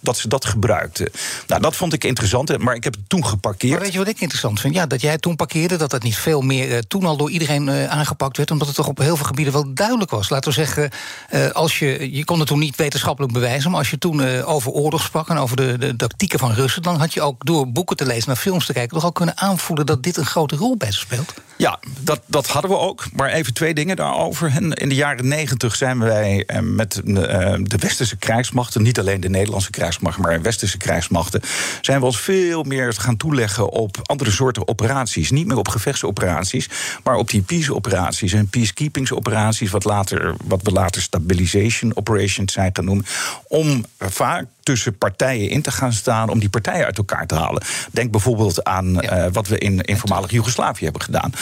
dat 0.00 0.16
ze 0.16 0.28
dat 0.28 0.44
gebruikten. 0.44 1.10
Nou, 1.46 1.60
dat 1.60 1.76
vond 1.76 1.92
ik 1.92 2.04
interessant, 2.04 2.58
maar 2.58 2.74
ik 2.74 2.84
heb 2.84 2.94
het 2.94 3.08
toen 3.08 3.26
geparkeerd. 3.26 3.72
Maar 3.72 3.80
weet 3.80 3.92
je 3.92 3.98
wat 3.98 4.08
ik 4.08 4.20
interessant 4.20 4.60
vind? 4.60 4.74
Ja, 4.74 4.86
dat 4.86 5.00
jij 5.00 5.18
toen 5.18 5.36
parkeerde, 5.36 5.76
dat 5.76 5.90
dat 5.90 6.02
niet 6.02 6.16
veel 6.16 6.40
meer 6.40 6.68
uh, 6.68 6.78
toen 6.78 7.04
al 7.04 7.16
door 7.16 7.30
iedereen 7.30 7.68
uh, 7.68 7.86
aangepakt 7.88 8.36
werd, 8.36 8.50
omdat 8.50 8.66
het 8.66 8.76
toch 8.76 8.88
op 8.88 8.98
heel 8.98 9.16
veel 9.16 9.26
gebieden 9.26 9.52
wel 9.52 9.74
duidelijk 9.74 10.10
was. 10.10 10.28
Laten 10.28 10.48
we 10.48 10.54
zeggen, 10.54 10.90
uh, 11.30 11.50
als 11.50 11.78
je, 11.78 12.14
je 12.16 12.24
kon 12.24 12.38
het 12.38 12.48
toen 12.48 12.58
niet 12.58 12.76
wetenschappelijk 12.76 13.32
bewijzen, 13.32 13.70
maar 13.70 13.78
als 13.78 13.90
je 13.90 13.98
toen 13.98 14.42
over 14.42 14.70
oorlog 14.70 15.02
sprak 15.02 15.28
en 15.28 15.36
over 15.36 15.56
de, 15.56 15.78
de 15.78 15.96
tactieken 15.96 16.38
van 16.38 16.52
Russen, 16.52 16.82
dan 16.82 16.96
had 16.96 17.14
je 17.14 17.22
ook 17.22 17.44
door 17.44 17.72
boeken 17.72 17.96
te 17.96 18.06
lezen, 18.06 18.24
naar 18.26 18.36
films 18.36 18.66
te 18.66 18.72
kijken, 18.72 18.94
toch 18.94 19.04
al 19.04 19.12
kunnen 19.12 19.38
aanvoelen 19.38 19.86
dat 19.86 20.02
dit 20.02 20.16
een 20.16 20.26
grote 20.26 20.56
rol 20.56 20.76
bij 20.76 20.92
ze 20.92 20.98
speelt. 20.98 21.34
Ja, 21.56 21.78
dat, 22.00 22.20
dat 22.26 22.46
hadden 22.46 22.70
we 22.70 22.78
ook. 22.78 23.04
Maar 23.12 23.28
even 23.28 23.54
twee 23.54 23.74
dingen 23.74 23.96
daarover. 23.96 24.52
In 24.74 24.88
de 24.88 24.94
jaren 24.94 25.28
negentig 25.28 25.76
zijn 25.76 25.98
wij 25.98 26.48
met 26.62 27.00
de 27.04 27.76
westerse 27.78 28.16
krijgsmachten, 28.16 28.82
niet 28.82 28.98
alleen 28.98 29.20
de 29.20 29.28
Nederlandse 29.28 29.61
krijgsmacht, 29.70 30.18
maar 30.18 30.42
westerse 30.42 30.76
krijgsmachten, 30.76 31.40
zijn 31.80 32.00
we 32.00 32.04
ons 32.04 32.20
veel 32.20 32.62
meer 32.62 32.92
gaan 32.92 33.16
toeleggen 33.16 33.70
op 33.70 33.98
andere 34.02 34.30
soorten 34.30 34.68
operaties. 34.68 35.30
Niet 35.30 35.46
meer 35.46 35.56
op 35.56 35.68
gevechtsoperaties, 35.68 36.68
maar 37.04 37.16
op 37.16 37.30
die 37.30 37.42
peace-operaties 37.42 38.32
en 38.32 38.48
peacekeepingsoperaties, 38.48 39.70
wat, 39.70 39.84
later, 39.84 40.34
wat 40.44 40.62
we 40.62 40.70
later 40.70 41.02
stabilization 41.02 41.96
operations 41.96 42.52
zijn 42.52 42.70
genoemd. 42.72 43.08
Om 43.48 43.84
vaak 43.98 44.46
tussen 44.62 44.98
partijen 44.98 45.48
in 45.48 45.62
te 45.62 45.70
gaan 45.70 45.92
staan 45.92 46.28
om 46.28 46.38
die 46.38 46.48
partijen 46.48 46.84
uit 46.84 46.98
elkaar 46.98 47.26
te 47.26 47.34
halen. 47.34 47.62
Denk 47.90 48.10
bijvoorbeeld 48.10 48.64
aan 48.64 48.92
ja. 48.92 49.26
uh, 49.26 49.32
wat 49.32 49.48
we 49.48 49.58
in, 49.58 49.80
in 49.80 49.96
voormalig 49.96 50.30
Joegoslavië 50.30 50.84
hebben 50.84 51.02
gedaan. 51.02 51.32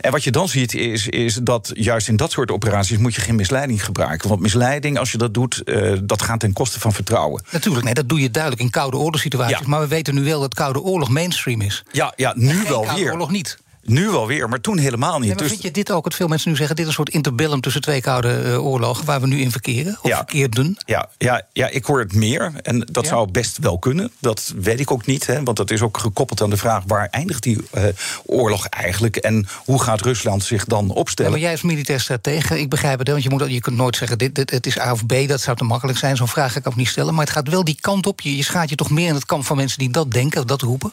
En 0.00 0.10
wat 0.10 0.24
je 0.24 0.30
dan 0.30 0.48
ziet 0.48 0.74
is, 0.74 1.08
is 1.08 1.34
dat 1.34 1.70
juist 1.74 2.08
in 2.08 2.16
dat 2.16 2.30
soort 2.30 2.50
operaties 2.50 2.98
moet 2.98 3.14
je 3.14 3.20
geen 3.20 3.34
misleiding 3.34 3.84
gebruiken. 3.84 4.28
Want 4.28 4.40
misleiding, 4.40 4.98
als 4.98 5.12
je 5.12 5.18
dat 5.18 5.34
doet, 5.34 5.62
uh, 5.64 5.92
dat 6.02 6.22
gaat 6.22 6.40
ten 6.40 6.52
koste 6.52 6.80
van 6.80 6.92
vertrouwen. 6.92 7.42
Natuurlijk, 7.50 7.84
nee, 7.84 7.94
dat 7.94 8.08
doe 8.08 8.20
je 8.20 8.30
duidelijk 8.30 8.62
in 8.62 8.70
koude 8.70 8.96
oorlogssituaties. 8.96 9.58
Ja. 9.58 9.66
Maar 9.66 9.80
we 9.80 9.86
weten 9.86 10.14
nu 10.14 10.24
wel 10.24 10.40
dat 10.40 10.54
koude 10.54 10.80
oorlog 10.80 11.08
mainstream 11.08 11.60
is. 11.60 11.84
Ja, 11.92 12.12
ja 12.16 12.32
nu 12.36 12.62
wel 12.62 12.80
koude 12.80 13.00
weer. 13.00 13.12
oorlog 13.12 13.30
niet. 13.30 13.58
Nu 13.88 14.08
wel 14.08 14.26
weer, 14.26 14.48
maar 14.48 14.60
toen 14.60 14.78
helemaal 14.78 15.18
niet. 15.18 15.28
Ja, 15.28 15.34
dus... 15.34 15.48
Vind 15.48 15.62
je 15.62 15.70
dit 15.70 15.92
ook, 15.92 16.04
wat 16.04 16.14
veel 16.14 16.28
mensen 16.28 16.50
nu 16.50 16.56
zeggen... 16.56 16.76
dit 16.76 16.84
is 16.84 16.90
een 16.90 16.96
soort 16.96 17.14
interbellum 17.14 17.60
tussen 17.60 17.80
twee 17.80 18.00
koude 18.00 18.42
uh, 18.44 18.64
oorlogen... 18.64 19.04
waar 19.04 19.20
we 19.20 19.26
nu 19.26 19.40
in 19.40 19.50
verkeren, 19.50 19.98
of 20.02 20.08
ja. 20.08 20.16
verkeerden? 20.16 20.76
Ja, 20.86 21.08
ja, 21.18 21.42
ja, 21.52 21.68
ik 21.68 21.84
hoor 21.84 21.98
het 21.98 22.14
meer. 22.14 22.52
En 22.62 22.88
dat 22.92 23.04
ja. 23.04 23.10
zou 23.10 23.30
best 23.30 23.58
wel 23.58 23.78
kunnen. 23.78 24.10
Dat 24.18 24.52
weet 24.56 24.80
ik 24.80 24.90
ook 24.90 25.06
niet, 25.06 25.26
hè, 25.26 25.42
want 25.42 25.56
dat 25.56 25.70
is 25.70 25.82
ook 25.82 25.98
gekoppeld 25.98 26.42
aan 26.42 26.50
de 26.50 26.56
vraag... 26.56 26.82
waar 26.86 27.08
eindigt 27.10 27.42
die 27.42 27.58
uh, 27.74 27.84
oorlog 28.24 28.66
eigenlijk... 28.66 29.16
en 29.16 29.48
hoe 29.64 29.82
gaat 29.82 30.00
Rusland 30.00 30.44
zich 30.44 30.64
dan 30.64 30.90
opstellen? 30.90 31.30
Ja, 31.30 31.36
maar 31.36 31.46
jij 31.46 31.56
is 31.56 31.62
militair 31.62 32.00
stratege, 32.00 32.60
ik 32.60 32.68
begrijp 32.68 32.98
het. 32.98 33.08
Want 33.08 33.22
je, 33.22 33.30
moet, 33.30 33.50
je 33.50 33.60
kunt 33.60 33.76
nooit 33.76 33.96
zeggen, 33.96 34.18
dit, 34.18 34.34
dit, 34.34 34.50
het 34.50 34.66
is 34.66 34.80
A 34.80 34.92
of 34.92 35.06
B, 35.06 35.14
dat 35.26 35.40
zou 35.40 35.56
te 35.56 35.64
makkelijk 35.64 35.98
zijn. 35.98 36.16
Zo'n 36.16 36.28
vraag 36.28 36.52
ga 36.52 36.58
ik 36.58 36.66
ook 36.66 36.76
niet 36.76 36.88
stellen. 36.88 37.14
Maar 37.14 37.24
het 37.24 37.34
gaat 37.34 37.48
wel 37.48 37.64
die 37.64 37.78
kant 37.80 38.06
op. 38.06 38.20
Je, 38.20 38.36
je 38.36 38.44
schaat 38.44 38.68
je 38.68 38.76
toch 38.76 38.90
meer 38.90 39.08
in 39.08 39.14
het 39.14 39.26
kamp 39.26 39.44
van 39.44 39.56
mensen 39.56 39.78
die 39.78 39.90
dat 39.90 40.10
denken... 40.10 40.46
dat 40.46 40.62
roepen? 40.62 40.92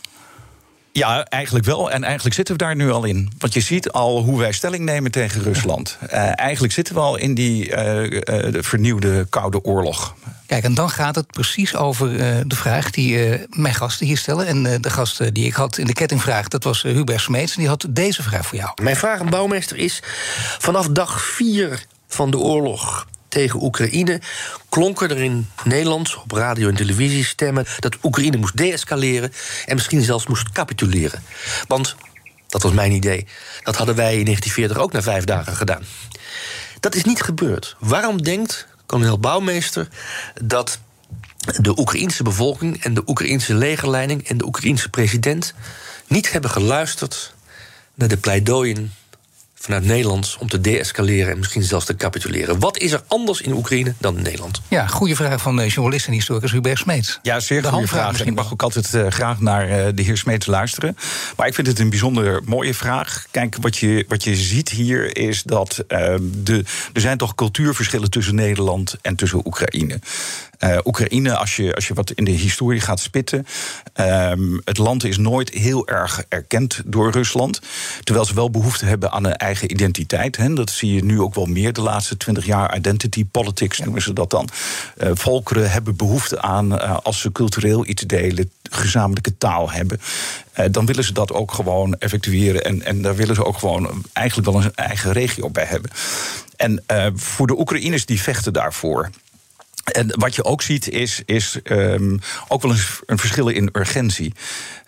Ja, 0.97 1.25
eigenlijk 1.25 1.65
wel. 1.65 1.91
En 1.91 2.03
eigenlijk 2.03 2.36
zitten 2.36 2.58
we 2.58 2.63
daar 2.63 2.75
nu 2.75 2.91
al 2.91 3.03
in. 3.03 3.31
Want 3.38 3.53
je 3.53 3.60
ziet 3.60 3.91
al 3.91 4.23
hoe 4.23 4.39
wij 4.39 4.51
stelling 4.51 4.86
nemen 4.86 5.12
tegen 5.12 5.41
Rusland. 5.41 5.97
Uh, 6.03 6.39
eigenlijk 6.39 6.73
zitten 6.73 6.93
we 6.93 6.99
al 6.99 7.15
in 7.15 7.34
die 7.34 7.69
uh, 7.69 8.03
uh, 8.03 8.21
de 8.25 8.63
vernieuwde 8.63 9.25
Koude 9.29 9.63
Oorlog. 9.63 10.15
Kijk, 10.45 10.63
en 10.63 10.73
dan 10.73 10.89
gaat 10.89 11.15
het 11.15 11.27
precies 11.27 11.75
over 11.75 12.17
de 12.47 12.55
vraag 12.55 12.91
die 12.91 13.39
mijn 13.49 13.73
gasten 13.73 14.05
hier 14.05 14.17
stellen. 14.17 14.47
En 14.47 14.81
de 14.81 14.89
gast 14.89 15.34
die 15.34 15.45
ik 15.45 15.53
had 15.53 15.77
in 15.77 15.86
de 15.86 15.93
kettingvraag, 15.93 16.47
dat 16.47 16.63
was 16.63 16.81
Hubert 16.81 17.21
Smeets. 17.21 17.53
En 17.53 17.60
die 17.60 17.67
had 17.67 17.86
deze 17.89 18.23
vraag 18.23 18.45
voor 18.45 18.58
jou. 18.58 18.71
Mijn 18.81 18.95
vraag 18.95 19.19
aan 19.19 19.29
bouwmeester 19.29 19.77
is: 19.77 19.99
vanaf 20.60 20.88
dag 20.88 21.21
4 21.21 21.86
van 22.08 22.31
de 22.31 22.38
oorlog 22.38 23.05
tegen 23.36 23.63
Oekraïne 23.63 24.21
klonken 24.69 25.10
er 25.10 25.24
in 25.24 25.48
Nederland 25.63 26.15
op 26.15 26.32
radio 26.32 26.69
en 26.69 26.76
televisie 26.76 27.26
stemmen 27.26 27.65
dat 27.80 27.98
Oekraïne 28.04 28.38
moest 28.38 28.58
deescaleren 28.58 29.34
en 29.65 29.76
misschien 29.76 30.02
zelfs 30.02 30.28
moest 30.28 30.52
capituleren. 30.52 31.24
Want, 31.67 31.95
dat 32.48 32.62
was 32.62 32.71
mijn 32.71 32.91
idee, 32.91 33.28
dat 33.63 33.76
hadden 33.76 33.95
wij 33.95 34.17
in 34.17 34.26
1940 34.26 34.78
ook 34.78 34.91
na 34.91 35.02
vijf 35.02 35.24
dagen 35.24 35.56
gedaan. 35.56 35.84
Dat 36.80 36.95
is 36.95 37.04
niet 37.04 37.21
gebeurd. 37.21 37.76
Waarom 37.80 38.24
denkt 38.24 38.67
kolonel 38.86 39.19
Bouwmeester 39.19 39.88
dat 40.41 40.80
de 41.62 41.80
Oekraïense 41.80 42.24
bevolking 42.24 42.84
en 42.84 42.93
de 42.93 43.04
Oekraïense 43.06 43.54
legerleiding 43.54 44.28
en 44.28 44.38
de 44.38 44.45
Oekraïense 44.45 44.89
president 44.89 45.54
niet 46.08 46.32
hebben 46.32 46.50
geluisterd 46.50 47.34
naar 47.93 48.08
de 48.08 48.17
pleidooien 48.17 48.93
vanuit 49.65 49.86
Nederland 49.86 50.38
om 50.39 50.49
te 50.49 50.62
deescaleren 50.62 51.32
en 51.32 51.38
misschien 51.38 51.63
zelfs 51.63 51.86
te 51.86 51.95
capituleren. 51.95 52.60
Wat 52.60 52.78
is 52.78 52.91
er 52.91 53.04
anders 53.08 53.41
in 53.41 53.54
Oekraïne 53.54 53.93
dan 53.97 54.17
in 54.17 54.23
Nederland? 54.23 54.62
Ja, 54.67 54.88
goede 54.88 55.15
vraag 55.15 55.41
van 55.41 55.56
de 55.56 55.67
journalist 55.67 56.08
en 56.08 56.13
historicus 56.13 56.51
Hubert 56.51 56.78
Smeets. 56.78 57.19
Ja, 57.21 57.39
zeer 57.39 57.62
de 57.62 57.67
goede 57.67 57.88
vraag. 57.88 58.23
Ik 58.25 58.36
mag 58.36 58.51
ook 58.54 58.63
altijd 58.63 58.93
uh, 58.93 59.08
graag 59.08 59.39
naar 59.39 59.69
uh, 59.69 59.88
de 59.95 60.01
heer 60.01 60.17
Smeets 60.17 60.45
luisteren. 60.45 60.97
Maar 61.38 61.47
ik 61.47 61.54
vind 61.54 61.67
het 61.67 61.80
een 61.80 61.89
bijzonder 61.89 62.41
mooie 62.45 62.73
vraag. 62.73 63.25
Kijk, 63.32 63.58
wat 63.62 63.78
je, 63.78 64.06
wat 64.08 64.23
je 64.23 64.36
ziet 64.36 64.69
hier 64.69 65.17
is 65.17 65.43
dat 65.43 65.84
uh, 65.88 66.15
de, 66.34 66.63
er 66.93 67.01
zijn 67.01 67.17
toch 67.17 67.36
cultuurverschillen 67.36 68.10
tussen 68.10 68.36
Nederland 68.36 68.95
en 69.01 69.15
tussen 69.15 69.45
Oekraïne. 69.45 69.99
Uh, 70.60 70.78
Oekraïne, 70.84 71.36
als 71.36 71.56
je, 71.56 71.76
als 71.76 71.88
je 71.88 71.94
wat 71.94 72.12
in 72.12 72.24
de 72.24 72.32
historie 72.32 72.80
gaat 72.80 73.00
spitten. 73.00 73.46
Um, 73.96 74.62
het 74.63 74.78
land 74.78 75.04
is 75.04 75.18
nooit 75.18 75.50
heel 75.50 75.88
erg 75.88 76.24
erkend 76.30 76.82
door 76.86 77.12
Rusland. 77.12 77.62
Terwijl 78.04 78.26
ze 78.26 78.34
wel 78.34 78.50
behoefte 78.50 78.86
hebben 78.86 79.12
aan 79.12 79.26
een 79.26 79.36
eigen 79.36 79.72
identiteit. 79.72 80.38
Hè. 80.38 80.54
Dat 80.54 80.70
zie 80.70 80.94
je 80.94 81.04
nu 81.04 81.22
ook 81.22 81.36
wel 81.36 81.46
meer 81.46 81.74
de 81.74 81.82
laatste 81.82 82.18
twintig 82.18 82.46
jaar. 82.46 82.78
Identity 82.78 83.26
politics 83.32 83.80
noemen 83.80 84.02
ze 84.02 84.13
dat 84.13 84.30
dan. 84.30 84.50
Uh, 84.98 85.10
volkeren 85.13 85.72
hebben 85.72 85.96
behoefte 85.96 86.41
aan, 86.41 86.74
uh, 86.74 86.98
als 87.04 87.20
ze 87.22 87.32
cultureel 87.32 87.88
iets 87.88 88.02
delen, 88.02 88.52
gezamenlijke 88.70 89.38
taal 89.38 89.72
hebben. 89.72 90.00
dan 90.72 90.86
willen 90.86 91.04
ze 91.04 91.13
dat 91.13 91.34
ook 91.34 91.52
gewoon 91.52 91.96
effectueren. 92.00 92.63
En, 92.63 92.84
en 92.84 93.02
daar 93.02 93.15
willen 93.15 93.36
ze 93.36 93.46
ook 93.46 93.58
gewoon 93.58 94.04
eigenlijk 94.13 94.52
wel 94.52 94.63
een 94.63 94.76
eigen 94.76 95.12
regio 95.12 95.50
bij 95.50 95.65
hebben. 95.65 95.91
En 96.56 96.84
voor 97.15 97.48
de 97.48 97.60
Oekraïners 97.60 98.06
die 98.06 98.22
vechten 98.22 98.54
daarvoor. 98.54 99.10
En 99.91 100.19
wat 100.19 100.36
je 100.36 100.43
ook 100.43 100.62
ziet 100.62 100.89
is, 100.89 101.21
is 101.26 101.60
um, 101.63 102.19
ook 102.48 102.62
wel 102.62 102.71
een, 102.71 102.80
een 103.06 103.17
verschil 103.17 103.48
in 103.48 103.69
urgentie. 103.74 104.34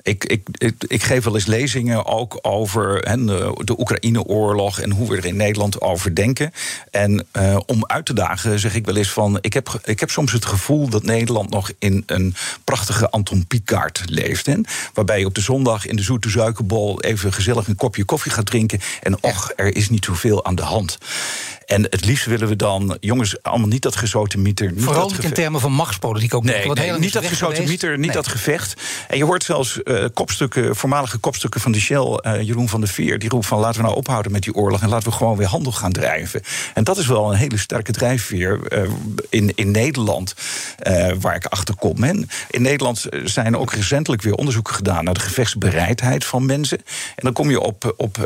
Ik, 0.08 0.26
ik, 0.26 0.48
ik, 0.52 0.84
ik, 0.88 1.04
geef 1.04 1.24
wel 1.24 1.36
eens 1.36 1.46
lezingen 1.46 2.06
ook 2.06 2.40
over 2.42 2.98
he, 2.98 3.26
de, 3.26 3.80
Oekraïne-oorlog 3.80 4.80
en 4.80 4.92
hoe 4.92 5.10
we 5.10 5.18
er 5.18 5.26
in 5.26 5.36
Nederland 5.36 5.82
over 5.82 6.16
denken. 6.16 6.52
En 6.92 7.28
uh, 7.34 7.60
om 7.66 7.86
uit 7.86 8.06
te 8.06 8.14
dagen 8.14 8.60
zeg 8.60 8.76
ik 8.76 8.86
wel 8.86 8.96
eens 8.96 9.12
van: 9.12 9.38
ik 9.42 9.54
heb, 9.54 9.80
ik 9.84 10.00
heb 10.00 10.10
soms 10.10 10.32
het 10.32 10.46
gevoel 10.46 10.90
dat 10.90 11.04
Nederland 11.04 11.50
nog 11.50 11.72
in 11.80 12.04
een 12.06 12.36
prachtige 12.64 13.10
Anton 13.10 13.48
Pieckart 13.48 14.02
leeft. 14.06 14.46
Hè, 14.46 14.56
waarbij 14.94 15.20
je 15.20 15.26
op 15.26 15.36
de 15.36 15.42
zondag 15.42 15.86
in 15.86 15.96
de 15.96 16.04
zoete 16.04 16.30
suikerbol 16.30 17.02
even 17.02 17.34
gezellig 17.34 17.68
een 17.68 17.76
kopje 17.76 18.06
koffie 18.06 18.32
gaat 18.32 18.46
drinken. 18.46 18.80
En 19.02 19.24
och, 19.24 19.52
er 19.56 19.76
is 19.76 19.90
niet 19.90 20.06
zoveel 20.06 20.46
aan 20.46 20.56
de 20.56 20.62
hand. 20.62 20.98
En 21.68 21.84
het 21.84 22.06
liefst 22.06 22.26
willen 22.26 22.48
we 22.48 22.56
dan, 22.56 22.98
jongens, 23.00 23.44
allemaal 23.44 23.68
niet 23.68 23.82
dat 23.82 23.96
gezoten 23.96 24.42
mieter. 24.42 24.72
Niet 24.72 24.84
Vooral 24.84 25.10
dat 25.10 25.24
in 25.24 25.34
termen 25.34 25.62
van 25.62 25.72
machtspolitiek 25.72 26.34
ook 26.34 26.44
nee, 26.44 26.68
niet. 26.68 26.76
Nee, 26.76 26.92
niet 26.92 27.14
dat 27.14 27.26
gezoten 27.26 27.64
mieter, 27.64 27.98
niet 27.98 28.14
dat 28.14 28.28
gevecht. 28.28 28.82
En 29.08 29.18
je 29.18 29.24
hoort 29.24 29.44
zelfs 29.44 29.80
uh, 29.84 29.97
kopstukken, 30.14 30.76
voormalige 30.76 31.18
kopstukken 31.18 31.62
van 31.62 31.72
de 31.72 31.80
Shell, 31.80 32.20
uh, 32.22 32.42
Jeroen 32.42 32.70
van 32.70 32.80
der 32.80 32.90
Veer, 32.90 33.20
die 33.20 33.30
roept 33.30 33.46
van 33.46 33.60
laten 33.60 33.80
we 33.80 33.86
nou 33.86 33.98
ophouden 33.98 34.32
met 34.32 34.44
die 34.44 34.54
oorlog 34.54 34.82
en 34.82 34.90
laten 34.90 35.10
we 35.10 35.16
gewoon 35.16 35.38
weer 35.38 35.48
handel 35.48 35.72
gaan 35.72 35.92
drijven. 35.92 36.42
En 36.74 36.84
dat 36.84 36.98
is 36.98 37.08
wel 37.08 37.32
een 37.32 37.38
hele 37.38 37.58
sterke 37.58 37.92
drijfveer 37.92 38.60
uh, 38.74 38.90
in, 39.30 39.52
in 39.56 39.72
Nederland, 39.72 40.36
waar 41.20 41.36
ik 41.36 41.46
achter 41.46 41.76
kom. 41.76 42.04
En 42.04 42.30
in 42.50 42.62
Nederland 42.62 43.06
zijn 43.24 43.58
ook 43.58 43.74
recentelijk 43.74 44.22
weer 44.22 44.34
onderzoeken 44.34 44.74
gedaan 44.74 45.04
naar 45.04 45.14
de 45.14 45.20
gevechtsbereidheid 45.20 46.26
van 46.26 46.46
mensen. 46.46 46.78
En 46.78 47.24
dan 47.24 47.34
kom 47.34 47.50
je 47.50 47.60
op, 47.60 47.94
op 47.98 48.18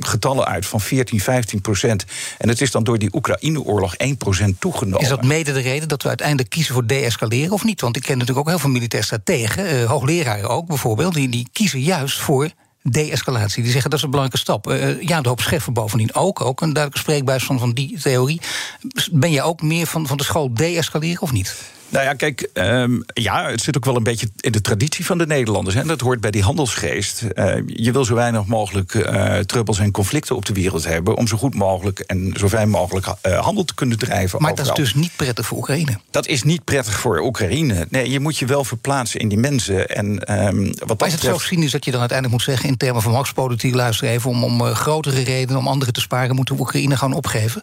getallen 0.00 0.46
uit 0.46 0.66
van 0.66 0.80
14, 0.80 1.20
15 1.20 1.60
procent. 1.60 2.04
En 2.38 2.48
het 2.48 2.60
is 2.60 2.70
dan 2.70 2.84
door 2.84 2.98
die 2.98 3.14
Oekraïne-oorlog 3.14 3.94
1% 3.94 4.58
toegenomen. 4.58 5.00
Is 5.00 5.08
dat 5.08 5.24
mede 5.24 5.52
de 5.52 5.60
reden 5.60 5.88
dat 5.88 6.02
we 6.02 6.08
uiteindelijk 6.08 6.50
kiezen 6.50 6.74
voor 6.74 6.86
de-escaleren 6.86 7.52
of 7.52 7.64
niet? 7.64 7.80
Want 7.80 7.96
ik 7.96 8.02
ken 8.02 8.18
natuurlijk 8.18 8.46
ook 8.46 8.52
heel 8.52 8.62
veel 8.62 8.70
militair 8.70 9.04
strategen, 9.04 9.86
hoogleraren 9.86 10.48
ook 10.48 10.66
bijvoorbeeld, 10.66 11.13
die, 11.14 11.28
die 11.28 11.48
kiezen 11.52 11.80
juist 11.80 12.20
voor 12.20 12.50
de-escalatie. 12.82 13.62
Die 13.62 13.72
zeggen 13.72 13.90
dat 13.90 13.98
is 13.98 14.04
een 14.04 14.10
belangrijke 14.10 14.44
stap. 14.44 14.70
Uh, 14.70 15.02
ja, 15.02 15.20
de 15.20 15.28
hoop 15.28 15.40
Scheffer 15.40 15.72
bovendien 15.72 16.14
ook. 16.14 16.40
Ook 16.40 16.60
een 16.60 16.72
duidelijke 16.72 16.98
spreekbuis 16.98 17.44
van, 17.44 17.58
van 17.58 17.72
die 17.72 17.98
theorie. 18.00 18.40
Ben 19.12 19.30
je 19.30 19.42
ook 19.42 19.62
meer 19.62 19.86
van, 19.86 20.06
van 20.06 20.16
de 20.16 20.24
school 20.24 20.54
de-escaleren 20.54 21.22
of 21.22 21.32
niet? 21.32 21.54
Nou 21.94 22.06
ja, 22.06 22.14
kijk, 22.14 22.50
um, 22.54 23.04
ja, 23.06 23.50
het 23.50 23.60
zit 23.60 23.76
ook 23.76 23.84
wel 23.84 23.96
een 23.96 24.02
beetje 24.02 24.28
in 24.40 24.52
de 24.52 24.60
traditie 24.60 25.06
van 25.06 25.18
de 25.18 25.26
Nederlanders. 25.26 25.76
En 25.76 25.86
dat 25.86 26.00
hoort 26.00 26.20
bij 26.20 26.30
die 26.30 26.42
handelsgeest. 26.42 27.24
Uh, 27.34 27.54
je 27.66 27.92
wil 27.92 28.04
zo 28.04 28.14
weinig 28.14 28.46
mogelijk 28.46 28.94
uh, 28.94 29.38
trubbels 29.38 29.78
en 29.78 29.90
conflicten 29.90 30.36
op 30.36 30.46
de 30.46 30.52
wereld 30.52 30.84
hebben... 30.84 31.16
om 31.16 31.26
zo 31.26 31.36
goed 31.36 31.54
mogelijk 31.54 31.98
en 31.98 32.34
zo 32.36 32.48
fijn 32.48 32.68
mogelijk 32.68 33.06
uh, 33.06 33.38
handel 33.38 33.64
te 33.64 33.74
kunnen 33.74 33.98
drijven. 33.98 34.42
Maar 34.42 34.50
overal. 34.50 34.74
dat 34.74 34.78
is 34.78 34.92
dus 34.92 35.02
niet 35.02 35.16
prettig 35.16 35.46
voor 35.46 35.58
Oekraïne? 35.58 35.98
Dat 36.10 36.26
is 36.26 36.42
niet 36.42 36.64
prettig 36.64 36.98
voor 36.98 37.20
Oekraïne. 37.20 37.86
Nee, 37.90 38.10
je 38.10 38.20
moet 38.20 38.38
je 38.38 38.46
wel 38.46 38.64
verplaatsen 38.64 39.20
in 39.20 39.28
die 39.28 39.38
mensen. 39.38 39.88
En, 39.88 40.06
um, 40.46 40.72
wat 40.86 40.98
maar 40.98 41.08
is 41.08 41.14
het 41.14 41.22
zo 41.22 41.38
cynisch 41.38 41.72
dat 41.72 41.84
je 41.84 41.90
dan 41.90 42.00
uiteindelijk 42.00 42.38
moet 42.38 42.48
zeggen... 42.54 42.68
in 42.68 42.76
termen 42.76 43.02
van 43.02 43.12
machtspolitiek, 43.12 43.74
luister 43.74 44.08
even... 44.08 44.30
om, 44.30 44.44
om 44.44 44.62
grotere 44.62 45.22
redenen, 45.22 45.60
om 45.60 45.68
anderen 45.68 45.94
te 45.94 46.00
sparen... 46.00 46.36
moeten 46.36 46.54
we 46.54 46.60
Oekraïne 46.60 46.96
gaan 46.96 47.12
opgeven? 47.12 47.62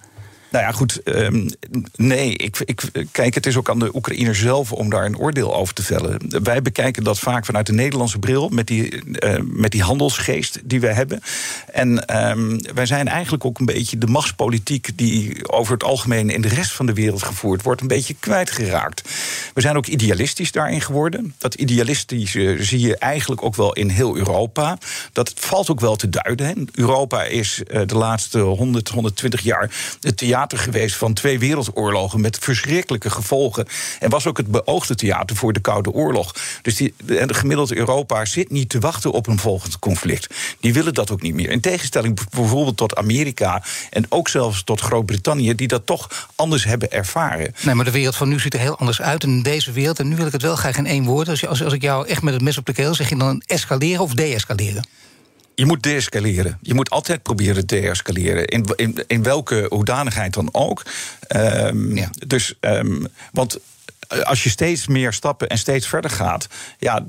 Nou 0.51 0.65
ja, 0.65 0.71
goed. 0.71 1.01
Um, 1.03 1.49
nee, 1.95 2.33
ik, 2.35 2.57
ik, 2.65 2.89
kijk, 3.11 3.35
het 3.35 3.45
is 3.45 3.57
ook 3.57 3.69
aan 3.69 3.79
de 3.79 3.95
Oekraïner 3.95 4.35
zelf 4.35 4.71
om 4.71 4.89
daar 4.89 5.05
een 5.05 5.17
oordeel 5.17 5.55
over 5.55 5.73
te 5.73 5.83
vellen. 5.83 6.43
Wij 6.43 6.61
bekijken 6.61 7.03
dat 7.03 7.19
vaak 7.19 7.45
vanuit 7.45 7.65
de 7.65 7.73
Nederlandse 7.73 8.19
bril, 8.19 8.49
met 8.49 8.67
die, 8.67 9.03
uh, 9.05 9.35
met 9.43 9.71
die 9.71 9.81
handelsgeest 9.81 10.59
die 10.63 10.79
we 10.79 10.87
hebben. 10.87 11.21
En 11.71 12.17
um, 12.29 12.59
wij 12.73 12.85
zijn 12.85 13.07
eigenlijk 13.07 13.45
ook 13.45 13.59
een 13.59 13.65
beetje 13.65 13.97
de 13.97 14.07
machtspolitiek 14.07 14.89
die 14.95 15.49
over 15.49 15.73
het 15.73 15.83
algemeen 15.83 16.29
in 16.29 16.41
de 16.41 16.47
rest 16.47 16.71
van 16.71 16.85
de 16.85 16.93
wereld 16.93 17.23
gevoerd 17.23 17.61
wordt, 17.61 17.81
een 17.81 17.87
beetje 17.87 18.15
kwijtgeraakt. 18.19 19.09
We 19.53 19.61
zijn 19.61 19.77
ook 19.77 19.87
idealistisch 19.87 20.51
daarin 20.51 20.81
geworden. 20.81 21.35
Dat 21.37 21.53
idealistische 21.53 22.57
zie 22.59 22.79
je 22.79 22.97
eigenlijk 22.97 23.43
ook 23.43 23.55
wel 23.55 23.73
in 23.73 23.89
heel 23.89 24.17
Europa. 24.17 24.77
Dat 25.13 25.33
valt 25.35 25.69
ook 25.69 25.79
wel 25.79 25.95
te 25.95 26.09
duiden. 26.09 26.69
Europa 26.73 27.23
is 27.23 27.61
uh, 27.67 27.81
de 27.85 27.95
laatste 27.95 28.39
100, 28.39 28.89
120 28.89 29.41
jaar 29.41 29.71
het 30.01 30.17
theater 30.17 30.39
geweest 30.49 30.95
van 30.95 31.13
twee 31.13 31.39
wereldoorlogen 31.39 32.21
met 32.21 32.37
verschrikkelijke 32.37 33.09
gevolgen. 33.09 33.67
En 33.99 34.09
was 34.09 34.25
ook 34.25 34.37
het 34.37 34.47
beoogde 34.47 34.95
theater 34.95 35.35
voor 35.35 35.53
de 35.53 35.59
Koude 35.59 35.91
Oorlog. 35.91 36.35
Dus 36.61 36.75
die, 36.75 36.93
de, 37.03 37.25
de 37.25 37.33
gemiddelde 37.33 37.77
Europa 37.77 38.25
zit 38.25 38.51
niet 38.51 38.69
te 38.69 38.79
wachten 38.79 39.11
op 39.11 39.27
een 39.27 39.39
volgend 39.39 39.79
conflict. 39.79 40.33
Die 40.59 40.73
willen 40.73 40.93
dat 40.93 41.11
ook 41.11 41.21
niet 41.21 41.33
meer. 41.33 41.49
In 41.49 41.59
tegenstelling 41.59 42.29
bijvoorbeeld 42.29 42.77
tot 42.77 42.95
Amerika 42.95 43.63
en 43.89 44.05
ook 44.09 44.29
zelfs 44.29 44.63
tot 44.63 44.81
Groot-Brittannië, 44.81 45.55
die 45.55 45.67
dat 45.67 45.85
toch 45.85 46.29
anders 46.35 46.63
hebben 46.63 46.91
ervaren. 46.91 47.55
Nee, 47.61 47.75
maar 47.75 47.85
de 47.85 47.91
wereld 47.91 48.15
van 48.15 48.29
nu 48.29 48.39
ziet 48.39 48.53
er 48.53 48.59
heel 48.59 48.77
anders 48.77 49.01
uit. 49.01 49.23
in 49.23 49.43
deze 49.43 49.71
wereld, 49.71 49.99
en 49.99 50.07
nu 50.07 50.15
wil 50.15 50.25
ik 50.25 50.31
het 50.31 50.41
wel 50.41 50.55
graag 50.55 50.77
in 50.77 50.85
één 50.85 51.05
woord. 51.05 51.29
Als, 51.29 51.47
als, 51.47 51.63
als 51.63 51.73
ik 51.73 51.81
jou 51.81 52.07
echt 52.07 52.21
met 52.21 52.33
het 52.33 52.43
mes 52.43 52.57
op 52.57 52.65
de 52.65 52.73
keel 52.73 52.95
zeg 52.95 53.09
je 53.09 53.17
dan 53.17 53.43
escaleren 53.45 54.03
of 54.03 54.13
deescaleren? 54.13 54.83
Je 55.55 55.65
moet 55.65 55.83
deescaleren. 55.83 56.57
Je 56.61 56.73
moet 56.73 56.89
altijd 56.89 57.23
proberen 57.23 57.65
te 57.65 57.79
deescaleren. 57.79 58.45
In, 58.45 58.65
in, 58.75 59.03
in 59.07 59.23
welke 59.23 59.65
hoedanigheid 59.69 60.33
dan 60.33 60.49
ook. 60.51 60.85
Um, 61.35 61.95
ja. 61.97 62.09
Dus, 62.27 62.53
um, 62.59 63.07
want 63.31 63.59
als 64.23 64.43
je 64.43 64.49
steeds 64.49 64.87
meer 64.87 65.13
stappen 65.13 65.49
en 65.49 65.57
steeds 65.57 65.87
verder 65.87 66.11
gaat, 66.11 66.47
ja, 66.79 67.05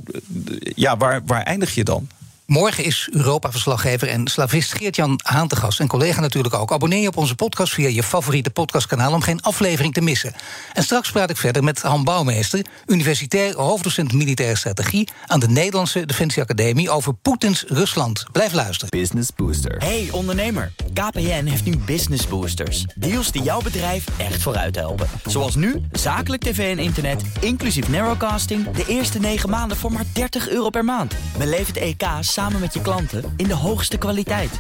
ja 0.75 0.97
waar, 0.97 1.21
waar 1.25 1.43
eindig 1.43 1.75
je 1.75 1.85
dan? 1.85 2.09
Morgen 2.53 2.85
is 2.85 3.09
Europa-verslaggever 3.13 4.09
en 4.09 4.29
slavist 4.29 4.75
Geert-Jan 4.75 5.21
Haan 5.23 5.49
te 5.49 5.57
gast. 5.57 5.81
En 5.81 5.87
collega 5.87 6.21
natuurlijk 6.21 6.55
ook. 6.55 6.73
Abonneer 6.73 7.01
je 7.01 7.09
op 7.09 7.17
onze 7.17 7.35
podcast 7.35 7.73
via 7.73 7.89
je 7.89 8.03
favoriete 8.03 8.51
podcastkanaal... 8.51 9.13
om 9.13 9.21
geen 9.21 9.43
aflevering 9.43 9.95
te 9.95 10.01
missen. 10.01 10.33
En 10.73 10.83
straks 10.83 11.11
praat 11.11 11.31
ik 11.31 11.37
verder 11.37 11.65
met 11.65 11.83
Han 11.83 12.05
Bouwmeester... 12.05 12.65
universitair 12.87 13.57
hoofddocent 13.57 14.13
militaire 14.13 14.57
strategie... 14.57 15.09
aan 15.27 15.41
de 15.41 15.49
Nederlandse 15.49 16.07
Defensie 16.07 16.43
Academie 16.43 16.91
over 16.91 17.15
Poetins 17.15 17.65
Rusland. 17.69 18.25
Blijf 18.33 18.53
luisteren. 18.53 18.99
Business 18.99 19.31
Booster. 19.37 19.77
Hey 19.79 20.09
ondernemer, 20.11 20.73
KPN 20.93 21.45
heeft 21.45 21.65
nu 21.65 21.77
Business 21.77 22.27
Boosters. 22.27 22.87
Deals 22.95 23.33
die 23.33 23.43
jouw 23.43 23.61
bedrijf 23.61 24.05
echt 24.17 24.43
vooruit 24.43 24.77
helpen. 24.77 25.09
Zoals 25.25 25.55
nu, 25.55 25.83
zakelijk 25.93 26.43
tv 26.43 26.77
en 26.77 26.83
internet... 26.83 27.23
inclusief 27.41 27.89
narrowcasting... 27.89 28.71
de 28.71 28.85
eerste 28.87 29.19
negen 29.19 29.51
maanden 29.51 29.77
voor 29.77 29.93
maar 29.93 30.05
30 30.13 30.49
euro 30.49 30.71
per 30.71 30.85
maand. 30.85 31.15
Beleef 31.39 31.67
het 31.67 31.77
EK 31.77 32.03
samen 32.21 32.41
met 32.51 32.75
je 32.75 32.81
klanten 32.81 33.33
in 33.37 33.47
de 33.47 33.55
hoogste 33.55 33.99
kwaliteit. 33.99 34.59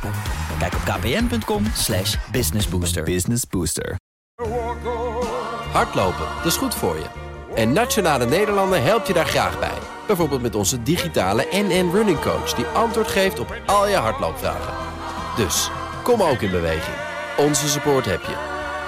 Kijk 0.58 0.74
op 0.74 0.80
kpn.com 0.84 1.64
slash 1.74 2.16
businessbooster. 2.30 3.02
Business 3.02 3.46
Booster. 3.46 3.96
Hardlopen, 5.72 6.26
dat 6.36 6.46
is 6.46 6.56
goed 6.56 6.74
voor 6.74 6.96
je. 6.96 7.06
En 7.54 7.72
Nationale 7.72 8.26
Nederlanden 8.26 8.82
helpt 8.82 9.06
je 9.06 9.12
daar 9.12 9.26
graag 9.26 9.58
bij. 9.58 9.78
Bijvoorbeeld 10.06 10.42
met 10.42 10.54
onze 10.54 10.82
digitale 10.82 11.46
NN 11.50 11.90
Running 11.92 12.20
Coach... 12.20 12.54
die 12.54 12.64
antwoord 12.64 13.08
geeft 13.08 13.38
op 13.38 13.56
al 13.66 13.88
je 13.88 13.96
hardloopvragen. 13.96 14.74
Dus, 15.36 15.70
kom 16.02 16.22
ook 16.22 16.40
in 16.40 16.50
beweging. 16.50 16.96
Onze 17.38 17.68
support 17.68 18.04
heb 18.04 18.22
je. 18.22 18.36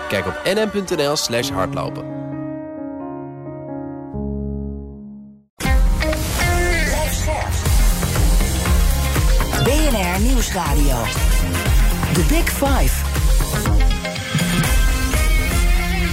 Kijk 0.08 0.26
op 0.26 0.40
nn.nl 0.44 1.16
slash 1.16 1.50
hardlopen. 1.50 2.23
Nieuwsradio. 10.20 11.02
The 12.12 12.24
Big 12.28 12.50
Five. 12.50 13.04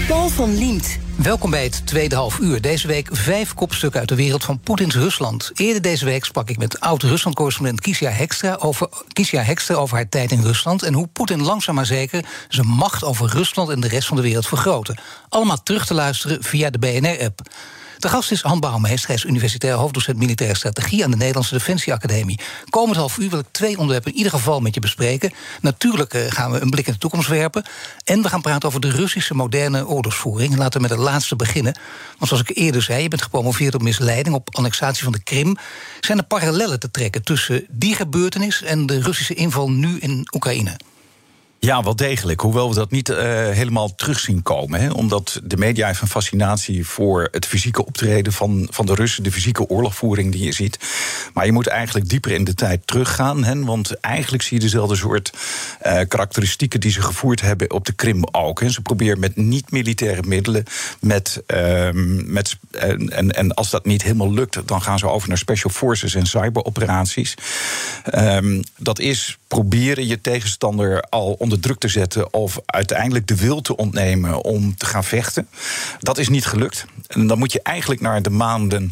Paul 0.07 0.29
van 0.29 0.57
Liemt. 0.57 0.99
Welkom 1.15 1.49
bij 1.49 1.63
het 1.63 1.87
tweede 1.87 2.15
half 2.15 2.39
uur. 2.39 2.61
Deze 2.61 2.87
week 2.87 3.09
vijf 3.11 3.53
kopstukken 3.53 3.99
uit 3.99 4.09
de 4.09 4.15
wereld 4.15 4.43
van 4.43 4.59
Poetins 4.59 4.95
Rusland. 4.95 5.51
Eerder 5.55 5.81
deze 5.81 6.05
week 6.05 6.25
sprak 6.25 6.49
ik 6.49 6.57
met 6.57 6.79
oud-Rusland-correspondent 6.79 7.81
Kiesja 7.81 8.09
Hekstra 8.09 8.57
over, 8.59 8.89
Kiesja 9.07 9.41
Hekstra 9.41 9.75
over 9.75 9.95
haar 9.95 10.09
tijd 10.09 10.31
in 10.31 10.41
Rusland... 10.41 10.83
en 10.83 10.93
hoe 10.93 11.07
Poetin 11.07 11.41
langzaam 11.41 11.75
maar 11.75 11.85
zeker 11.85 12.25
zijn 12.49 12.67
macht 12.67 13.03
over 13.03 13.29
Rusland 13.29 13.69
en 13.69 13.79
de 13.79 13.87
rest 13.87 14.07
van 14.07 14.17
de 14.17 14.23
wereld 14.23 14.47
vergrootte. 14.47 14.95
Allemaal 15.29 15.63
terug 15.63 15.85
te 15.85 15.93
luisteren 15.93 16.43
via 16.43 16.69
de 16.69 16.79
BNR-app. 16.79 17.41
De 18.01 18.09
gast 18.09 18.31
is 18.31 18.41
Han 18.41 18.59
Bouwmeester, 18.59 19.07
hij 19.07 19.15
is 19.15 19.23
universitair 19.23 19.73
hoofddocent 19.73 20.17
militaire 20.17 20.55
strategie 20.55 21.03
aan 21.03 21.11
de 21.11 21.17
Nederlandse 21.17 21.53
Defensie 21.53 21.93
Academie. 21.93 22.39
Komend 22.69 22.97
half 22.97 23.17
uur 23.17 23.29
wil 23.29 23.39
ik 23.39 23.45
twee 23.51 23.77
onderwerpen 23.77 24.11
in 24.11 24.17
ieder 24.17 24.31
geval 24.31 24.59
met 24.59 24.73
je 24.73 24.79
bespreken. 24.79 25.31
Natuurlijk 25.61 26.13
uh, 26.13 26.21
gaan 26.27 26.51
we 26.51 26.59
een 26.59 26.69
blik 26.69 26.87
in 26.87 26.93
de 26.93 26.99
toekomst 26.99 27.27
werpen. 27.27 27.63
En 28.03 28.21
we 28.21 28.29
gaan 28.29 28.41
praten 28.41 28.67
over 28.67 28.81
de 28.81 28.89
Russische 28.89 29.33
moderne 29.33 29.87
oorlogsvoering. 29.87 30.57
Laten 30.57 30.73
we 30.73 30.87
met 30.87 30.97
het 30.97 30.99
laatste 30.99 31.35
beginnen. 31.35 31.79
Want 32.17 32.29
zoals 32.29 32.43
ik 32.49 32.57
eerder 32.57 32.81
zei, 32.81 33.01
je 33.01 33.07
bent 33.07 33.21
gepromoveerd 33.21 33.75
op 33.75 33.81
misleiding, 33.81 34.35
op 34.35 34.55
annexatie 34.55 35.03
van 35.03 35.11
de 35.11 35.23
Krim. 35.23 35.57
Zijn 35.99 36.17
er 36.17 36.23
parallellen 36.23 36.79
te 36.79 36.91
trekken 36.91 37.23
tussen 37.23 37.65
die 37.69 37.95
gebeurtenis 37.95 38.61
en 38.61 38.85
de 38.85 39.01
Russische 39.01 39.33
inval 39.33 39.71
nu 39.71 39.99
in 39.99 40.27
Oekraïne? 40.31 40.77
Ja, 41.63 41.83
wel 41.83 41.95
degelijk. 41.95 42.41
Hoewel 42.41 42.69
we 42.69 42.75
dat 42.75 42.91
niet 42.91 43.09
uh, 43.09 43.17
helemaal 43.49 43.95
terug 43.95 44.19
zien 44.19 44.41
komen. 44.41 44.81
Hè? 44.81 44.91
Omdat 44.91 45.41
de 45.43 45.57
media 45.57 45.87
heeft 45.87 46.01
een 46.01 46.07
fascinatie 46.07 46.87
voor 46.87 47.27
het 47.31 47.45
fysieke 47.45 47.85
optreden 47.85 48.33
van, 48.33 48.67
van 48.71 48.85
de 48.85 48.93
Russen, 48.93 49.23
de 49.23 49.31
fysieke 49.31 49.67
oorlogvoering 49.67 50.31
die 50.31 50.43
je 50.43 50.51
ziet. 50.51 50.79
Maar 51.33 51.45
je 51.45 51.51
moet 51.51 51.67
eigenlijk 51.67 52.09
dieper 52.09 52.31
in 52.31 52.43
de 52.43 52.53
tijd 52.53 52.87
teruggaan. 52.87 53.43
Hè? 53.43 53.63
Want 53.63 53.99
eigenlijk 53.99 54.43
zie 54.43 54.57
je 54.57 54.63
dezelfde 54.63 54.95
soort 54.95 55.33
uh, 55.85 55.99
karakteristieken 56.07 56.79
die 56.79 56.91
ze 56.91 57.01
gevoerd 57.01 57.41
hebben 57.41 57.71
op 57.71 57.85
de 57.85 57.93
Krim 57.93 58.23
ook. 58.31 58.59
Hè? 58.59 58.69
Ze 58.69 58.81
proberen 58.81 59.19
met 59.19 59.35
niet-militaire 59.35 60.23
middelen, 60.27 60.63
met, 60.99 61.41
uh, 61.47 61.89
met, 62.25 62.57
en, 62.71 63.31
en 63.31 63.53
als 63.53 63.69
dat 63.69 63.85
niet 63.85 64.03
helemaal 64.03 64.33
lukt, 64.33 64.67
dan 64.67 64.81
gaan 64.81 64.99
ze 64.99 65.07
over 65.07 65.27
naar 65.29 65.37
special 65.37 65.71
forces 65.71 66.15
en 66.15 66.25
cyberoperaties. 66.25 67.35
Um, 68.13 68.61
dat 68.77 68.99
is 68.99 69.37
proberen 69.51 70.07
je 70.07 70.21
tegenstander 70.21 71.01
al 71.09 71.35
onder 71.39 71.59
druk 71.59 71.79
te 71.79 71.87
zetten 71.87 72.33
of 72.33 72.59
uiteindelijk 72.65 73.27
de 73.27 73.35
wil 73.35 73.61
te 73.61 73.75
ontnemen 73.75 74.43
om 74.43 74.75
te 74.75 74.85
gaan 74.85 75.03
vechten. 75.03 75.47
Dat 75.99 76.17
is 76.17 76.29
niet 76.29 76.45
gelukt. 76.45 76.85
En 77.07 77.27
dan 77.27 77.37
moet 77.37 77.51
je 77.51 77.61
eigenlijk 77.61 78.01
naar 78.01 78.21
de 78.21 78.29
maanden 78.29 78.91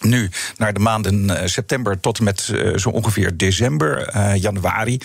nu 0.00 0.30
naar 0.56 0.72
de 0.72 0.80
maanden 0.80 1.38
eh, 1.40 1.46
september 1.46 2.00
tot 2.00 2.18
en 2.18 2.24
met 2.24 2.48
uh, 2.52 2.76
zo 2.76 2.88
ongeveer 2.88 3.36
december, 3.36 4.16
uh, 4.16 4.36
januari. 4.36 5.00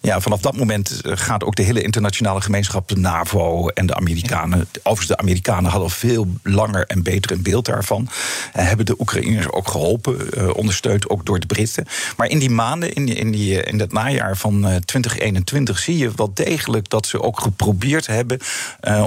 Ja, 0.00 0.20
vanaf 0.20 0.40
dat 0.40 0.56
moment 0.56 1.00
gaat 1.04 1.44
ook 1.44 1.56
de 1.56 1.62
hele 1.62 1.82
internationale 1.82 2.40
gemeenschap, 2.40 2.88
de 2.88 2.96
NAVO 2.96 3.68
en 3.68 3.86
de 3.86 3.94
Amerikanen. 3.94 4.68
Overigens, 4.78 5.06
de 5.06 5.16
Amerikanen 5.16 5.70
hadden 5.70 5.90
veel 5.90 6.28
langer 6.42 6.86
en 6.86 7.02
beter 7.02 7.30
een 7.30 7.42
beeld 7.42 7.64
daarvan. 7.64 8.08
En 8.52 8.66
hebben 8.66 8.86
de 8.86 8.94
Oekraïners 8.98 9.48
ook 9.50 9.68
geholpen, 9.68 10.54
ondersteund 10.54 11.08
ook 11.08 11.26
door 11.26 11.40
de 11.40 11.46
Britten. 11.46 11.86
Maar 12.16 12.28
in 12.28 12.38
die 12.38 12.50
maanden, 12.50 12.94
in, 12.94 13.06
die, 13.06 13.14
in, 13.14 13.30
die, 13.30 13.62
in 13.62 13.78
dat 13.78 13.92
najaar 13.92 14.36
van 14.36 14.80
2021, 14.84 15.78
zie 15.78 15.96
je 15.96 16.10
wel 16.16 16.34
degelijk 16.34 16.88
dat 16.88 17.06
ze 17.06 17.22
ook 17.22 17.40
geprobeerd 17.40 18.06
hebben 18.06 18.38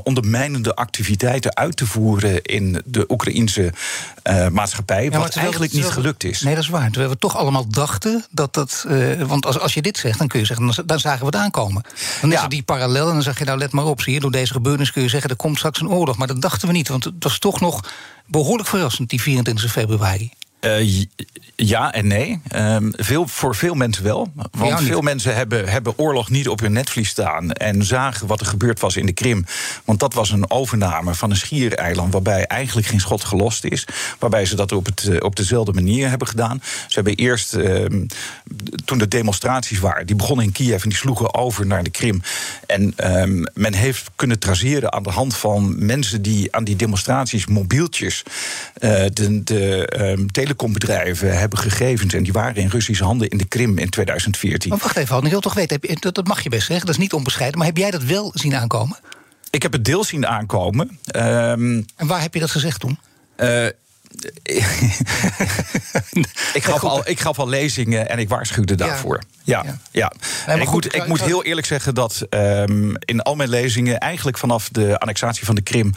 ondermijnende 0.03 0.75
activiteiten 0.75 1.55
uit 1.55 1.77
te 1.77 1.85
voeren 1.85 2.41
in 2.41 2.81
de 2.85 3.05
Oekraïnse 3.07 3.73
maatschappij 4.51 5.09
wat 5.23 5.36
eigenlijk 5.36 5.73
niet 5.73 5.86
gelukt 5.86 6.23
is. 6.23 6.41
Nee, 6.41 6.55
dat 6.55 6.63
is 6.63 6.69
waar. 6.69 6.89
Terwijl 6.89 7.09
we 7.09 7.17
toch 7.17 7.38
allemaal 7.38 7.67
dachten 7.67 8.25
dat 8.29 8.53
dat. 8.53 8.86
Uh, 8.88 9.21
want 9.21 9.45
als, 9.45 9.59
als 9.59 9.73
je 9.73 9.81
dit 9.81 9.97
zegt, 9.97 10.17
dan 10.17 10.27
kun 10.27 10.39
je 10.39 10.45
zeggen, 10.45 10.65
dan, 10.65 10.86
dan 10.86 10.99
zagen 10.99 11.19
we 11.19 11.25
het 11.25 11.36
aankomen. 11.36 11.83
Dan 12.21 12.33
is 12.33 12.41
er 12.41 12.49
die 12.49 12.63
parallel 12.63 13.07
en 13.07 13.13
dan 13.13 13.23
zeg 13.23 13.39
je, 13.39 13.45
nou 13.45 13.57
let 13.57 13.71
maar 13.71 13.86
op, 13.86 14.01
zie 14.01 14.13
je, 14.13 14.19
door 14.19 14.31
deze 14.31 14.53
gebeurtenis 14.53 14.91
kun 14.91 15.01
je 15.01 15.09
zeggen, 15.09 15.29
er 15.29 15.36
komt 15.36 15.57
straks 15.57 15.81
een 15.81 15.89
oorlog. 15.89 16.17
Maar 16.17 16.27
dat 16.27 16.41
dachten 16.41 16.67
we 16.67 16.73
niet, 16.73 16.88
want 16.88 17.03
het 17.03 17.13
was 17.19 17.39
toch 17.39 17.59
nog 17.59 17.83
behoorlijk 18.25 18.69
verrassend, 18.69 19.09
die 19.09 19.21
24 19.21 19.71
februari. 19.71 20.31
Uh, 20.65 21.04
ja 21.56 21.93
en 21.93 22.08
nee. 22.08 22.41
Um, 22.56 22.93
veel, 22.95 23.28
voor 23.28 23.56
veel 23.56 23.73
mensen 23.73 24.04
wel. 24.04 24.32
Want 24.52 24.82
veel 24.82 25.02
mensen 25.02 25.36
hebben, 25.36 25.69
hebben 25.69 25.97
oorlog 25.97 26.30
niet 26.30 26.47
op 26.47 26.60
hun 26.60 26.71
netvlies 26.71 27.10
staan. 27.10 27.52
En 27.52 27.84
zagen 27.84 28.28
wat 28.28 28.39
er 28.39 28.45
gebeurd 28.45 28.80
was 28.80 28.95
in 28.95 29.06
de 29.06 29.13
Krim. 29.13 29.45
Want 29.86 29.99
dat 29.99 30.13
was 30.13 30.32
een 30.32 30.52
overname 30.52 31.15
van 31.15 31.30
een 31.30 31.38
schiereiland. 31.38 32.13
Waarbij 32.13 32.45
eigenlijk 32.45 32.88
geen 32.88 32.99
schot 32.99 33.23
gelost 33.23 33.63
is. 33.63 33.88
Waarbij 34.19 34.45
ze 34.45 34.56
dat 34.56 34.71
op, 34.71 34.86
het, 34.86 35.08
eh, 35.08 35.17
op 35.19 35.36
dezelfde 35.36 35.73
manier 35.73 36.10
hebben 36.10 36.28
gedaan. 36.28 36.62
Ze 36.88 36.93
hebben 36.93 37.15
eerst, 37.15 37.54
um, 37.54 38.08
toen 38.86 38.97
de 38.97 39.08
demonstraties 39.08 39.80
waren. 39.80 40.08
Die 40.08 40.15
begonnen 40.15 40.45
in 40.45 40.52
Kiev 40.52 40.84
en 40.84 40.89
die 40.89 40.97
sloegen 40.97 41.34
over 41.34 41.65
naar 41.65 41.84
de 41.84 41.89
Krim. 41.89 42.21
En 42.67 42.93
um, 43.21 43.45
men 43.54 43.73
heeft 43.73 44.10
kunnen 44.15 44.39
traceren 44.39 44.93
aan 44.93 45.04
de 45.04 45.10
hand 45.10 45.36
van 45.36 45.86
mensen 45.86 46.21
die 46.21 46.56
aan 46.56 46.63
die 46.63 46.76
demonstraties 46.76 47.45
mobieltjes. 47.47 48.23
Uh, 48.80 48.89
de, 49.13 49.41
de 49.43 50.32
telecombedrijven 50.53 51.37
hebben 51.37 51.59
gegevens. 51.59 52.13
En 52.13 52.23
die 52.23 52.33
waren 52.33 52.55
in 52.55 52.67
Russische 52.67 53.03
handen 53.03 53.29
in 53.29 53.37
de 53.37 53.45
Krim 53.45 53.77
in 53.77 53.89
2014. 53.89 54.69
Maar 54.69 54.79
wacht 54.79 54.97
even, 54.97 55.23
ik 55.23 55.29
wil 55.29 55.39
toch 55.39 55.53
weten, 55.53 55.79
dat, 55.99 56.27
mag 56.27 56.43
je 56.43 56.49
best 56.49 56.65
zeggen, 56.65 56.85
dat 56.85 56.95
is 56.95 57.01
niet 57.01 57.13
onbescheiden. 57.13 57.57
Maar 57.57 57.67
heb 57.67 57.77
jij 57.77 57.91
dat 57.91 58.03
wel 58.03 58.31
zien 58.33 58.55
aankomen? 58.55 58.99
Ik 59.49 59.61
heb 59.61 59.71
het 59.71 59.85
deel 59.85 60.03
zien 60.03 60.27
aankomen. 60.27 60.99
Um, 61.15 61.85
en 61.95 62.07
waar 62.07 62.21
heb 62.21 62.33
je 62.33 62.39
dat 62.39 62.51
gezegd 62.51 62.79
toen? 62.79 62.99
Uh, 63.37 63.65
ik, 66.53 66.63
gaf 66.63 66.83
al, 66.83 67.09
ik 67.09 67.19
gaf 67.19 67.39
al 67.39 67.49
lezingen 67.49 68.09
en 68.09 68.19
ik 68.19 68.29
waarschuwde 68.29 68.75
daarvoor. 68.75 69.19
Ja, 69.42 69.42
ja. 69.43 69.63
ja. 69.91 70.12
Nee, 70.47 70.60
ik, 70.60 70.67
goed, 70.67 70.84
moet, 70.84 70.95
ik 70.95 71.08
moet 71.08 71.21
heel 71.21 71.43
eerlijk 71.43 71.67
zeggen 71.67 71.95
dat 71.95 72.25
um, 72.29 72.95
in 72.99 73.21
al 73.21 73.36
mijn 73.36 73.49
lezingen, 73.49 73.99
eigenlijk 73.99 74.38
vanaf 74.38 74.69
de 74.69 74.99
annexatie 74.99 75.45
van 75.45 75.56
de 75.56 75.62
Krim, 75.62 75.93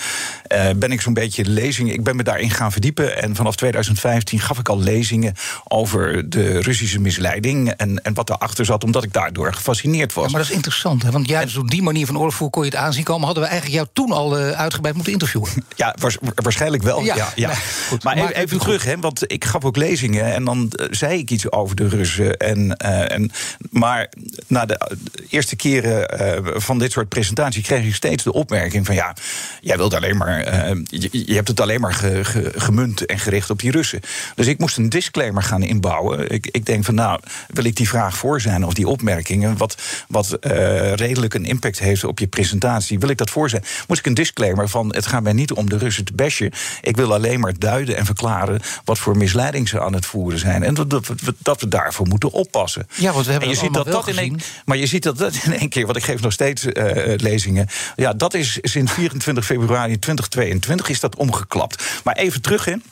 uh, 0.52 0.70
ben 0.76 0.92
ik 0.92 1.00
zo'n 1.00 1.14
beetje 1.14 1.44
lezingen. 1.44 1.94
Ik 1.94 2.04
ben 2.04 2.16
me 2.16 2.22
daarin 2.22 2.50
gaan 2.50 2.72
verdiepen. 2.72 3.22
En 3.22 3.36
vanaf 3.36 3.56
2015 3.56 4.40
gaf 4.40 4.58
ik 4.58 4.68
al 4.68 4.78
lezingen 4.78 5.34
over 5.64 6.30
de 6.30 6.60
Russische 6.60 7.00
misleiding 7.00 7.70
en, 7.70 8.02
en 8.02 8.14
wat 8.14 8.26
daarachter 8.26 8.64
zat, 8.64 8.84
omdat 8.84 9.04
ik 9.04 9.12
daardoor 9.12 9.52
gefascineerd 9.52 10.12
was. 10.12 10.24
Ja, 10.24 10.30
maar 10.30 10.40
dat 10.40 10.50
is 10.50 10.56
interessant, 10.56 11.02
hè? 11.02 11.10
want 11.10 11.28
juist 11.28 11.56
op 11.56 11.70
die 11.70 11.82
manier 11.82 12.06
van 12.06 12.18
oorlogvoer 12.18 12.50
kon 12.50 12.64
je 12.64 12.70
het 12.70 12.78
aanzien 12.78 13.04
komen. 13.04 13.24
Hadden 13.24 13.42
we 13.42 13.48
eigenlijk 13.48 13.80
jou 13.80 13.88
toen 13.92 14.16
al 14.16 14.38
uh, 14.38 14.50
uitgebreid 14.50 14.94
moeten 14.94 15.12
interviewen? 15.12 15.50
Ja, 15.76 15.94
waarschijnlijk 16.34 16.82
wel. 16.82 17.02
Ja, 17.02 17.14
ja, 17.14 17.32
ja. 17.34 17.54
goed, 17.88 18.02
maar, 18.02 18.16
maar, 18.16 18.24
even, 18.24 18.42
even 18.42 18.58
terug, 18.58 18.84
hè, 18.84 18.98
want 18.98 19.32
ik 19.32 19.44
gaf 19.44 19.64
ook 19.64 19.76
lezingen 19.76 20.34
en 20.34 20.44
dan 20.44 20.72
uh, 20.76 20.86
zei 20.90 21.18
ik 21.18 21.30
iets 21.30 21.52
over 21.52 21.76
de 21.76 21.88
Russen. 21.88 22.36
En, 22.36 22.76
en 22.76 23.30
maar 23.70 24.08
na 24.46 24.66
de 24.66 24.96
eerste 25.30 25.56
keren 25.56 26.20
uh, 26.20 26.60
van 26.60 26.78
dit 26.78 26.92
soort 26.92 27.08
presentaties 27.08 27.62
kreeg 27.62 27.84
ik 27.84 27.94
steeds 27.94 28.24
de 28.24 28.32
opmerking 28.32 28.86
van 28.86 28.94
ja, 28.94 29.16
jij 29.60 29.76
wilt 29.76 29.94
alleen 29.94 30.16
maar, 30.16 30.68
uh, 30.70 30.82
je, 30.84 31.08
je, 31.26 31.34
hebt 31.34 31.48
het 31.48 31.60
alleen 31.60 31.80
maar 31.80 31.94
ge, 31.94 32.24
ge, 32.24 32.52
gemunt 32.54 33.06
en 33.06 33.18
gericht 33.18 33.50
op 33.50 33.58
die 33.58 33.70
Russen. 33.70 34.00
Dus 34.34 34.46
ik 34.46 34.58
moest 34.58 34.76
een 34.76 34.88
disclaimer 34.88 35.42
gaan 35.42 35.62
inbouwen. 35.62 36.30
Ik, 36.30 36.48
ik 36.50 36.66
denk 36.66 36.84
van 36.84 36.94
nou, 36.94 37.20
wil 37.48 37.64
ik 37.64 37.76
die 37.76 37.88
vraag 37.88 38.16
voor 38.16 38.40
zijn 38.40 38.64
of 38.64 38.74
die 38.74 38.88
opmerkingen, 38.88 39.56
wat, 39.56 39.82
wat 40.08 40.38
uh, 40.40 40.92
redelijk 40.92 41.34
een 41.34 41.44
impact 41.44 41.78
heeft 41.78 42.04
op 42.04 42.18
je 42.18 42.26
presentatie, 42.26 42.98
wil 42.98 43.08
ik 43.08 43.18
dat 43.18 43.30
voor 43.30 43.50
zijn? 43.50 43.64
Moest 43.88 44.00
ik 44.00 44.06
een 44.06 44.14
disclaimer 44.14 44.68
van 44.68 44.94
het 44.94 45.06
gaat 45.06 45.22
mij 45.22 45.32
niet 45.32 45.52
om 45.52 45.68
de 45.68 45.78
Russen 45.78 46.04
te 46.04 46.12
bashen. 46.12 46.52
Ik 46.80 46.96
wil 46.96 47.14
alleen 47.14 47.40
maar 47.40 47.58
duiden 47.58 47.96
en 47.96 48.04
verklaren 48.04 48.60
wat 48.84 48.98
voor 48.98 49.16
misleiding 49.16 49.68
ze 49.68 49.80
aan 49.80 49.94
het 49.94 50.06
voeren 50.06 50.38
zijn. 50.38 50.62
En 50.62 50.74
dat, 50.74 50.90
dat, 50.90 51.10
dat 51.38 51.60
we 51.60 51.68
daarvoor 51.68 52.06
moeten 52.06 52.30
oppassen. 52.30 52.88
Ja, 52.94 53.12
want 53.12 53.25
we 53.26 53.30
hebben 53.30 53.48
je 53.48 53.54
ziet 53.54 53.74
dat 53.74 53.86
dat 53.86 54.08
in 54.08 54.18
een, 54.18 54.40
maar 54.64 54.76
je 54.76 54.86
ziet 54.86 55.02
dat 55.02 55.18
dat 55.18 55.34
in 55.44 55.52
één 55.52 55.68
keer, 55.68 55.84
want 55.84 55.96
ik 55.96 56.04
geef 56.04 56.20
nog 56.20 56.32
steeds 56.32 56.64
uh, 56.64 56.72
lezingen. 57.16 57.68
Ja, 57.96 58.12
dat 58.12 58.34
is 58.34 58.58
sinds 58.62 58.92
24 58.92 59.44
februari 59.44 59.98
2022 59.98 60.88
is 60.88 61.00
dat 61.00 61.16
omgeklapt. 61.16 61.84
Maar 62.04 62.16
even 62.16 62.42
terug 62.42 62.66
in. 62.66 62.82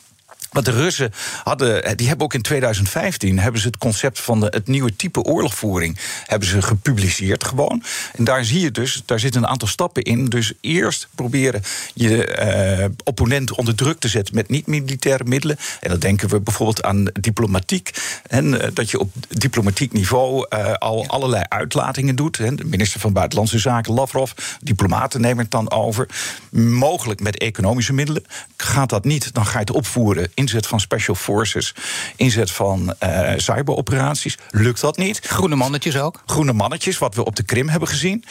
Want 0.54 0.66
de 0.66 0.72
Russen 0.72 1.12
hadden, 1.42 1.96
die 1.96 2.06
hebben 2.06 2.24
ook 2.24 2.34
in 2.34 2.42
2015 2.42 3.38
hebben 3.38 3.60
ze 3.60 3.66
het 3.66 3.78
concept 3.78 4.20
van 4.20 4.40
de, 4.40 4.46
het 4.50 4.68
nieuwe 4.68 4.96
type 4.96 5.22
oorlogvoering 5.22 5.98
hebben 6.26 6.48
ze 6.48 6.62
gepubliceerd 6.62 7.44
gewoon. 7.44 7.82
En 8.12 8.24
daar 8.24 8.44
zie 8.44 8.60
je 8.60 8.70
dus, 8.70 9.02
daar 9.04 9.20
zitten 9.20 9.42
een 9.42 9.48
aantal 9.48 9.68
stappen 9.68 10.02
in. 10.02 10.24
Dus 10.24 10.52
eerst 10.60 11.08
proberen 11.14 11.62
je 11.94 12.38
uh, 12.78 12.86
opponent 13.04 13.52
onder 13.52 13.74
druk 13.74 13.98
te 13.98 14.08
zetten 14.08 14.34
met 14.34 14.48
niet-militaire 14.48 15.24
middelen. 15.24 15.56
En 15.80 15.90
dan 15.90 15.98
denken 15.98 16.28
we 16.28 16.40
bijvoorbeeld 16.40 16.82
aan 16.82 17.04
diplomatiek. 17.20 17.90
En 18.26 18.46
uh, 18.46 18.66
dat 18.74 18.90
je 18.90 18.98
op 18.98 19.12
diplomatiek 19.28 19.92
niveau 19.92 20.48
al 20.78 21.06
allerlei 21.06 21.44
uitlatingen 21.48 22.16
doet. 22.16 22.36
De 22.36 22.64
minister 22.64 23.00
van 23.00 23.12
Buitenlandse 23.12 23.58
Zaken, 23.58 23.94
Lavrov, 23.94 24.30
diplomaten 24.60 25.20
nemen 25.20 25.42
het 25.42 25.50
dan 25.50 25.70
over. 25.70 26.08
Mogelijk 26.50 27.20
met 27.20 27.38
economische 27.38 27.92
middelen. 27.92 28.24
Gaat 28.56 28.88
dat 28.88 29.04
niet, 29.04 29.34
dan 29.34 29.46
ga 29.46 29.52
je 29.52 29.58
het 29.58 29.70
opvoeren 29.70 30.30
inzet 30.44 30.66
van 30.66 30.80
special 30.80 31.14
forces, 31.14 31.74
inzet 32.16 32.50
van 32.50 32.94
uh, 33.02 33.32
cyberoperaties. 33.36 34.38
Lukt 34.50 34.80
dat 34.80 34.96
niet? 34.96 35.20
Groene 35.26 35.56
mannetjes 35.56 35.96
ook? 35.96 36.22
Groene 36.26 36.52
mannetjes, 36.52 36.98
wat 36.98 37.14
we 37.14 37.24
op 37.24 37.36
de 37.36 37.42
Krim 37.42 37.68
hebben 37.68 37.88
gezien. 37.88 38.24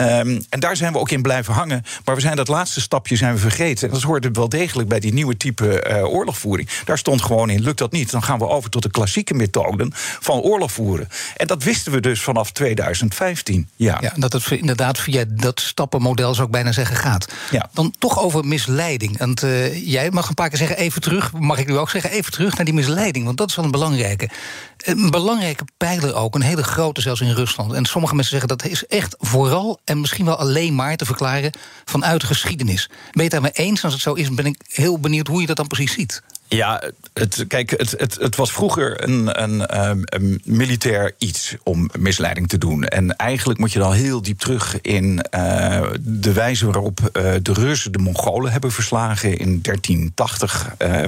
Um, 0.00 0.44
en 0.48 0.60
daar 0.60 0.76
zijn 0.76 0.92
we 0.92 0.98
ook 0.98 1.10
in 1.10 1.22
blijven 1.22 1.54
hangen. 1.54 1.84
Maar 2.04 2.14
we 2.14 2.20
zijn 2.20 2.36
dat 2.36 2.48
laatste 2.48 2.80
stapje 2.80 3.16
zijn 3.16 3.34
we 3.34 3.40
vergeten. 3.40 3.88
En 3.88 3.94
dat 3.94 4.02
hoorde 4.02 4.30
wel 4.32 4.48
degelijk 4.48 4.88
bij 4.88 5.00
die 5.00 5.12
nieuwe 5.12 5.36
type 5.36 5.86
uh, 5.90 6.04
oorlogvoering. 6.04 6.68
Daar 6.84 6.98
stond 6.98 7.22
gewoon 7.22 7.50
in, 7.50 7.60
lukt 7.60 7.78
dat 7.78 7.92
niet, 7.92 8.10
dan 8.10 8.22
gaan 8.22 8.38
we 8.38 8.48
over 8.48 8.70
tot 8.70 8.82
de 8.82 8.90
klassieke 8.90 9.34
methoden 9.34 9.92
van 10.20 10.40
oorlog 10.40 10.72
voeren. 10.72 11.08
En 11.36 11.46
dat 11.46 11.62
wisten 11.62 11.92
we 11.92 12.00
dus 12.00 12.20
vanaf 12.20 12.52
2015. 12.52 13.68
Ja, 13.76 13.98
ja 14.00 14.12
dat 14.16 14.32
het 14.32 14.50
inderdaad 14.50 14.98
via 15.00 15.24
dat 15.28 15.60
stappenmodel, 15.60 16.34
zou 16.34 16.46
ik 16.46 16.52
bijna 16.52 16.72
zeggen, 16.72 16.96
gaat. 16.96 17.32
Ja. 17.50 17.68
Dan 17.72 17.94
toch 17.98 18.20
over 18.20 18.44
misleiding. 18.44 19.18
Want 19.18 19.42
uh, 19.42 19.86
jij 19.88 20.10
mag 20.10 20.28
een 20.28 20.34
paar 20.34 20.48
keer 20.48 20.58
zeggen, 20.58 20.76
even 20.76 21.00
terug, 21.00 21.32
mag 21.32 21.57
ik 21.58 21.66
nu 21.66 21.78
ook 21.78 21.90
zeggen, 21.90 22.10
even 22.10 22.32
terug 22.32 22.56
naar 22.56 22.64
die 22.64 22.74
misleiding. 22.74 23.24
Want 23.24 23.36
dat 23.36 23.48
is 23.48 23.56
wel 23.56 23.64
een 23.64 23.70
belangrijke. 23.70 24.28
Een 24.76 25.10
belangrijke 25.10 25.64
pijler 25.76 26.14
ook, 26.14 26.34
een 26.34 26.40
hele 26.40 26.62
grote 26.62 27.00
zelfs 27.00 27.20
in 27.20 27.32
Rusland. 27.32 27.72
En 27.72 27.84
sommige 27.84 28.14
mensen 28.14 28.38
zeggen 28.38 28.56
dat 28.58 28.70
is 28.70 28.86
echt 28.86 29.16
vooral 29.18 29.80
en 29.84 30.00
misschien 30.00 30.24
wel 30.24 30.36
alleen 30.36 30.74
maar 30.74 30.96
te 30.96 31.04
verklaren 31.04 31.52
vanuit 31.84 32.24
geschiedenis. 32.24 32.86
Ben 32.86 32.96
je 33.12 33.22
het 33.22 33.30
daarmee 33.30 33.50
eens? 33.52 33.84
Als 33.84 33.92
het 33.92 34.02
zo 34.02 34.12
is, 34.12 34.34
ben 34.34 34.46
ik 34.46 34.60
heel 34.68 34.98
benieuwd 34.98 35.26
hoe 35.26 35.40
je 35.40 35.46
dat 35.46 35.56
dan 35.56 35.66
precies 35.66 35.92
ziet. 35.92 36.22
Ja, 36.48 36.82
het, 37.12 37.44
kijk, 37.48 37.70
het, 37.70 37.94
het, 37.96 38.16
het 38.20 38.36
was 38.36 38.52
vroeger 38.52 39.02
een, 39.08 39.42
een, 39.42 39.66
ehm, 39.66 40.00
een 40.04 40.40
militair 40.44 41.14
iets 41.18 41.56
om 41.62 41.90
misleiding 41.98 42.48
te 42.48 42.58
doen. 42.58 42.84
En 42.84 43.16
eigenlijk 43.16 43.58
moet 43.58 43.72
je 43.72 43.78
dan 43.78 43.92
heel 43.92 44.22
diep 44.22 44.38
terug 44.38 44.80
in 44.80 45.24
uh, 45.34 45.86
de 46.00 46.32
wijze 46.32 46.66
waarop 46.66 47.00
uh, 47.00 47.32
de 47.42 47.52
Russen 47.52 47.92
de 47.92 47.98
Mongolen 47.98 48.52
hebben 48.52 48.72
verslagen. 48.72 49.38
In 49.38 49.62
1380 49.62 50.74
uh, 50.78 51.04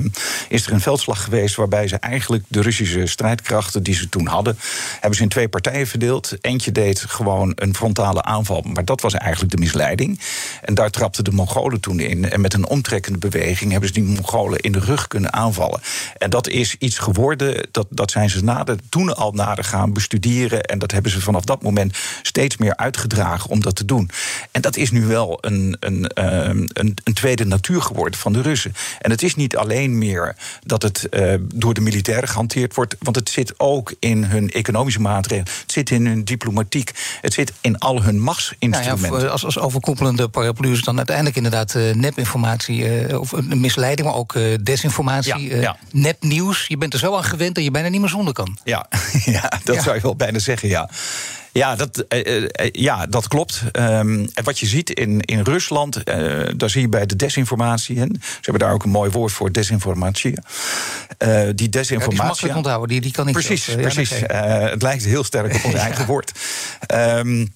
is 0.49 0.67
er 0.67 0.73
een 0.73 0.81
veldslag 0.81 1.25
geweest 1.25 1.55
waarbij 1.55 1.89
ze 1.89 1.97
eigenlijk 1.97 2.45
de 2.49 2.63
Russische 2.63 3.07
strijdkrachten 3.07 3.83
die 3.83 3.95
ze 3.95 4.09
toen 4.09 4.27
hadden, 4.27 4.59
hebben 4.93 5.17
ze 5.17 5.23
in 5.23 5.29
twee 5.29 5.49
partijen 5.49 5.87
verdeeld. 5.87 6.37
Eentje 6.41 6.73
deed 6.73 7.01
gewoon 7.01 7.53
een 7.55 7.75
frontale 7.75 8.23
aanval, 8.23 8.65
maar 8.73 8.85
dat 8.85 9.01
was 9.01 9.15
eigenlijk 9.15 9.53
de 9.53 9.59
misleiding. 9.59 10.21
En 10.63 10.75
daar 10.75 10.91
trapten 10.91 11.25
de 11.25 11.33
Mongolen 11.33 11.81
toen 11.81 12.01
in. 12.01 12.31
En 12.31 12.41
met 12.41 12.55
een 12.55 12.67
omtrekkende 12.67 13.19
beweging 13.19 13.71
hebben 13.71 13.89
ze 13.89 13.95
die 13.95 14.05
Mongolen 14.05 14.61
in 14.61 14.73
de 14.73 14.79
rug 14.79 15.07
kunnen 15.07 15.30
aanvallen. 15.33 15.81
En 16.19 16.31
dat 16.31 16.49
is 16.49 16.77
iets 16.79 16.99
geworden, 16.99 17.69
dat, 17.71 17.87
dat 17.91 18.11
zijn 18.11 18.31
ze 18.31 18.45
nader, 18.45 18.77
toen 18.89 19.17
al 19.17 19.33
nader 19.33 19.65
gaan 19.65 19.93
bestuderen. 19.93 20.63
En 20.63 20.79
dat 20.79 20.91
hebben 20.91 21.11
ze 21.11 21.21
vanaf 21.21 21.45
dat 21.45 21.63
moment 21.63 21.97
steeds 22.23 22.57
meer 22.57 22.77
uitgedragen 22.77 23.51
om 23.51 23.61
dat 23.61 23.77
te 23.77 23.85
doen. 23.85 24.11
En 24.51 24.61
dat 24.61 24.77
is 24.77 24.91
nu 24.91 25.07
wel 25.07 25.39
een, 25.41 25.77
een, 25.81 26.07
ehm, 26.07 26.67
een, 26.73 26.97
een 27.05 27.15
tweede 27.15 27.45
natuur 27.45 27.83
geworden 27.83 28.19
van 28.19 28.33
de 28.33 28.43
Russen. 28.43 28.75
En 29.01 29.11
het 29.11 29.23
is 29.23 29.35
niet 29.35 29.57
alleen 29.57 29.99
meer 29.99 30.37
dat 30.65 30.83
het 30.83 31.07
uh, 31.11 31.35
door 31.55 31.75
de 31.75 31.81
militairen 31.81 32.29
gehanteerd 32.29 32.75
wordt, 32.75 32.97
want 32.99 33.17
het 33.17 33.29
zit 33.29 33.55
ook 33.57 33.95
in 33.99 34.25
hun 34.25 34.51
economische 34.51 35.01
maatregelen, 35.01 35.53
het 35.63 35.73
zit 35.73 35.91
in 35.91 36.07
hun 36.07 36.25
diplomatiek, 36.25 36.91
het 37.21 37.33
zit 37.33 37.53
in 37.61 37.79
al 37.79 38.03
hun 38.03 38.21
machtsinstrumenten. 38.21 39.11
Nou 39.11 39.23
ja, 39.23 39.29
als, 39.29 39.45
als 39.45 39.59
overkoepelende 39.59 40.29
paraplu 40.29 40.73
is 40.73 40.83
dan 40.83 40.97
uiteindelijk 40.97 41.37
inderdaad 41.37 41.75
uh, 41.75 41.95
nepinformatie, 41.95 43.09
uh, 43.09 43.21
of 43.21 43.33
misleiding, 43.43 44.09
maar 44.09 44.17
ook 44.17 44.39
desinformatie 44.63 45.20
informatie, 45.25 45.57
ja, 45.57 45.63
ja. 45.63 45.77
nepnieuws. 45.91 46.65
Je 46.67 46.77
bent 46.77 46.93
er 46.93 46.99
zo 46.99 47.17
aan 47.17 47.25
gewend 47.25 47.55
dat 47.55 47.65
je 47.65 47.71
bijna 47.71 47.89
niet 47.89 48.01
meer 48.01 48.11
zonder 48.11 48.35
kan. 48.35 48.59
Ja, 48.65 48.87
ja 49.25 49.53
dat 49.65 49.83
zou 49.83 49.95
je 49.95 50.03
wel 50.03 50.17
bijna 50.17 50.39
zeggen, 50.39 50.69
ja. 50.69 50.91
Ja, 51.53 51.77
dat, 51.77 52.05
uh, 52.09 52.49
ja, 52.73 53.07
dat 53.07 53.29
klopt. 53.29 53.63
Um, 53.73 54.29
en 54.35 54.45
wat 54.45 54.59
je 54.59 54.67
ziet 54.67 54.91
in, 54.91 55.21
in 55.21 55.41
Rusland, 55.41 55.97
uh, 55.97 56.49
daar 56.57 56.71
zie 56.71 56.81
je 56.81 56.89
bij 56.89 57.07
de 57.07 57.17
desinformatie. 57.17 57.99
Hè, 57.99 58.05
ze 58.05 58.39
hebben 58.41 58.63
daar 58.63 58.73
ook 58.73 58.85
een 58.85 58.91
mooi 58.91 59.11
woord 59.11 59.33
voor, 59.33 59.53
desinformatie. 59.53 60.35
die 61.55 61.69
desinformatie. 61.69 61.99
Ja, 61.99 62.09
die 62.09 62.23
makkelijk 62.23 62.57
onthouden, 62.57 62.89
die, 62.89 63.01
die 63.01 63.13
kan 63.13 63.25
niet. 63.25 63.35
Precies, 63.35 63.65
precies. 63.75 64.11
het 64.11 64.83
lijkt 64.83 65.05
heel 65.05 65.25
sterk 65.25 65.55
op 65.55 65.65
ons 65.65 65.75
eigen 65.89 66.07
woord. 66.07 66.33
Um, 66.95 67.53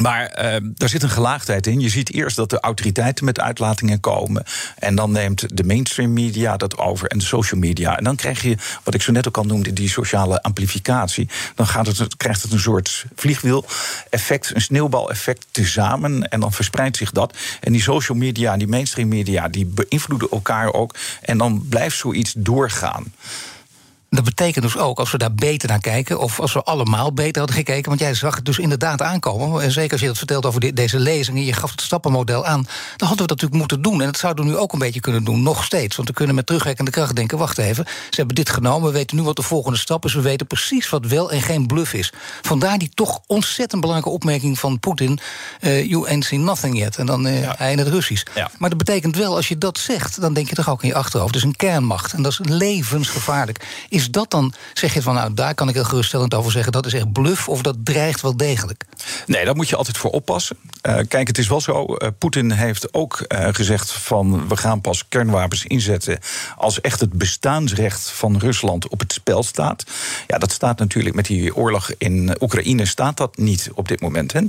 maar 0.00 0.44
uh, 0.44 0.56
daar 0.62 0.88
zit 0.88 1.02
een 1.02 1.10
gelaagdheid 1.10 1.66
in. 1.66 1.80
Je 1.80 1.88
ziet 1.88 2.12
eerst 2.12 2.36
dat 2.36 2.50
de 2.50 2.60
autoriteiten 2.60 3.24
met 3.24 3.40
uitlatingen 3.40 4.00
komen. 4.00 4.44
En 4.78 4.94
dan 4.94 5.12
neemt 5.12 5.56
de 5.56 5.64
mainstream 5.64 6.12
media 6.12 6.56
dat 6.56 6.78
over 6.78 7.08
en 7.08 7.18
de 7.18 7.24
social 7.24 7.60
media. 7.60 7.98
En 7.98 8.04
dan 8.04 8.16
krijg 8.16 8.42
je, 8.42 8.56
wat 8.84 8.94
ik 8.94 9.02
zo 9.02 9.12
net 9.12 9.28
ook 9.28 9.36
al 9.36 9.44
noemde, 9.44 9.72
die 9.72 9.88
sociale 9.88 10.42
amplificatie. 10.42 11.28
Dan 11.54 11.66
gaat 11.66 11.86
het, 11.86 12.16
krijgt 12.16 12.42
het 12.42 12.52
een 12.52 12.60
soort 12.60 13.04
vliegwiel-effect, 13.14 14.54
een 14.54 14.60
sneeuwbaleffect 14.60 15.46
tezamen. 15.50 16.28
En 16.28 16.40
dan 16.40 16.52
verspreidt 16.52 16.96
zich 16.96 17.10
dat. 17.10 17.36
En 17.60 17.72
die 17.72 17.82
social 17.82 18.18
media 18.18 18.52
en 18.52 18.58
die 18.58 18.68
mainstream 18.68 19.08
media, 19.08 19.48
die 19.48 19.66
beïnvloeden 19.66 20.30
elkaar 20.30 20.72
ook. 20.72 20.94
En 21.20 21.38
dan 21.38 21.66
blijft 21.68 21.96
zoiets 21.96 22.32
doorgaan. 22.36 23.12
Dat 24.10 24.24
betekent 24.24 24.64
dus 24.64 24.76
ook, 24.76 24.98
als 24.98 25.10
we 25.10 25.18
daar 25.18 25.34
beter 25.34 25.68
naar 25.68 25.80
kijken, 25.80 26.18
of 26.18 26.40
als 26.40 26.52
we 26.52 26.62
allemaal 26.62 27.12
beter 27.12 27.38
hadden 27.38 27.56
gekeken, 27.56 27.88
want 27.88 28.00
jij 28.00 28.14
zag 28.14 28.36
het 28.36 28.44
dus 28.44 28.58
inderdaad 28.58 29.02
aankomen. 29.02 29.62
En 29.62 29.72
zeker 29.72 29.92
als 29.92 30.00
je 30.00 30.06
dat 30.06 30.18
vertelt 30.18 30.46
over 30.46 30.74
deze 30.74 30.98
lezing 30.98 31.36
en 31.36 31.44
je 31.44 31.52
gaf 31.52 31.70
het 31.70 31.80
stappenmodel 31.80 32.46
aan, 32.46 32.62
dan 32.62 33.08
hadden 33.08 33.26
we 33.26 33.26
dat 33.26 33.28
natuurlijk 33.28 33.58
moeten 33.58 33.82
doen. 33.82 34.00
En 34.00 34.06
dat 34.06 34.18
zouden 34.18 34.44
we 34.44 34.50
nu 34.50 34.56
ook 34.56 34.72
een 34.72 34.78
beetje 34.78 35.00
kunnen 35.00 35.24
doen, 35.24 35.42
nog 35.42 35.64
steeds. 35.64 35.96
Want 35.96 36.08
we 36.08 36.14
kunnen 36.14 36.34
met 36.34 36.46
terugwerkende 36.46 36.90
kracht 36.90 37.16
denken: 37.16 37.38
wacht 37.38 37.58
even, 37.58 37.84
ze 37.86 38.16
hebben 38.16 38.34
dit 38.34 38.50
genomen, 38.50 38.92
we 38.92 38.98
weten 38.98 39.16
nu 39.16 39.22
wat 39.22 39.36
de 39.36 39.42
volgende 39.42 39.78
stap 39.78 40.04
is, 40.04 40.14
we 40.14 40.20
weten 40.20 40.46
precies 40.46 40.88
wat 40.88 41.06
wel 41.06 41.30
en 41.30 41.42
geen 41.42 41.66
bluff 41.66 41.92
is. 41.92 42.12
Vandaar 42.42 42.78
die 42.78 42.90
toch 42.94 43.20
ontzettend 43.26 43.80
belangrijke 43.80 44.14
opmerking 44.14 44.58
van 44.58 44.80
Poetin: 44.80 45.18
uh, 45.60 45.84
You 45.84 46.08
ain't 46.08 46.24
seen 46.24 46.44
nothing 46.44 46.78
yet. 46.78 46.96
En 46.96 47.06
dan 47.06 47.26
uh, 47.26 47.42
ja. 47.42 47.54
hij 47.58 47.72
in 47.72 47.78
het 47.78 47.88
Russisch. 47.88 48.24
Ja. 48.34 48.50
Maar 48.58 48.68
dat 48.68 48.78
betekent 48.78 49.16
wel, 49.16 49.36
als 49.36 49.48
je 49.48 49.58
dat 49.58 49.78
zegt, 49.78 50.20
dan 50.20 50.32
denk 50.32 50.48
je 50.48 50.54
toch 50.54 50.70
ook 50.70 50.82
in 50.82 50.88
je 50.88 50.94
achterhoofd. 50.94 51.32
Dus 51.32 51.42
een 51.42 51.56
kernmacht. 51.56 52.12
En 52.12 52.22
dat 52.22 52.32
is 52.32 52.40
levensgevaarlijk 52.42 53.86
is 53.88 53.99
dat 54.08 54.30
dan, 54.30 54.52
zeg 54.74 54.94
je 54.94 55.02
van 55.02 55.14
nou, 55.14 55.34
daar 55.34 55.54
kan 55.54 55.68
ik 55.68 55.74
heel 55.74 55.84
geruststellend 55.84 56.34
over 56.34 56.52
zeggen, 56.52 56.72
dat 56.72 56.86
is 56.86 56.94
echt 56.94 57.12
bluff 57.12 57.48
of 57.48 57.62
dat 57.62 57.76
dreigt 57.84 58.20
wel 58.20 58.36
degelijk? 58.36 58.84
Nee, 59.26 59.44
daar 59.44 59.56
moet 59.56 59.68
je 59.68 59.76
altijd 59.76 59.96
voor 59.96 60.10
oppassen. 60.10 60.56
Uh, 60.82 60.98
kijk, 61.08 61.26
het 61.26 61.38
is 61.38 61.48
wel 61.48 61.60
zo, 61.60 61.96
uh, 61.98 62.08
Poetin 62.18 62.50
heeft 62.50 62.94
ook 62.94 63.24
uh, 63.28 63.48
gezegd 63.50 63.92
van 63.92 64.48
we 64.48 64.56
gaan 64.56 64.80
pas 64.80 65.08
kernwapens 65.08 65.64
inzetten 65.64 66.18
als 66.56 66.80
echt 66.80 67.00
het 67.00 67.12
bestaansrecht 67.12 68.10
van 68.10 68.38
Rusland 68.38 68.88
op 68.88 68.98
het 68.98 69.12
spel 69.12 69.42
staat. 69.42 69.84
Ja, 70.26 70.38
dat 70.38 70.52
staat 70.52 70.78
natuurlijk 70.78 71.14
met 71.14 71.26
die 71.26 71.56
oorlog 71.56 71.90
in 71.98 72.36
Oekraïne 72.40 72.86
staat 72.86 73.16
dat 73.16 73.36
niet 73.36 73.70
op 73.74 73.88
dit 73.88 74.00
moment. 74.00 74.32
Hè. 74.32 74.40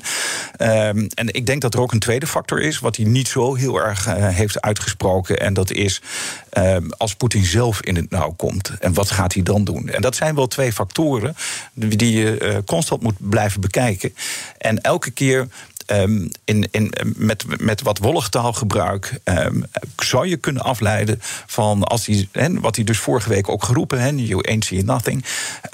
Ehm, 0.58 1.08
en 1.14 1.34
ik 1.34 1.46
denk 1.46 1.62
dat 1.62 1.74
er 1.74 1.82
ook 1.82 1.92
een 1.92 2.00
tweede 2.00 2.28
factor 2.28 2.62
is, 2.62 2.80
wat 2.80 2.96
hij 2.96 3.06
niet 3.06 3.28
zo 3.28 3.56
heel 3.56 3.82
erg 3.82 4.06
heeft 4.16 4.62
uitgesproken. 4.62 5.40
En 5.40 5.54
dat 5.54 5.72
is 5.72 6.02
ehm, 6.50 6.90
als 6.98 7.16
Poetin 7.16 7.46
zelf 7.46 7.82
in 7.82 7.96
het 7.96 8.10
nauw 8.10 8.32
komt. 8.32 8.72
En 8.80 8.94
wat 8.94 9.12
gaat 9.12 9.34
hij 9.34 9.41
dan 9.44 9.64
doen? 9.64 9.90
En 9.90 10.02
dat 10.02 10.16
zijn 10.16 10.36
wel 10.36 10.48
twee 10.48 10.74
factoren 10.74 11.36
die 11.74 12.12
je 12.12 12.62
constant 12.66 13.02
moet 13.02 13.16
blijven 13.18 13.62
bekijken. 13.62 14.16
En 14.58 14.82
elke 14.82 15.12
keer 15.12 15.48
Um, 15.88 16.32
in, 16.44 16.68
in, 16.72 16.94
met, 17.16 17.62
met 17.62 17.82
wat 17.82 17.98
wollig 17.98 18.30
taalgebruik 18.30 19.20
um, 19.24 19.64
zou 19.98 20.28
je 20.28 20.38
kunnen 20.38 20.62
afleiden 20.62 21.20
van 21.46 21.84
als 21.84 22.06
hij, 22.06 22.28
he, 22.32 22.60
wat 22.60 22.76
hij 22.76 22.86
dus 22.86 22.98
vorige 22.98 23.30
week 23.30 23.50
ook 23.50 23.64
geroepen, 23.64 24.02
he, 24.02 24.10
you 24.10 24.48
ain't 24.48 24.66
see 24.66 24.84
nothing. 24.84 25.26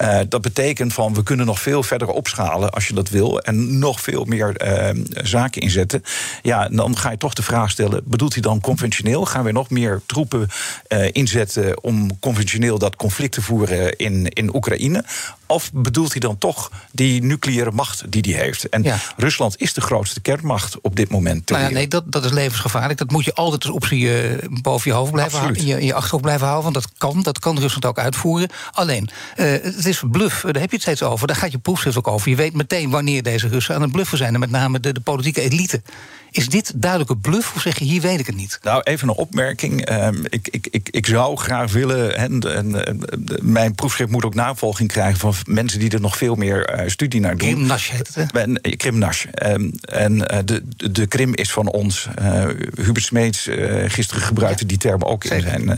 Uh, 0.02 0.20
dat 0.28 0.40
betekent 0.40 0.92
van 0.92 1.14
we 1.14 1.22
kunnen 1.22 1.46
nog 1.46 1.60
veel 1.60 1.82
verder 1.82 2.08
opschalen 2.08 2.70
als 2.70 2.88
je 2.88 2.94
dat 2.94 3.08
wil 3.08 3.40
en 3.40 3.78
nog 3.78 4.00
veel 4.00 4.24
meer 4.24 4.62
uh, 4.94 5.04
zaken 5.22 5.62
inzetten. 5.62 6.02
Ja, 6.42 6.68
dan 6.68 6.96
ga 6.96 7.10
je 7.10 7.16
toch 7.16 7.34
de 7.34 7.42
vraag 7.42 7.70
stellen: 7.70 8.02
bedoelt 8.04 8.32
hij 8.32 8.42
dan 8.42 8.60
conventioneel? 8.60 9.24
Gaan 9.24 9.44
we 9.44 9.52
nog 9.52 9.70
meer 9.70 10.00
troepen 10.06 10.48
uh, 10.88 11.08
inzetten 11.12 11.82
om 11.82 12.18
conventioneel 12.18 12.78
dat 12.78 12.96
conflict 12.96 13.32
te 13.32 13.42
voeren 13.42 13.96
in, 13.96 14.28
in 14.28 14.54
Oekraïne? 14.54 15.04
Of 15.46 15.70
bedoelt 15.72 16.10
hij 16.10 16.20
dan 16.20 16.38
toch 16.38 16.70
die 16.92 17.22
nucleaire 17.22 17.70
macht 17.70 18.12
die 18.12 18.34
hij 18.34 18.42
heeft? 18.42 18.68
En 18.68 18.82
ja. 18.82 18.98
Rusland 19.16 19.60
is 19.60 19.72
de 19.72 19.80
grootste 19.80 20.07
kernmacht 20.22 20.80
op 20.80 20.96
dit 20.96 21.10
moment. 21.10 21.48
Nou 21.48 21.62
ja, 21.62 21.68
nee, 21.68 21.88
dat, 21.88 22.04
dat 22.06 22.24
is 22.24 22.30
levensgevaarlijk. 22.30 22.98
Dat 22.98 23.10
moet 23.10 23.24
je 23.24 23.34
altijd 23.34 23.64
als 23.64 23.74
optie 23.74 24.00
uh, 24.00 24.38
boven 24.62 24.90
je 24.90 24.96
hoofd 24.96 25.12
blijven 25.12 25.38
houden. 25.38 25.60
In 25.60 25.66
je, 25.66 25.80
in 25.80 25.86
je 25.86 25.94
achterhoofd 25.94 26.22
blijven 26.22 26.46
houden. 26.46 26.72
Want 26.72 26.84
dat 26.84 26.98
kan, 26.98 27.22
dat 27.22 27.38
kan 27.38 27.58
Rusland 27.58 27.84
ook 27.84 27.98
uitvoeren. 27.98 28.48
Alleen, 28.72 29.08
uh, 29.36 29.46
het 29.62 29.86
is 29.86 30.02
bluff, 30.10 30.40
daar 30.40 30.60
heb 30.60 30.70
je 30.70 30.76
het 30.76 30.82
steeds 30.82 31.02
over. 31.02 31.26
Daar 31.26 31.36
gaat 31.36 31.52
je 31.52 31.58
proefschrift 31.58 31.98
ook 31.98 32.08
over. 32.08 32.30
Je 32.30 32.36
weet 32.36 32.54
meteen 32.54 32.90
wanneer 32.90 33.22
deze 33.22 33.48
Russen 33.48 33.74
aan 33.74 33.82
het 33.82 33.92
bluffen 33.92 34.18
zijn. 34.18 34.34
En 34.34 34.40
met 34.40 34.50
name 34.50 34.80
de, 34.80 34.92
de 34.92 35.00
politieke 35.00 35.40
elite. 35.40 35.82
Is 36.30 36.48
dit 36.48 36.72
duidelijke 36.74 37.16
bluff 37.16 37.54
of 37.54 37.62
zeg 37.62 37.78
je 37.78 37.84
hier 37.84 38.00
weet 38.00 38.20
ik 38.20 38.26
het 38.26 38.36
niet? 38.36 38.58
Nou, 38.62 38.82
even 38.82 39.08
een 39.08 39.14
opmerking. 39.14 39.90
Uh, 39.90 40.08
ik, 40.28 40.48
ik, 40.48 40.66
ik, 40.70 40.88
ik 40.90 41.06
zou 41.06 41.36
graag 41.36 41.72
willen. 41.72 42.16
En, 42.16 42.40
en, 42.40 42.86
en, 42.86 43.00
mijn 43.42 43.74
proefschrift 43.74 44.10
moet 44.10 44.24
ook 44.24 44.34
navolging 44.34 44.92
krijgen 44.92 45.18
van 45.18 45.34
mensen 45.44 45.78
die 45.78 45.90
er 45.90 46.00
nog 46.00 46.16
veel 46.16 46.34
meer 46.34 46.80
uh, 46.80 46.88
studie 46.88 47.20
naar 47.20 47.36
doen. 47.36 47.48
Krimnash 47.48 47.90
heet 47.90 48.14
het, 48.14 48.32
hè? 48.32 48.40
En, 48.40 48.60
Krimnash. 48.76 49.24
Um, 49.46 49.72
en 49.88 50.14
uh, 50.14 50.38
de, 50.44 50.62
de 50.90 51.06
Krim 51.06 51.34
is 51.34 51.52
van 51.52 51.68
ons. 51.68 52.08
Uh, 52.22 52.44
Hubert 52.74 53.04
Smeets 53.04 53.48
gisteren 53.86 54.22
gebruikte 54.22 54.66
die 54.66 54.78
term 54.78 55.02
ook 55.02 55.24
in 55.24 55.40
zijn. 55.40 55.76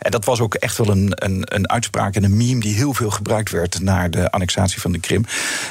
en 0.00 0.10
dat 0.10 0.24
was 0.24 0.40
ook 0.40 0.54
echt 0.54 0.76
wel 0.76 0.88
een, 0.88 1.12
een, 1.14 1.42
een 1.44 1.70
uitspraak 1.70 2.14
en 2.14 2.24
een 2.24 2.36
meme 2.36 2.60
die 2.60 2.74
heel 2.74 2.94
veel 2.94 3.10
gebruikt 3.10 3.50
werd 3.50 3.80
naar 3.80 4.10
de 4.10 4.30
annexatie 4.30 4.80
van 4.80 4.92
de 4.92 5.00
Krim. 5.00 5.24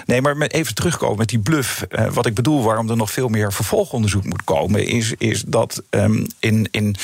Nee, 0.06 0.22
maar 0.22 0.38
even 0.38 0.76
terugkomen 0.76 1.18
met 1.18 1.30
die 1.30 1.40
bluff. 1.40 1.86
wat 2.12 2.26
ik 2.26 2.34
bedoel, 2.34 2.64
waarom 2.64 2.90
er 2.90 2.98
nog 2.98 3.12
veel 3.12 3.28
meer 3.28 3.54
vervolgonderzoek 3.54 4.26
moet 4.26 4.44
komen, 4.44 4.86
is, 4.86 5.14
is 5.18 5.42
dat 5.42 5.84
um, 5.90 6.28
in, 6.40 6.68
in 6.72 6.96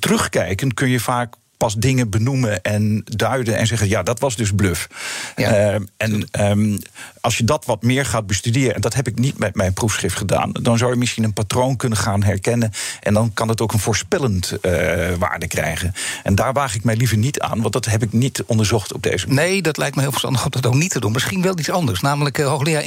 terugkijken 0.00 0.74
kun 0.74 0.88
je 0.88 1.00
vaak 1.00 1.34
pas 1.56 1.74
dingen 1.74 2.10
benoemen 2.10 2.62
en 2.62 3.02
duiden 3.04 3.56
en 3.56 3.66
zeggen: 3.66 3.88
ja, 3.88 4.02
dat 4.02 4.20
was 4.20 4.36
dus 4.36 4.52
bluff. 4.52 4.88
Ja. 5.36 5.74
Uh, 5.74 5.80
en 5.96 6.28
um, 6.40 6.78
als 7.26 7.36
je 7.36 7.44
dat 7.44 7.64
wat 7.64 7.82
meer 7.82 8.06
gaat 8.06 8.26
bestuderen, 8.26 8.74
en 8.74 8.80
dat 8.80 8.94
heb 8.94 9.06
ik 9.06 9.18
niet 9.18 9.38
met 9.38 9.54
mijn 9.54 9.72
proefschrift 9.72 10.16
gedaan, 10.16 10.52
dan 10.52 10.78
zou 10.78 10.92
je 10.92 10.98
misschien 10.98 11.24
een 11.24 11.32
patroon 11.32 11.76
kunnen 11.76 11.98
gaan 11.98 12.22
herkennen. 12.22 12.70
En 13.00 13.14
dan 13.14 13.32
kan 13.34 13.48
het 13.48 13.60
ook 13.60 13.72
een 13.72 13.78
voorspellend 13.78 14.52
uh, 14.62 14.70
waarde 15.18 15.46
krijgen. 15.46 15.94
En 16.22 16.34
daar 16.34 16.52
waag 16.52 16.74
ik 16.74 16.84
mij 16.84 16.96
liever 16.96 17.16
niet 17.16 17.40
aan, 17.40 17.60
want 17.60 17.72
dat 17.72 17.84
heb 17.84 18.02
ik 18.02 18.12
niet 18.12 18.42
onderzocht 18.46 18.92
op 18.92 19.02
deze 19.02 19.26
manier. 19.26 19.44
Nee, 19.44 19.62
dat 19.62 19.76
lijkt 19.76 19.94
me 19.94 20.00
heel 20.00 20.10
verstandig 20.10 20.44
om 20.44 20.50
dat 20.50 20.66
ook 20.66 20.74
niet 20.74 20.90
te 20.90 21.00
doen. 21.00 21.12
Misschien 21.12 21.42
wel 21.42 21.58
iets 21.58 21.70
anders. 21.70 22.00
Namelijk, 22.00 22.38
uh, 22.38 22.46
hoogleraar 22.46 22.84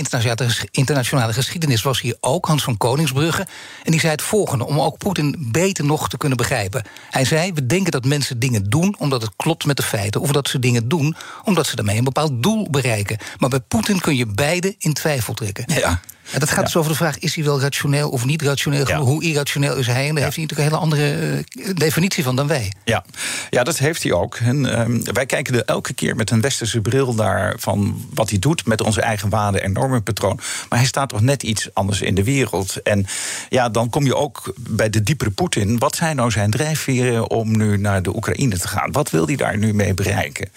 internationale 0.71 1.33
geschiedenis 1.33 1.81
was 1.81 2.01
hier 2.01 2.17
ook, 2.19 2.45
Hans 2.45 2.63
van 2.63 2.77
Koningsbrugge. 2.77 3.47
En 3.83 3.91
die 3.91 3.99
zei 3.99 4.11
het 4.11 4.21
volgende, 4.21 4.65
om 4.65 4.79
ook 4.79 4.97
Poetin 4.97 5.35
beter 5.51 5.85
nog 5.85 6.09
te 6.09 6.17
kunnen 6.17 6.37
begrijpen. 6.37 6.83
Hij 7.09 7.25
zei: 7.25 7.53
We 7.53 7.65
denken 7.65 7.91
dat 7.91 8.05
mensen 8.05 8.39
dingen 8.39 8.69
doen 8.69 8.95
omdat 8.99 9.21
het 9.21 9.31
klopt 9.35 9.65
met 9.65 9.77
de 9.77 9.83
feiten. 9.83 10.21
Of 10.21 10.31
dat 10.31 10.47
ze 10.47 10.59
dingen 10.59 10.87
doen 10.87 11.15
omdat 11.43 11.67
ze 11.67 11.75
daarmee 11.75 11.97
een 11.97 12.03
bepaald 12.03 12.43
doel 12.43 12.67
bereiken. 12.69 13.17
Maar 13.37 13.49
bij 13.49 13.59
Poetin 13.59 13.99
kun 13.99 14.15
je 14.15 14.27
beide 14.35 14.75
in 14.77 14.93
twijfel 14.93 15.33
trekken. 15.33 15.63
Ja. 15.67 15.99
En 16.31 16.39
dat 16.39 16.49
gaat 16.49 16.63
dus 16.63 16.75
over 16.75 16.91
de 16.91 16.97
vraag: 16.97 17.19
is 17.19 17.35
hij 17.35 17.43
wel 17.43 17.61
rationeel 17.61 18.09
of 18.09 18.25
niet 18.25 18.41
rationeel? 18.41 18.85
Hoe 18.95 19.23
irrationeel 19.23 19.75
is 19.75 19.87
hij? 19.87 20.07
En 20.07 20.15
daar 20.15 20.23
heeft 20.23 20.35
hij 20.35 20.45
natuurlijk 20.45 20.73
een 20.73 20.77
hele 20.77 21.05
andere 21.05 21.43
eh, 21.63 21.75
definitie 21.75 22.23
van 22.23 22.35
dan 22.35 22.47
wij. 22.47 22.71
Ja, 22.83 23.05
ja 23.49 23.63
dat 23.63 23.77
heeft 23.77 24.03
hij 24.03 24.11
ook. 24.11 24.35
En, 24.35 24.65
ehm, 24.75 24.99
wij 25.13 25.25
kijken 25.25 25.55
er 25.55 25.65
elke 25.65 25.93
keer 25.93 26.15
met 26.15 26.31
een 26.31 26.41
westerse 26.41 26.81
bril 26.81 27.13
naar 27.13 27.55
van 27.57 28.07
wat 28.13 28.29
hij 28.29 28.39
doet 28.39 28.65
met 28.65 28.81
onze 28.81 29.01
eigen 29.01 29.29
waarden 29.29 29.63
en 29.63 29.71
normenpatroon. 29.71 30.39
Maar 30.69 30.79
hij 30.79 30.87
staat 30.87 31.09
toch 31.09 31.21
net 31.21 31.43
iets 31.43 31.73
anders 31.73 32.01
in 32.01 32.15
de 32.15 32.23
wereld. 32.23 32.81
En 32.81 33.05
ja, 33.49 33.69
dan 33.69 33.89
kom 33.89 34.05
je 34.05 34.15
ook 34.15 34.53
bij 34.57 34.89
de 34.89 35.03
diepere 35.03 35.31
Poetin. 35.31 35.79
Wat 35.79 35.95
zijn 35.95 36.15
nou 36.15 36.31
zijn 36.31 36.51
drijfveren 36.51 37.29
om 37.29 37.57
nu 37.57 37.77
naar 37.77 38.01
de 38.01 38.15
Oekraïne 38.15 38.57
te 38.57 38.67
gaan? 38.67 38.91
Wat 38.91 39.09
wil 39.09 39.25
hij 39.25 39.35
daar 39.35 39.57
nu 39.57 39.73
mee 39.73 39.93
bereiken? 39.93 40.49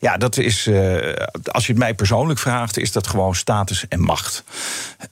Ja, 0.00 0.16
dat 0.16 0.36
is, 0.36 0.66
eh, 0.66 1.12
als 1.44 1.66
je 1.66 1.72
het 1.72 1.80
mij 1.80 1.94
persoonlijk 1.94 2.38
vraagt, 2.38 2.78
is 2.78 2.92
dat 2.92 3.06
gewoon 3.06 3.34
status 3.34 3.84
en 3.88 4.00
macht. 4.00 4.44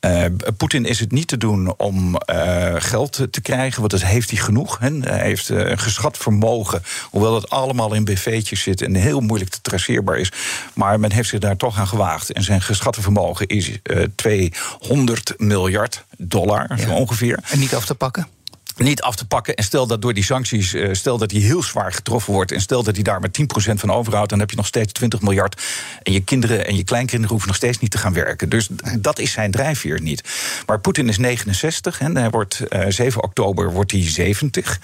Eh, 0.00 0.24
Poetin 0.56 0.84
is 0.84 1.00
het 1.00 1.12
niet 1.12 1.28
te 1.28 1.36
doen 1.36 1.74
om 1.76 2.16
eh, 2.16 2.74
geld 2.78 3.26
te 3.30 3.40
krijgen, 3.40 3.80
want 3.80 3.92
dat 3.92 4.04
heeft 4.04 4.30
hij 4.30 4.38
genoeg. 4.38 4.78
Hè. 4.78 4.98
Hij 5.00 5.26
heeft 5.26 5.50
eh, 5.50 5.70
een 5.70 5.78
geschat 5.78 6.16
vermogen, 6.16 6.82
hoewel 7.10 7.32
dat 7.32 7.50
allemaal 7.50 7.94
in 7.94 8.04
BV'tjes 8.04 8.62
zit 8.62 8.82
en 8.82 8.94
heel 8.94 9.20
moeilijk 9.20 9.50
te 9.50 9.60
traceerbaar 9.60 10.18
is. 10.18 10.32
Maar 10.74 11.00
men 11.00 11.12
heeft 11.12 11.28
zich 11.28 11.38
daar 11.38 11.56
toch 11.56 11.78
aan 11.78 11.88
gewaagd. 11.88 12.32
En 12.32 12.42
zijn 12.42 12.62
geschatte 12.62 13.02
vermogen 13.02 13.46
is 13.46 13.78
eh 13.82 14.02
200 14.14 15.34
miljard 15.36 16.04
dollar, 16.18 16.78
zo 16.78 16.90
ongeveer 16.90 17.38
En 17.50 17.58
niet 17.58 17.74
af 17.74 17.84
te 17.84 17.94
pakken. 17.94 18.39
Niet 18.84 19.02
af 19.02 19.16
te 19.16 19.26
pakken. 19.26 19.54
En 19.54 19.64
stel 19.64 19.86
dat 19.86 20.02
door 20.02 20.14
die 20.14 20.24
sancties, 20.24 20.74
eh, 20.74 20.88
stel 20.92 21.18
dat 21.18 21.30
hij 21.30 21.40
heel 21.40 21.62
zwaar 21.62 21.92
getroffen 21.92 22.32
wordt. 22.32 22.52
En 22.52 22.60
stel 22.60 22.82
dat 22.82 22.94
hij 22.94 23.04
daar 23.04 23.20
maar 23.20 23.30
10% 23.30 23.80
van 23.80 23.90
overhoudt. 23.90 24.30
Dan 24.30 24.38
heb 24.38 24.50
je 24.50 24.56
nog 24.56 24.66
steeds 24.66 24.92
20 24.92 25.20
miljard. 25.20 25.62
En 26.02 26.12
je 26.12 26.20
kinderen 26.20 26.66
en 26.66 26.76
je 26.76 26.84
kleinkinderen 26.84 27.30
hoeven 27.30 27.48
nog 27.48 27.56
steeds 27.56 27.78
niet 27.78 27.90
te 27.90 27.98
gaan 27.98 28.12
werken. 28.12 28.48
Dus 28.48 28.68
dat 28.98 29.18
is 29.18 29.32
zijn 29.32 29.50
drijfveer 29.50 30.00
niet. 30.00 30.24
Maar 30.66 30.80
Poetin 30.80 31.08
is 31.08 31.18
69 31.18 32.00
en 32.00 32.16
hij 32.16 32.30
wordt, 32.30 32.60
eh, 32.60 32.84
7 32.88 33.22
oktober 33.22 33.72
wordt 33.72 33.90
hij 33.90 34.02
70. 34.02 34.80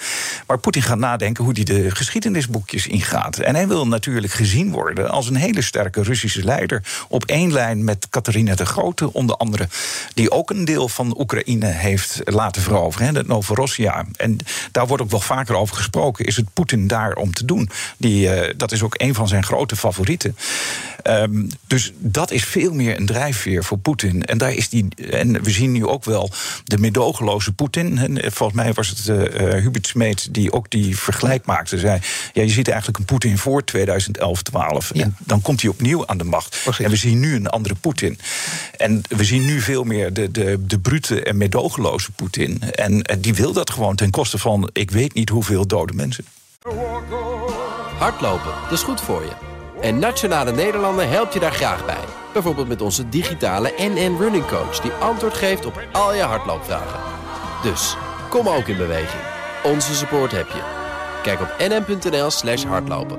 Maar 0.47 0.59
Poetin 0.59 0.83
gaat 0.83 0.99
nadenken 0.99 1.45
hoe 1.45 1.53
hij 1.53 1.65
de 1.65 1.91
geschiedenisboekjes 1.91 2.87
ingaat. 2.87 3.39
En 3.39 3.55
hij 3.55 3.69
wil 3.69 3.87
natuurlijk 3.87 4.33
gezien 4.33 4.71
worden 4.71 5.11
als 5.11 5.29
een 5.29 5.37
hele 5.37 5.63
sterke 5.63 6.03
Russische 6.03 6.45
leider. 6.45 6.83
Op 7.09 7.25
één 7.25 7.53
lijn 7.53 7.85
met 7.85 8.09
Catharina 8.09 8.55
de 8.55 8.67
Grote, 8.67 9.13
onder 9.13 9.37
andere. 9.37 9.69
Die 10.15 10.31
ook 10.31 10.51
een 10.51 10.65
deel 10.65 10.89
van 10.89 11.21
Oekraïne 11.21 11.67
heeft 11.67 12.21
laten 12.25 12.63
veroveren. 12.63 13.07
Hè, 13.07 13.13
de 13.13 13.25
Novorossiya. 13.87 14.05
En 14.17 14.39
daar 14.73 14.87
wordt 14.87 15.03
ook 15.03 15.11
wel 15.11 15.21
vaker 15.21 15.55
over 15.55 15.77
gesproken. 15.77 16.25
Is 16.25 16.37
het 16.37 16.53
Poetin 16.53 16.87
daar 16.87 17.15
om 17.15 17.33
te 17.33 17.45
doen? 17.45 17.71
Die, 17.97 18.31
eh, 18.31 18.55
dat 18.57 18.73
is 18.73 18.83
ook 18.83 18.95
een 18.97 19.15
van 19.15 19.29
zijn 19.29 19.45
grote 19.45 19.77
favorieten. 19.77 20.37
Ehm, 21.03 21.45
dus 21.67 21.93
dat 21.99 22.31
is 22.31 22.45
veel 22.45 22.73
meer 22.73 22.97
een 22.97 23.07
drijfveer 23.07 23.65
voor 23.65 23.79
Poetin. 23.79 24.25
En, 24.25 24.39
daar 24.39 24.53
is 24.53 24.69
die, 24.69 24.89
en 25.11 25.43
we 25.43 25.51
zien 25.51 25.73
nu 25.73 25.87
ook 25.87 26.05
wel 26.05 26.31
de 26.65 26.79
medogeloze 26.79 27.53
Poetin. 27.53 27.99
En 27.99 28.33
volgens 28.33 28.63
mij 28.63 28.73
was 28.73 28.89
het 28.89 29.09
eh, 29.09 29.57
eh, 29.57 29.63
Hubert 29.63 29.87
Smeet 29.87 30.35
die 30.35 30.53
ook 30.53 30.71
die 30.71 30.99
vergelijk 30.99 31.47
maakte. 31.47 31.79
Zei, 31.79 32.01
ja, 32.33 32.43
je 32.43 32.49
ziet 32.49 32.69
eigenlijk 32.69 32.99
een 32.99 33.05
Poetin 33.05 33.39
voor 33.39 33.65
2011, 33.65 34.43
12. 34.43 34.91
Ja. 34.95 35.03
En 35.03 35.17
dan 35.19 35.43
komt 35.43 35.61
hij 35.61 35.71
opnieuw 35.71 36.07
aan 36.07 36.19
de 36.19 36.25
macht. 36.25 36.61
Precies. 36.63 36.85
En 36.85 36.91
we 36.91 36.97
zien 36.97 37.21
nu 37.21 37.35
een 37.35 37.49
andere 37.49 37.75
Poetin. 37.75 38.19
En 38.77 39.03
we 39.09 39.25
zien 39.25 39.45
nu 39.45 39.61
veel 39.61 39.85
meer 39.85 40.13
de, 40.13 40.31
de, 40.31 40.67
de 40.67 40.79
brute 40.79 41.23
en 41.23 41.37
medogeloze 41.37 42.13
Poetin. 42.13 42.63
En, 42.63 43.03
en 43.03 43.21
die 43.21 43.35
wil 43.35 43.53
dat 43.53 43.71
gewoon 43.77 43.97
ten 43.97 44.11
koste 44.11 44.39
van 44.39 44.71
ik 44.73 44.91
weet 44.91 45.15
niet 45.15 45.29
hoeveel 45.29 45.67
dode 45.67 45.93
mensen. 45.93 46.25
Hardlopen, 47.99 48.53
dat 48.63 48.73
is 48.73 48.83
goed 48.83 49.01
voor 49.01 49.23
je. 49.23 49.33
En 49.81 49.99
Nationale 49.99 50.53
Nederlanden 50.53 51.09
helpt 51.09 51.33
je 51.33 51.41
daar 51.41 51.53
graag 51.53 51.87
bij. 51.87 52.05
Bijvoorbeeld 52.33 52.69
met 52.69 52.83
onze 52.83 53.09
digitale 53.09 53.73
NN 53.79 54.17
Running 54.19 54.47
Coach... 54.47 54.81
die 54.81 54.91
antwoord 54.91 55.35
geeft 55.35 55.67
op 55.67 55.83
al 55.93 56.15
je 56.15 56.23
hardloopvragen. 56.23 57.01
Dus, 57.63 57.97
kom 58.31 58.49
ook 58.49 58.67
in 58.69 58.77
beweging. 58.77 59.23
Onze 59.65 59.95
support 59.95 60.33
heb 60.33 60.49
je. 60.49 60.63
Kijk 61.23 61.41
op 61.41 61.55
nn.nl 61.59 62.31
slash 62.31 62.65
hardlopen. 62.65 63.19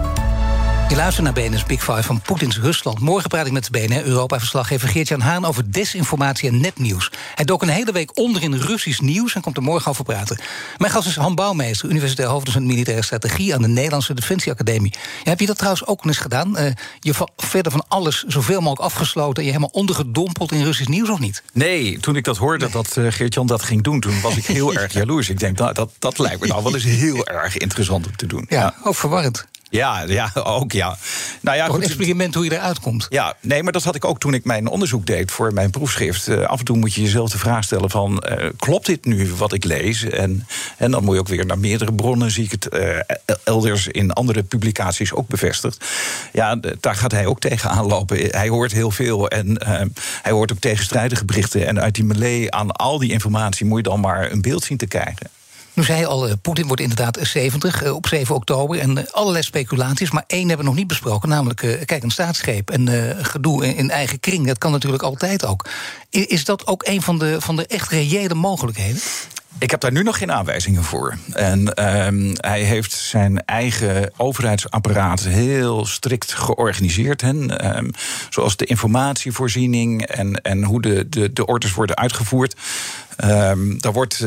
Je 0.91 0.97
luistert 0.97 1.25
naar 1.25 1.33
BNS 1.33 1.63
Big 1.63 1.83
Five 1.83 2.03
van 2.03 2.21
Poetins 2.21 2.59
Rusland. 2.59 2.99
Morgen 2.99 3.29
praat 3.29 3.45
ik 3.45 3.51
met 3.51 3.71
de 3.71 3.71
BNR 3.71 4.05
Europa-verslaggever 4.05 4.89
Geert-Jan 4.89 5.21
Haan... 5.21 5.45
over 5.45 5.71
desinformatie 5.71 6.49
en 6.49 6.61
nepnieuws. 6.61 7.11
Hij 7.35 7.45
dook 7.45 7.61
een 7.61 7.69
hele 7.69 7.91
week 7.91 8.17
onder 8.17 8.43
in 8.43 8.53
Russisch 8.53 8.99
nieuws... 8.99 9.35
en 9.35 9.41
komt 9.41 9.57
er 9.57 9.63
morgen 9.63 9.91
over 9.91 10.03
praten. 10.03 10.39
Mijn 10.77 10.91
gast 10.91 11.07
is 11.07 11.15
Han 11.15 11.35
Bouwmeester, 11.35 11.89
universitair 11.89 12.29
hoofddocent 12.29 12.65
militaire 12.65 13.03
strategie... 13.03 13.55
aan 13.55 13.61
de 13.61 13.67
Nederlandse 13.67 14.13
Defensieacademie. 14.13 14.93
Ja, 15.23 15.29
heb 15.29 15.39
je 15.39 15.45
dat 15.45 15.57
trouwens 15.57 15.85
ook 15.85 16.05
eens 16.05 16.17
gedaan? 16.17 16.57
Eh, 16.57 16.71
je 16.99 17.13
verder 17.37 17.71
van 17.71 17.85
alles 17.87 18.23
zoveel 18.23 18.59
mogelijk 18.59 18.81
afgesloten... 18.81 19.37
en 19.37 19.43
je 19.43 19.51
helemaal 19.53 19.73
ondergedompeld 19.73 20.51
in 20.51 20.63
Russisch 20.63 20.89
nieuws, 20.89 21.09
of 21.09 21.19
niet? 21.19 21.43
Nee, 21.53 21.99
toen 21.99 22.15
ik 22.15 22.23
dat 22.23 22.37
hoorde 22.37 22.69
dat 22.69 22.97
eh, 22.97 23.05
Geert-Jan 23.09 23.47
dat 23.47 23.63
ging 23.63 23.83
doen... 23.83 23.99
toen 23.99 24.21
was 24.21 24.37
ik 24.37 24.45
heel 24.57 24.73
erg 24.73 24.93
jaloers. 24.93 25.29
Ik 25.29 25.39
denk, 25.39 25.57
nou, 25.57 25.73
dat, 25.73 25.91
dat 25.99 26.19
lijkt 26.19 26.41
me 26.41 26.47
nou 26.47 26.63
wel 26.63 26.73
eens 26.73 26.83
heel 26.83 27.27
erg 27.27 27.57
interessant 27.57 28.05
om 28.05 28.15
te 28.15 28.25
doen. 28.25 28.45
Ja, 28.49 28.73
ook 28.83 28.95
verwarrend. 28.95 29.49
Ja, 29.71 30.03
ja 30.07 30.31
ook 30.33 30.71
ja. 30.71 30.97
Nou 31.41 31.57
ja, 31.57 31.65
Toch 31.65 31.75
een 31.75 31.81
goed, 31.81 31.89
experiment 31.89 32.35
hoe 32.35 32.43
je 32.43 32.53
eruit 32.53 32.79
komt. 32.79 33.05
Ja, 33.09 33.35
nee, 33.41 33.63
maar 33.63 33.71
dat 33.71 33.83
had 33.83 33.95
ik 33.95 34.05
ook 34.05 34.19
toen 34.19 34.33
ik 34.33 34.45
mijn 34.45 34.67
onderzoek 34.67 35.05
deed 35.05 35.31
voor 35.31 35.53
mijn 35.53 35.69
proefschrift. 35.69 36.27
Eh, 36.27 36.41
af 36.41 36.59
en 36.59 36.65
toe 36.65 36.77
moet 36.77 36.93
je 36.93 37.01
jezelf 37.01 37.29
de 37.29 37.37
vraag 37.37 37.63
stellen 37.63 37.89
van... 37.89 38.19
eh, 38.19 38.49
klopt 38.57 38.85
dit 38.85 39.05
nu 39.05 39.33
wat 39.33 39.53
ik 39.53 39.63
lees? 39.63 40.03
En, 40.03 40.47
en 40.77 40.91
dan 40.91 41.03
moet 41.03 41.13
je 41.13 41.19
ook 41.19 41.27
weer 41.27 41.45
naar 41.45 41.59
meerdere 41.59 41.93
bronnen... 41.93 42.31
zie 42.31 42.43
ik 42.43 42.51
het 42.51 42.69
eh, 42.69 42.99
elders 43.43 43.87
in 43.87 44.11
andere 44.11 44.43
publicaties 44.43 45.13
ook 45.13 45.27
bevestigd. 45.27 45.85
Ja, 46.33 46.59
daar 46.79 46.95
gaat 46.95 47.11
hij 47.11 47.25
ook 47.25 47.39
tegenaan 47.39 47.85
lopen. 47.85 48.17
Hij 48.17 48.49
hoort 48.49 48.71
heel 48.71 48.91
veel 48.91 49.29
en 49.29 49.57
hij 50.21 50.31
hoort 50.31 50.51
ook 50.51 50.59
tegenstrijdige 50.59 51.25
berichten. 51.25 51.67
En 51.67 51.79
uit 51.79 51.95
die 51.95 52.03
melee 52.03 52.51
aan 52.51 52.71
al 52.71 52.99
die 52.99 53.11
informatie... 53.11 53.65
moet 53.65 53.77
je 53.77 53.89
dan 53.89 53.99
maar 53.99 54.31
een 54.31 54.41
beeld 54.41 54.63
zien 54.63 54.77
te 54.77 54.87
krijgen. 54.87 55.40
Nu 55.81 55.87
zei 55.87 56.05
al, 56.05 56.27
eh, 56.27 56.33
Poetin 56.41 56.67
wordt 56.67 56.81
inderdaad 56.81 57.17
70 57.21 57.83
eh, 57.83 57.95
op 57.95 58.07
7 58.07 58.35
oktober. 58.35 58.79
En 58.79 58.97
eh, 58.97 59.03
allerlei 59.11 59.43
speculaties, 59.43 60.11
maar 60.11 60.23
één 60.27 60.47
hebben 60.47 60.57
we 60.57 60.63
nog 60.63 60.75
niet 60.75 60.87
besproken. 60.87 61.29
Namelijk, 61.29 61.63
eh, 61.63 61.85
kijk, 61.85 62.03
een 62.03 62.11
staatsgreep 62.11 62.69
en 62.69 62.87
eh, 62.87 63.25
gedoe 63.25 63.75
in, 63.75 63.89
eigen 63.89 64.19
kring. 64.19 64.47
Dat 64.47 64.57
kan 64.57 64.71
natuurlijk 64.71 65.03
altijd 65.03 65.45
ook. 65.45 65.69
Is 66.09 66.45
dat 66.45 66.67
ook 66.67 66.83
een 66.87 67.01
van 67.01 67.19
de, 67.19 67.41
van 67.41 67.55
de 67.55 67.65
echt 67.65 67.89
reële 67.89 68.33
mogelijkheden? 68.33 69.01
Ik 69.57 69.71
heb 69.71 69.79
daar 69.79 69.91
nu 69.91 70.03
nog 70.03 70.17
geen 70.17 70.31
aanwijzingen 70.31 70.83
voor. 70.83 71.17
En 71.33 71.73
ehm, 71.73 72.33
hij 72.33 72.61
heeft 72.61 72.91
zijn 72.91 73.45
eigen 73.45 74.11
overheidsapparaat 74.17 75.19
heel 75.19 75.85
strikt 75.85 76.33
georganiseerd. 76.33 77.21
Hè? 77.21 77.47
Ehm, 77.47 77.89
zoals 78.29 78.57
de 78.57 78.65
informatievoorziening 78.65 80.05
en, 80.05 80.41
en 80.41 80.63
hoe 80.63 80.81
de, 80.81 81.09
de, 81.09 81.33
de 81.33 81.45
orders 81.45 81.73
worden 81.73 81.95
uitgevoerd. 81.95 82.55
Ehm, 83.17 83.77
daar 83.77 83.93
wordt. 83.93 84.23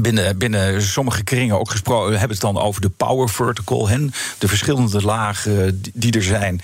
Binnen, 0.00 0.38
binnen 0.38 0.82
sommige 0.82 1.24
kringen 1.24 1.58
ook 1.58 1.70
gesproken, 1.70 2.10
hebben 2.10 2.30
het 2.30 2.40
dan 2.40 2.58
over 2.58 2.80
de 2.80 2.88
power 2.88 3.28
vertical. 3.28 3.88
De 4.38 4.48
verschillende 4.48 5.02
lagen 5.02 5.82
die, 5.82 5.92
die 5.94 6.12
er 6.12 6.22
zijn. 6.22 6.60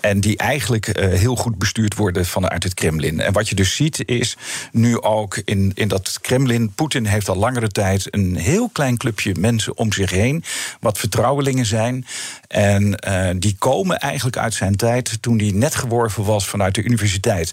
En 0.00 0.20
die 0.20 0.36
eigenlijk 0.36 0.88
eh, 0.88 1.18
heel 1.18 1.36
goed 1.36 1.58
bestuurd 1.58 1.94
worden 1.96 2.26
vanuit 2.26 2.62
het 2.62 2.74
Kremlin. 2.74 3.20
En 3.20 3.32
wat 3.32 3.48
je 3.48 3.54
dus 3.54 3.74
ziet 3.74 4.08
is 4.08 4.36
nu 4.72 5.00
ook 5.00 5.40
in, 5.44 5.72
in 5.74 5.88
dat 5.88 6.18
Kremlin. 6.20 6.72
Poetin 6.74 7.06
heeft 7.06 7.28
al 7.28 7.36
langere 7.36 7.68
tijd 7.68 8.06
een 8.10 8.36
heel 8.36 8.68
klein 8.68 8.96
clubje 8.96 9.34
mensen 9.38 9.76
om 9.76 9.92
zich 9.92 10.10
heen. 10.10 10.44
Wat 10.80 10.98
vertrouwelingen 10.98 11.66
zijn. 11.66 12.06
En 12.48 12.98
eh, 12.98 13.34
die 13.36 13.56
komen 13.58 13.98
eigenlijk 13.98 14.36
uit 14.36 14.54
zijn 14.54 14.76
tijd 14.76 15.22
toen 15.22 15.38
hij 15.38 15.50
net 15.54 15.74
geworven 15.74 16.24
was 16.24 16.48
vanuit 16.48 16.74
de 16.74 16.82
universiteit. 16.82 17.52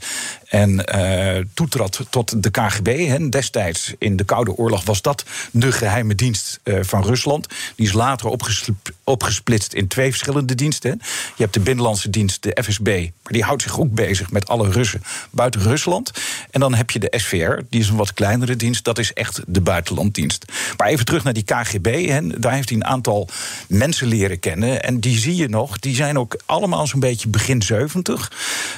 En 0.54 0.86
eh, 0.86 1.44
toetrad 1.54 2.00
tot 2.10 2.44
de 2.44 2.50
KGB. 2.50 3.18
Destijds 3.30 3.94
in 3.98 4.16
de 4.16 4.24
Koude 4.24 4.56
Oorlog 4.56 4.84
was 4.86 5.02
dat 5.02 5.26
de 5.52 5.72
geheime 5.72 6.16
dienst 6.16 6.60
eh, 6.64 6.80
van 6.82 7.04
Rusland. 7.04 7.48
Die 7.76 7.88
is 7.88 7.94
later 7.94 8.28
opgesp- 8.28 8.70
opgesplitst 9.04 9.74
in 9.74 9.88
twee 9.88 10.10
verschillende 10.10 10.56
diensten. 10.56 11.02
Je 11.36 11.42
hebt 11.44 11.54
de 11.54 11.60
Binnenlandse 11.60 12.10
Dienst, 12.10 12.44
de 12.44 12.58
FSB, 12.64 12.86
maar 13.24 13.32
die 13.34 13.44
houdt 13.44 13.62
zich 13.62 13.80
ook 13.80 13.94
bezig 13.94 14.32
met 14.32 14.48
alle 14.48 14.70
Russen 14.72 15.04
buiten 15.30 15.62
Rusland. 15.62 16.12
En 16.52 16.60
dan 16.60 16.74
heb 16.74 16.92
je 16.92 17.00
de 17.00 17.14
SVR, 17.18 17.62
die 17.70 17.80
is 17.80 17.90
een 17.90 17.96
wat 17.96 18.14
kleinere 18.14 18.56
dienst, 18.56 18.84
dat 18.84 19.00
is 19.00 19.14
echt 19.14 19.42
de 19.48 19.62
buitenlanddienst. 19.62 20.46
Maar 20.78 20.88
even 20.88 21.06
terug 21.06 21.24
naar 21.24 21.34
die 21.34 21.44
KGB, 21.44 22.20
daar 22.38 22.54
heeft 22.54 22.70
hij 22.70 22.78
een 22.78 22.86
aantal 22.86 23.30
mensen 23.68 24.08
leren 24.08 24.40
kennen. 24.40 24.84
En 24.84 25.00
die 25.00 25.18
zie 25.20 25.36
je 25.36 25.50
nog, 25.50 25.80
die 25.80 25.96
zijn 25.96 26.20
ook 26.20 26.38
allemaal 26.46 26.88
zo'n 26.88 27.00
beetje 27.00 27.28
begin 27.28 27.62
70. 27.62 28.32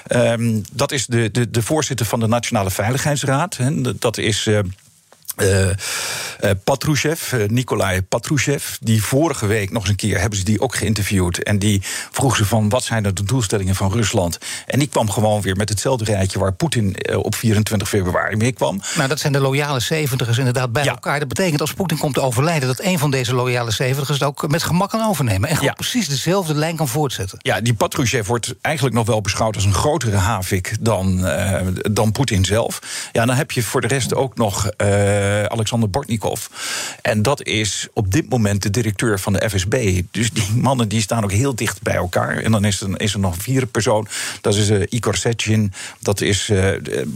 Ehm, 0.08 0.60
dat 0.72 0.92
is 0.92 1.06
de, 1.06 1.32
de, 1.32 1.52
de 1.52 1.64
voorzitter 1.66 2.06
van 2.06 2.20
de 2.20 2.28
Nationale 2.28 2.72
Veiligheidsraad. 2.72 3.58
Dat 4.00 4.18
is. 4.18 4.50
Eh, 5.36 6.50
Patrushev, 6.64 7.34
eh, 7.34 7.48
Nikolai 7.48 8.02
Patrushev, 8.02 8.66
die 8.80 9.04
vorige 9.04 9.46
week 9.46 9.72
nog 9.72 9.82
eens 9.82 9.90
een 9.90 9.96
keer 9.96 10.20
hebben 10.20 10.40
ze 10.40 10.46
die 10.46 10.62
ook 10.62 10.76
geïnterviewd. 10.76 11.44
En 11.44 11.60
die 11.60 11.82
vroeg 12.12 12.36
ze 12.36 12.46
van 12.46 12.70
wat 12.70 12.84
zijn 12.84 13.06
er 13.06 13.14
de 13.14 13.24
doelstellingen 13.24 13.76
van 13.76 13.92
Rusland? 13.92 14.38
En 14.68 14.80
die 14.80 14.88
kwam 14.88 15.10
gewoon 15.10 15.42
weer 15.42 15.56
met 15.56 15.70
hetzelfde 15.70 16.06
rijtje 16.06 16.40
waar 16.40 16.54
Poetin 16.54 16.96
op 17.16 17.36
24 17.36 17.90
februari 17.90 18.36
mee 18.36 18.52
kwam. 18.52 18.82
Nou, 18.96 19.08
dat 19.10 19.20
zijn 19.20 19.34
de 19.34 19.40
loyale 19.40 19.80
zeventigers 19.80 20.38
inderdaad 20.38 20.72
bij 20.72 20.84
Ja. 20.84 20.92
elkaar. 20.92 21.20
Dat 21.20 21.28
betekent 21.28 21.62
als 21.62 21.74
Poetin 21.74 21.98
komt 21.98 22.14
te 22.14 22.22
overlijden... 22.22 22.68
dat 22.68 22.82
een 22.82 23.00
van 23.00 23.12
deze 23.12 23.36
loyale 23.36 23.72
zeventigers 23.72 24.20
het 24.20 24.28
ook 24.28 24.48
met 24.48 24.64
gemak 24.64 24.90
kan 24.90 25.08
overnemen. 25.08 25.50
En 25.50 25.56
gewoon 25.56 25.70
Ja. 25.70 25.74
precies 25.76 26.08
dezelfde 26.08 26.54
lijn 26.56 26.76
kan 26.76 26.88
voortzetten. 26.88 27.38
Ja, 27.42 27.62
die 27.62 27.74
Patrushev 27.74 28.28
wordt 28.28 28.56
eigenlijk 28.62 28.96
nog 28.96 29.06
wel 29.06 29.22
beschouwd 29.22 29.56
als 29.56 29.66
een 29.66 29.74
grotere 29.74 30.16
havik 30.18 30.76
dan, 30.80 31.28
dan 31.92 32.12
Poetin 32.12 32.46
zelf. 32.46 32.80
Ja, 33.12 33.26
dan 33.26 33.36
heb 33.36 33.52
je 33.52 33.64
voor 33.64 33.82
de 33.82 33.88
rest 33.88 34.16
ook 34.16 34.36
nog 34.38 34.70
Alexander 35.48 35.90
Bortnikov. 35.90 36.46
En 37.02 37.22
dat 37.22 37.44
is 37.44 37.88
op 37.94 38.12
dit 38.12 38.30
moment 38.30 38.62
de 38.62 38.70
directeur 38.70 39.20
van 39.20 39.34
de 39.34 39.50
FSB. 39.50 40.02
Dus 40.12 40.32
die 40.32 40.48
mannen 40.56 40.88
die 40.88 41.02
staan 41.02 41.24
ook 41.24 41.32
heel 41.32 41.56
dicht 41.56 41.82
bij 41.82 41.96
elkaar. 41.96 42.38
En 42.38 42.52
dan 42.52 42.66
is 42.66 42.82
er, 42.82 43.02
is 43.02 43.14
er 43.14 43.20
nog 43.20 43.36
een 43.36 43.42
vierde 43.42 43.66
persoon. 43.66 44.08
Dat 44.42 44.56
is 44.56 44.70
eh, 44.70 44.82
Igor. 44.90 45.14
Dat 46.00 46.22
is, 46.22 46.50
eh, 46.50 46.68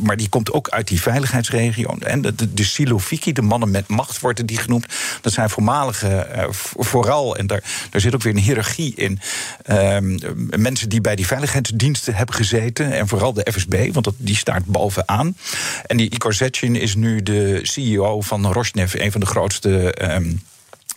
maar 0.01 0.17
die 0.17 0.29
komt 0.29 0.51
ook 0.53 0.69
uit 0.69 0.87
die 0.87 1.01
veiligheidsregio. 1.01 1.95
En 1.99 2.21
de, 2.21 2.35
de, 2.35 2.53
de 2.53 2.63
Siloviki, 2.63 3.33
de 3.33 3.41
mannen 3.41 3.71
met 3.71 3.87
macht 3.87 4.19
worden 4.19 4.45
die 4.45 4.57
genoemd. 4.57 4.85
Dat 5.21 5.33
zijn 5.33 5.49
voormalige, 5.49 6.07
eh, 6.07 6.45
vo- 6.49 6.83
vooral, 6.83 7.35
en 7.35 7.47
daar, 7.47 7.63
daar 7.89 8.01
zit 8.01 8.15
ook 8.15 8.21
weer 8.23 8.33
een 8.33 8.39
hiërarchie 8.39 8.93
in. 8.95 9.19
ehm, 9.65 10.17
mensen 10.61 10.89
die 10.89 11.01
bij 11.01 11.15
die 11.15 11.27
veiligheidsdiensten 11.27 12.15
hebben 12.15 12.35
gezeten. 12.35 12.91
En 12.91 13.07
vooral 13.07 13.33
de 13.33 13.47
FSB, 13.51 13.89
want 13.93 14.05
dat, 14.05 14.13
die 14.17 14.35
staat 14.35 14.65
bovenaan. 14.65 15.37
En 15.85 15.97
die 15.97 16.09
Igor 16.09 16.33
Sechin 16.33 16.75
is 16.75 16.95
nu 16.95 17.23
de 17.23 17.59
CEO 17.63 17.98
van 18.21 18.51
Rosneft, 18.51 18.99
een 18.99 19.11
van 19.11 19.21
de 19.21 19.27
grootste. 19.27 19.93
ehm, 19.93 20.31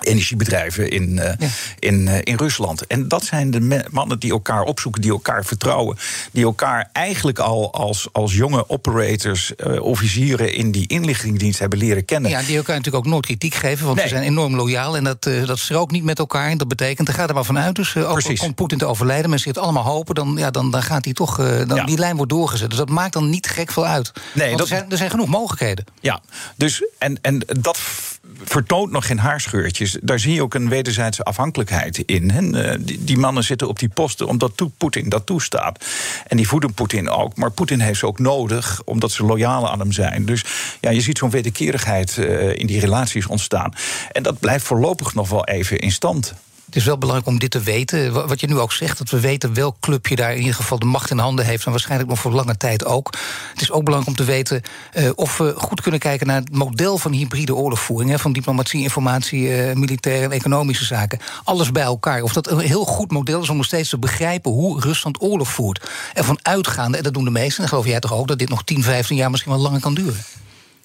Energiebedrijven 0.04 0.90
in, 0.90 1.18
eh, 1.18 1.32
Ja. 1.38 1.46
in, 1.78 2.08
eh, 2.08 2.18
in 2.22 2.36
Rusland. 2.36 2.86
En 2.86 3.08
dat 3.08 3.24
zijn 3.24 3.50
de 3.50 3.84
mannen 3.90 4.18
die 4.18 4.30
elkaar 4.30 4.62
opzoeken, 4.62 5.00
die 5.00 5.10
elkaar 5.10 5.44
vertrouwen. 5.44 5.96
Die 6.32 6.44
elkaar 6.44 6.88
eigenlijk 6.92 7.38
al 7.38 7.72
als, 7.72 8.08
als 8.12 8.34
jonge 8.34 8.68
operators, 8.68 9.54
eh, 9.56 9.82
officieren 9.82 10.54
in 10.54 10.70
die 10.70 10.86
inlichtingendienst 10.86 11.58
hebben 11.58 11.78
leren 11.78 12.04
kennen. 12.04 12.30
Ja, 12.30 12.42
die 12.42 12.56
elkaar 12.56 12.76
natuurlijk 12.76 13.04
ook 13.04 13.10
nooit 13.12 13.26
kritiek 13.26 13.54
geven, 13.54 13.84
want 13.84 13.96
Nee. 13.98 14.08
ze 14.08 14.14
zijn 14.14 14.26
enorm 14.26 14.54
loyaal 14.56 14.96
en 14.96 15.04
dat, 15.04 15.22
dat 15.46 15.58
strookt 15.58 15.92
niet 15.92 16.04
met 16.04 16.18
elkaar. 16.18 16.50
En 16.50 16.58
dat 16.58 16.68
betekent, 16.68 17.08
er 17.08 17.14
gaat 17.14 17.28
er 17.28 17.34
maar 17.34 17.44
vanuit, 17.44 17.74
dus 17.74 17.96
ook 17.96 18.12
Precies. 18.12 18.40
komt 18.40 18.54
Poetin 18.54 18.78
te 18.78 18.86
overlijden, 18.86 19.30
mensen 19.30 19.48
het 19.48 19.58
allemaal 19.58 19.84
hopen, 19.84 20.14
dan, 20.14 20.34
ja, 20.36 20.50
dan, 20.50 20.70
dan 20.70 20.82
gaat 20.82 21.04
hij 21.04 21.14
toch, 21.14 21.36
dan, 21.36 21.76
Ja. 21.76 21.84
die 21.84 21.98
lijn 21.98 22.16
wordt 22.16 22.30
doorgezet. 22.32 22.68
Dus 22.68 22.78
dat 22.78 22.88
maakt 22.88 23.12
dan 23.12 23.30
niet 23.30 23.46
gek 23.46 23.72
veel 23.72 23.86
uit. 23.86 24.12
Nee, 24.34 24.50
dat- 24.50 24.60
er, 24.60 24.66
zijn, 24.66 24.90
er 24.90 24.96
zijn 24.96 25.10
genoeg 25.10 25.26
mogelijkheden. 25.28 25.84
Ja, 26.00 26.20
dus 26.56 26.84
en, 26.98 27.18
en 27.22 27.42
dat 27.60 27.78
vertoont 28.44 28.90
nog 28.90 29.06
geen 29.06 29.18
haarscheurtjes. 29.18 29.98
Daar 30.02 30.18
zie 30.18 30.34
je 30.34 30.42
ook 30.42 30.54
een 30.54 30.68
wederzijdse 30.68 31.22
afhankelijkheid 31.24 31.98
in. 31.98 32.54
Eh, 32.54 32.76
die, 32.80 33.04
die 33.04 33.18
mannen 33.18 33.44
zitten 33.44 33.68
op 33.68 33.78
die 33.78 33.88
posten 33.88 34.26
omdat 34.26 34.52
toe- 34.56 34.70
Poetin 34.78 35.08
dat 35.08 35.26
toestaat. 35.26 35.84
En 36.26 36.36
die 36.36 36.48
voeden 36.48 36.74
Poetin 36.74 37.08
ook. 37.08 37.36
Maar 37.36 37.50
Poetin 37.50 37.80
heeft 37.80 37.98
ze 37.98 38.06
ook 38.06 38.18
nodig 38.18 38.82
omdat 38.84 39.10
ze 39.10 39.24
loyaal 39.24 39.70
aan 39.70 39.78
hem 39.78 39.92
zijn. 39.92 40.24
Dus 40.24 40.44
ja, 40.80 40.90
je 40.90 41.00
ziet 41.00 41.18
zo'n 41.18 41.30
wederkerigheid 41.30 42.18
eh, 42.18 42.54
in 42.58 42.66
die 42.66 42.80
relaties 42.80 43.26
ontstaan. 43.26 43.74
En 44.12 44.22
dat 44.22 44.40
blijft 44.40 44.64
voorlopig 44.64 45.14
nog 45.14 45.28
wel 45.28 45.44
even 45.44 45.78
in 45.78 45.92
stand. 45.92 46.34
Het 46.72 46.80
is 46.80 46.86
wel 46.86 46.98
belangrijk 46.98 47.28
om 47.28 47.38
dit 47.38 47.50
te 47.50 47.60
weten. 47.60 48.12
Wa- 48.12 48.26
Wat 48.26 48.40
je 48.40 48.46
nu 48.46 48.58
ook 48.58 48.72
zegt, 48.72 48.98
dat 48.98 49.10
we 49.10 49.20
weten 49.20 49.54
welk 49.54 49.76
clubje 49.80 50.16
daar 50.16 50.32
in 50.32 50.38
ieder 50.38 50.54
geval 50.54 50.78
de 50.78 50.86
macht 50.86 51.10
in 51.10 51.18
handen 51.18 51.44
heeft. 51.44 51.64
En 51.64 51.70
waarschijnlijk 51.70 52.08
nog 52.10 52.18
voor 52.18 52.32
lange 52.32 52.56
tijd 52.56 52.84
ook. 52.84 53.10
Het 53.52 53.60
is 53.62 53.70
ook 53.70 53.84
belangrijk 53.84 54.18
om 54.18 54.24
te 54.24 54.32
weten 54.32 54.62
eh, 54.92 55.10
of 55.14 55.36
we 55.38 55.54
goed 55.56 55.80
kunnen 55.80 56.00
kijken 56.00 56.26
naar 56.26 56.36
het 56.40 56.52
model 56.54 56.98
van 56.98 57.12
hybride 57.12 57.54
oorlogvoering. 57.54 58.10
Hè, 58.10 58.18
van 58.18 58.32
diplomatie, 58.32 58.82
informatie, 58.82 59.54
eh, 59.54 59.74
militaire 59.76 60.24
en 60.24 60.30
economische 60.30 60.84
zaken. 60.84 61.18
Alles 61.44 61.72
bij 61.72 61.82
elkaar. 61.82 62.22
Of 62.22 62.32
dat 62.32 62.50
een 62.50 62.58
heel 62.58 62.84
goed 62.84 63.10
model 63.10 63.42
is 63.42 63.48
om 63.48 63.56
nog 63.56 63.66
steeds 63.66 63.88
te 63.88 63.98
begrijpen 63.98 64.50
hoe 64.50 64.80
Rusland 64.80 65.22
oorlog 65.22 65.48
voert. 65.48 65.90
Ervan 66.14 66.38
uitgaande, 66.42 66.96
en 66.96 67.02
dat 67.02 67.14
doen 67.14 67.24
de 67.24 67.30
meesten, 67.30 67.62
en 67.62 67.68
geloof 67.68 67.86
jij 67.86 68.00
toch 68.00 68.12
ook, 68.12 68.28
dat 68.28 68.38
dit 68.38 68.48
nog 68.48 68.62
10, 68.64 68.82
15 68.82 69.16
jaar 69.16 69.30
misschien 69.30 69.52
wel 69.52 69.60
langer 69.60 69.80
kan 69.80 69.94
duren. 69.94 70.24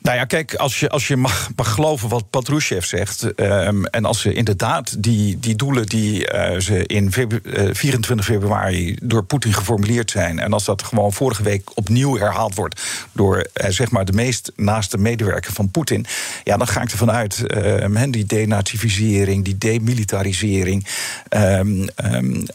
Nou 0.08 0.20
ja, 0.20 0.26
kijk, 0.26 0.54
als 0.56 0.80
je, 0.80 0.90
als 0.90 1.08
je 1.08 1.16
mag, 1.18 1.50
geloven 1.56 2.10
wat 2.10 2.30
Patrushev 2.30 2.86
zegt. 2.86 3.34
ehm, 3.36 3.84
en 3.86 4.06
als 4.06 4.22
ze 4.22 4.34
inderdaad 4.34 5.04
die, 5.04 5.40
die 5.40 5.56
doelen 5.56 5.86
die 5.86 6.28
eh, 6.28 6.60
ze 6.60 6.86
in 6.86 7.12
febru- 7.12 7.52
eh, 7.52 7.70
24 7.74 8.26
februari 8.26 8.98
door 9.04 9.24
Poetin 9.24 9.54
geformuleerd 9.54 10.12
zijn. 10.12 10.40
en 10.40 10.54
als 10.54 10.66
dat 10.66 10.84
gewoon 10.84 11.14
vorige 11.14 11.44
week 11.44 11.70
opnieuw 11.74 12.18
herhaald 12.18 12.56
wordt. 12.56 12.82
door 13.12 13.38
eh, 13.54 13.70
zeg 13.70 13.92
maar 13.92 14.06
de 14.06 14.12
meest 14.14 14.52
naaste 14.56 14.98
medewerker 14.98 15.54
van 15.54 15.72
Poetin. 15.72 16.06
ja, 16.44 16.58
dan 16.58 16.68
ga 16.68 16.82
ik 16.82 16.92
ervan 16.92 17.12
uit. 17.12 17.48
ehm, 17.48 17.96
hè, 17.96 18.10
die 18.10 18.26
denazificering, 18.26 19.46
die 19.46 19.58
demilitarisering. 19.58 20.86
ehm, 21.30 21.88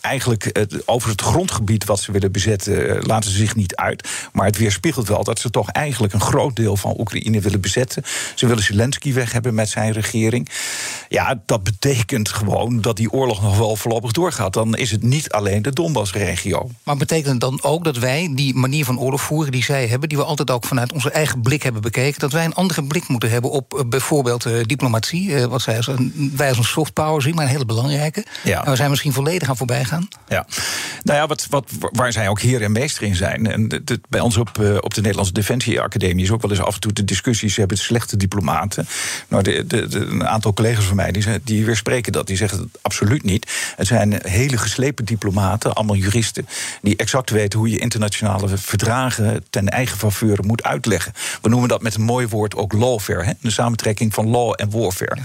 eigenlijk 0.00 0.66
over 0.84 1.08
het 1.10 1.20
grondgebied 1.20 1.84
wat 1.84 2.00
ze 2.00 2.12
willen 2.12 2.32
bezetten. 2.32 3.02
laten 3.06 3.30
ze 3.30 3.36
zich 3.36 3.54
niet 3.56 3.76
uit. 3.76 4.08
Maar 4.32 4.46
het 4.46 4.58
weerspiegelt 4.58 5.08
wel 5.08 5.24
dat 5.24 5.38
ze 5.38 5.50
toch 5.50 5.70
eigenlijk 5.70 6.12
een 6.12 6.20
groot 6.20 6.56
deel 6.56 6.76
van 6.76 6.94
Oekraïne 6.98 7.40
willen 7.42 7.60
bezetten. 7.60 8.02
Ze 8.34 8.46
willen 8.46 8.62
Zelensky 8.62 9.12
weg 9.12 9.32
hebben 9.32 9.54
met 9.54 9.68
zijn 9.68 9.92
regering. 9.92 10.48
Ja, 11.08 11.42
dat 11.46 11.62
betekent 11.62 12.28
gewoon 12.28 12.80
dat 12.80 12.96
die 12.96 13.10
oorlog 13.10 13.42
nog 13.42 13.58
wel 13.58 13.76
voorlopig 13.76 14.12
doorgaat. 14.12 14.52
Dan 14.52 14.76
is 14.76 14.90
het 14.90 15.02
niet 15.02 15.30
alleen 15.30 15.62
de 15.62 15.72
Donbass-regio. 15.72 16.70
Maar 16.82 16.96
betekent 16.96 17.26
het 17.26 17.40
dan 17.40 17.62
ook 17.62 17.84
dat 17.84 17.98
wij 17.98 18.32
die 18.34 18.54
manier 18.54 18.84
van 18.84 18.98
oorlog 18.98 19.20
voeren 19.20 19.52
die 19.52 19.64
zij 19.64 19.86
hebben, 19.86 20.08
die 20.08 20.18
we 20.18 20.24
altijd 20.24 20.50
ook 20.50 20.64
vanuit 20.64 20.92
onze 20.92 21.10
eigen 21.10 21.40
blik 21.40 21.62
hebben 21.62 21.82
bekeken, 21.82 22.20
dat 22.20 22.32
wij 22.32 22.44
een 22.44 22.54
andere 22.54 22.84
blik 22.84 23.08
moeten 23.08 23.30
hebben 23.30 23.50
op 23.50 23.74
eh, 23.74 23.84
bijvoorbeeld 23.86 24.46
eh, 24.46 24.52
diplomatie, 24.62 25.34
eh, 25.34 25.44
wat 25.44 25.62
zij 25.62 25.76
als 25.76 25.86
een, 25.86 26.32
wij 26.36 26.48
als 26.48 26.58
een 26.58 26.64
soft 26.64 26.92
power 26.92 27.22
zien, 27.22 27.34
maar 27.34 27.44
een 27.44 27.50
hele 27.50 27.64
belangrijke. 27.64 28.24
Ja. 28.44 28.64
En 28.64 28.70
we 28.70 28.76
zijn 28.76 28.90
misschien 28.90 29.12
volledig 29.12 29.48
aan 29.48 29.56
voorbij 29.56 29.84
gaan. 29.84 30.08
Ja, 30.28 30.46
nou 31.02 31.18
ja, 31.18 31.26
wat, 31.26 31.46
wat, 31.50 31.70
waar 31.78 32.12
zij 32.12 32.28
ook 32.28 32.40
heer 32.40 32.62
en 32.62 32.72
meester 32.72 33.02
in 33.02 33.16
zijn. 33.16 33.46
En 33.46 33.84
bij 34.08 34.20
ons 34.20 34.36
op, 34.36 34.48
op 34.80 34.94
de 34.94 35.00
Nederlandse 35.00 35.32
Defensie 35.32 35.80
Academie 35.80 36.24
is 36.24 36.30
ook 36.30 36.42
wel 36.42 36.50
eens 36.50 36.60
af 36.60 36.74
en 36.74 36.80
toe 36.80 36.92
de 36.92 37.04
discussie. 37.04 37.31
Ze 37.34 37.60
hebben 37.60 37.78
slechte 37.78 38.16
diplomaten. 38.16 38.86
Nou, 39.28 39.42
de, 39.42 39.66
de, 39.66 39.86
de- 39.88 39.98
een 39.98 40.26
aantal 40.28 40.52
collega's 40.52 40.84
van 40.84 40.96
mij 40.96 41.12
die, 41.12 41.24
die 41.44 41.64
weerspreken 41.64 42.12
dat. 42.12 42.26
Die 42.26 42.36
zeggen 42.36 42.58
het 42.58 42.68
absoluut 42.82 43.22
niet. 43.24 43.50
Het 43.76 43.86
zijn 43.86 44.20
hele 44.26 44.56
geslepen 44.58 45.04
diplomaten, 45.04 45.72
allemaal 45.74 45.96
juristen. 45.96 46.46
die 46.82 46.96
exact 46.96 47.30
weten 47.30 47.58
hoe 47.58 47.70
je 47.70 47.78
internationale 47.78 48.56
verdragen 48.58 49.44
ten 49.50 49.68
eigen 49.68 49.98
faveur 49.98 50.38
moet 50.46 50.62
uitleggen. 50.62 51.12
We 51.42 51.48
noemen 51.48 51.68
dat 51.68 51.82
met 51.82 51.94
een 51.94 52.02
mooi 52.02 52.26
woord 52.26 52.54
ook 52.56 52.72
lawfare. 52.72 53.24
Hè? 53.24 53.32
De 53.40 53.50
samentrekking 53.50 54.14
van 54.14 54.28
law 54.28 54.52
en 54.56 54.70
warfare. 54.70 55.16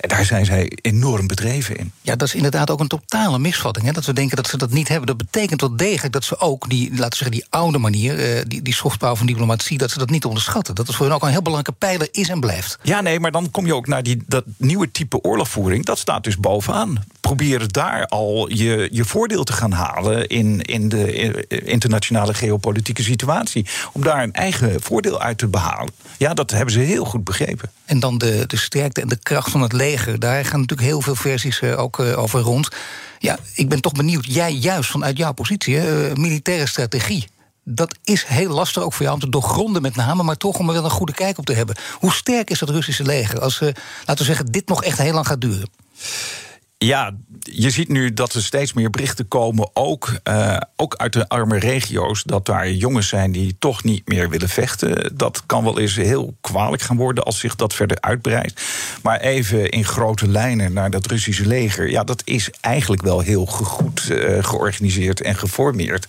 En 0.00 0.08
daar 0.08 0.24
zijn 0.24 0.44
zij 0.44 0.72
enorm 0.82 1.26
bedreven 1.26 1.76
in. 1.76 1.92
Ja, 2.02 2.16
dat 2.16 2.28
is 2.28 2.34
inderdaad 2.34 2.70
ook 2.70 2.80
een 2.80 2.88
totale 2.88 3.38
misvatting. 3.38 3.86
Hè? 3.86 3.92
Dat 3.92 4.04
we 4.04 4.12
denken 4.12 4.36
dat 4.36 4.48
ze 4.48 4.56
dat 4.56 4.70
niet 4.70 4.88
hebben. 4.88 5.06
Dat 5.06 5.16
betekent 5.16 5.60
wel 5.60 5.76
degelijk 5.76 6.12
dat 6.12 6.24
ze 6.24 6.40
ook 6.40 6.68
die, 6.68 6.90
laten 6.90 7.08
we 7.08 7.16
zeggen, 7.16 7.30
die 7.36 7.46
oude 7.50 7.78
manier, 7.78 8.18
eh, 8.18 8.42
die, 8.46 8.62
die 8.62 8.74
soft 8.74 8.98
power 8.98 9.16
van 9.16 9.26
diplomatie, 9.26 9.78
dat 9.78 9.90
ze 9.90 9.98
dat 9.98 10.10
niet 10.10 10.24
onderschatten. 10.24 10.74
Dat 10.74 10.86
het 10.86 10.96
voor 10.96 11.06
hen 11.06 11.14
ook 11.14 11.22
een 11.22 11.28
heel 11.30 11.42
belangrijke 11.46 11.86
pijler 11.86 12.08
is 12.10 12.28
en 12.28 12.40
blijft. 12.40 12.78
Ja, 12.82 13.00
nee, 13.00 13.20
maar 13.20 13.30
dan 13.30 13.50
kom 13.50 13.66
je 13.66 13.74
ook 13.74 13.86
naar 13.86 14.02
die, 14.02 14.22
dat 14.26 14.44
nieuwe 14.56 14.90
type 14.90 15.22
oorlogvoering. 15.22 15.84
Dat 15.84 15.98
staat 15.98 16.24
dus 16.24 16.36
bovenaan. 16.36 17.04
Probeer 17.20 17.72
daar 17.72 18.06
al 18.06 18.50
je, 18.50 18.88
je 18.92 19.04
voordeel 19.04 19.44
te 19.44 19.52
gaan 19.52 19.72
halen 19.72 20.26
in, 20.26 20.62
in 20.62 20.88
de 20.88 21.12
eh, 21.48 21.72
internationale 21.72 22.34
geopolitieke 22.34 23.02
situatie. 23.02 23.66
Om 23.92 24.02
daar 24.02 24.22
een 24.22 24.32
eigen 24.32 24.82
voordeel 24.82 25.20
uit 25.20 25.38
te 25.38 25.46
behalen. 25.46 25.92
Ja, 26.18 26.34
dat 26.34 26.50
hebben 26.50 26.72
ze 26.72 26.80
heel 26.80 27.04
goed 27.04 27.24
begrepen. 27.24 27.70
En 27.84 28.00
dan 28.00 28.18
de, 28.18 28.44
de 28.46 28.56
sterkte 28.56 29.00
en 29.00 29.08
de 29.08 29.18
kracht 29.22 29.50
van 29.50 29.62
het 29.62 29.72
leger. 29.72 30.18
Daar 30.18 30.44
gaan 30.44 30.60
natuurlijk 30.60 30.88
heel 30.88 31.00
veel 31.00 31.14
versies 31.14 31.60
eh, 31.60 31.78
ook 31.78 31.98
eh, 31.98 32.18
over 32.18 32.40
rond. 32.40 32.68
Ja, 33.18 33.38
ik 33.54 33.68
ben 33.68 33.80
toch 33.80 33.92
benieuwd. 33.92 34.26
Jij 34.26 34.52
juist 34.52 34.90
vanuit 34.90 35.16
jouw 35.16 35.32
positie, 35.32 35.80
militaire 36.14 36.66
strategie. 36.66 37.26
Dat 37.68 37.94
is 38.04 38.24
heel 38.24 38.50
lastig 38.50 38.82
ook 38.82 38.92
voor 38.92 39.02
jou 39.02 39.14
om 39.14 39.20
te 39.20 39.28
doorgronden 39.28 39.82
met 39.82 39.96
name... 39.96 40.22
maar 40.22 40.36
toch 40.36 40.58
om 40.58 40.68
er 40.68 40.74
wel 40.74 40.84
een 40.84 40.90
goede 40.90 41.12
kijk 41.12 41.38
op 41.38 41.46
te 41.46 41.52
hebben. 41.52 41.76
Hoe 41.98 42.12
sterk 42.12 42.50
is 42.50 42.58
dat 42.58 42.70
Russische 42.70 43.02
leger 43.02 43.40
als, 43.40 43.60
eh, 43.60 43.68
laten 43.98 44.16
we 44.16 44.24
zeggen, 44.24 44.46
dit 44.46 44.68
nog 44.68 44.84
echt 44.84 44.98
heel 44.98 45.12
lang 45.12 45.26
gaat 45.26 45.40
duren? 45.40 45.68
Ja, 46.78 47.14
je 47.40 47.70
ziet 47.70 47.88
nu 47.88 48.12
dat 48.12 48.34
er 48.34 48.42
steeds 48.42 48.72
meer 48.72 48.90
berichten 48.90 49.28
komen, 49.28 49.70
ook, 49.72 50.18
uh, 50.28 50.56
ook 50.76 50.94
uit 50.94 51.12
de 51.12 51.28
arme 51.28 51.58
regio's, 51.58 52.22
dat 52.22 52.46
daar 52.46 52.70
jongens 52.70 53.08
zijn 53.08 53.32
die 53.32 53.56
toch 53.58 53.84
niet 53.84 54.08
meer 54.08 54.28
willen 54.28 54.48
vechten. 54.48 55.16
Dat 55.16 55.42
kan 55.46 55.64
wel 55.64 55.78
eens 55.78 55.96
heel 55.96 56.36
kwalijk 56.40 56.82
gaan 56.82 56.96
worden 56.96 57.24
als 57.24 57.38
zich 57.38 57.56
dat 57.56 57.74
verder 57.74 58.00
uitbreidt. 58.00 58.62
Maar 59.02 59.20
even 59.20 59.70
in 59.70 59.84
grote 59.84 60.28
lijnen 60.28 60.72
naar 60.72 60.90
dat 60.90 61.06
Russische 61.06 61.46
leger, 61.46 61.90
ja, 61.90 62.04
dat 62.04 62.22
is 62.24 62.50
eigenlijk 62.60 63.02
wel 63.02 63.20
heel 63.20 63.46
goed 63.46 64.08
uh, 64.10 64.44
georganiseerd 64.44 65.20
en 65.20 65.36
geformeerd. 65.36 66.06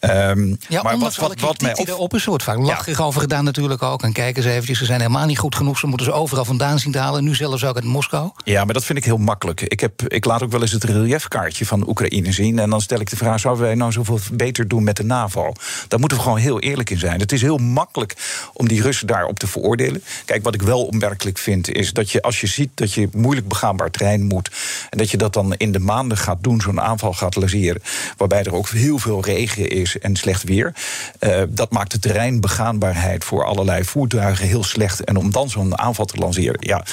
Um, 0.00 0.58
ja, 0.68 0.82
maar 0.82 0.98
wat, 0.98 1.16
wat, 1.16 1.40
wat 1.40 1.60
mij 1.60 1.76
op... 1.76 1.88
erop 1.88 2.14
is, 2.14 2.24
wordt 2.24 2.44
vaak 2.44 2.58
lachig 2.58 2.98
ja. 2.98 3.04
over 3.04 3.20
gedaan 3.20 3.44
natuurlijk 3.44 3.82
ook. 3.82 4.02
En 4.02 4.12
kijk 4.12 4.36
eens 4.36 4.46
eventjes, 4.46 4.78
ze 4.78 4.84
zijn 4.84 5.00
helemaal 5.00 5.26
niet 5.26 5.38
goed 5.38 5.54
genoeg. 5.54 5.78
Ze 5.78 5.86
moeten 5.86 6.06
ze 6.06 6.12
overal 6.12 6.44
vandaan 6.44 6.78
zien 6.78 6.92
te 6.92 6.98
halen. 6.98 7.24
Nu 7.24 7.34
zelfs 7.34 7.64
ook 7.64 7.74
uit 7.74 7.84
Moskou. 7.84 8.30
Ja, 8.44 8.64
maar 8.64 8.74
dat 8.74 8.84
vind 8.84 8.98
ik 8.98 9.04
heel 9.04 9.16
makkelijk. 9.16 9.60
Ik, 9.60 9.80
heb, 9.80 9.93
ik 10.08 10.24
laat 10.24 10.42
ook 10.42 10.50
wel 10.50 10.60
eens 10.60 10.72
het 10.72 10.84
reliefkaartje 10.84 11.66
van 11.66 11.88
Oekraïne 11.88 12.32
zien. 12.32 12.58
En 12.58 12.70
dan 12.70 12.80
stel 12.80 13.00
ik 13.00 13.10
de 13.10 13.16
vraag, 13.16 13.40
zouden 13.40 13.64
wij 13.64 13.74
nou 13.74 13.92
zoveel 13.92 14.18
beter 14.32 14.68
doen 14.68 14.84
met 14.84 14.96
de 14.96 15.04
NAVO? 15.04 15.52
Daar 15.88 15.98
moeten 15.98 16.18
we 16.18 16.24
gewoon 16.24 16.38
heel 16.38 16.60
eerlijk 16.60 16.90
in 16.90 16.98
zijn. 16.98 17.20
Het 17.20 17.32
is 17.32 17.42
heel 17.42 17.56
makkelijk 17.56 18.14
om 18.52 18.68
die 18.68 18.82
Russen 18.82 19.06
daarop 19.06 19.38
te 19.38 19.46
veroordelen. 19.46 20.02
Kijk, 20.24 20.42
wat 20.42 20.54
ik 20.54 20.62
wel 20.62 20.84
opmerkelijk 20.84 21.38
vind, 21.38 21.70
is 21.70 21.92
dat 21.92 22.10
je 22.10 22.22
als 22.22 22.40
je 22.40 22.46
ziet 22.46 22.70
dat 22.74 22.92
je 22.92 23.08
moeilijk 23.12 23.48
begaanbaar 23.48 23.90
terrein 23.90 24.26
moet... 24.26 24.50
en 24.90 24.98
dat 24.98 25.10
je 25.10 25.16
dat 25.16 25.32
dan 25.32 25.54
in 25.54 25.72
de 25.72 25.78
maanden 25.78 26.18
gaat 26.18 26.42
doen, 26.42 26.60
zo'n 26.60 26.80
aanval 26.80 27.12
gaat 27.12 27.36
laseren... 27.36 27.82
waarbij 28.16 28.42
er 28.42 28.54
ook 28.54 28.68
heel 28.68 28.98
veel 28.98 29.24
regen 29.24 29.68
is 29.68 29.98
en 29.98 30.16
slecht 30.16 30.42
weer... 30.42 30.74
Uh, 31.20 31.42
dat 31.48 31.72
maakt 31.72 31.90
de 31.90 31.98
terreinbegaanbaarheid 31.98 33.24
voor 33.24 33.44
allerlei 33.44 33.84
voertuigen 33.84 34.46
heel 34.46 34.64
slecht. 34.64 35.04
En 35.04 35.16
om 35.16 35.30
dan 35.30 35.50
zo'n 35.50 35.78
aanval 35.78 36.04
te 36.04 36.16
lanceren, 36.16 36.56
ja, 36.60 36.84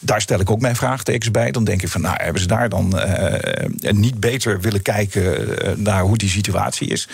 daar 0.00 0.20
stel 0.20 0.40
ik 0.40 0.50
ook 0.50 0.60
mijn 0.60 0.76
vraagtekens 0.76 1.30
bij. 1.30 1.50
Dan 1.50 1.64
denk 1.64 1.82
ik 1.82 1.88
van, 1.88 2.04
nou, 2.06 2.22
hebben 2.22 2.42
ze 2.42 2.48
daar 2.48 2.68
dan 2.68 2.92
uh, 2.96 3.92
niet 3.92 4.20
beter 4.20 4.60
willen 4.60 4.82
kijken 4.82 5.22
uh, 5.22 5.72
naar 5.76 6.02
hoe 6.02 6.16
die 6.16 6.28
situatie 6.28 6.88
is? 6.88 7.08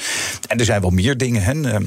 En 0.49 0.59
er 0.59 0.65
zijn 0.65 0.81
wel 0.81 0.91
meer 0.91 1.17
dingen. 1.17 1.43
Hè. 1.43 1.79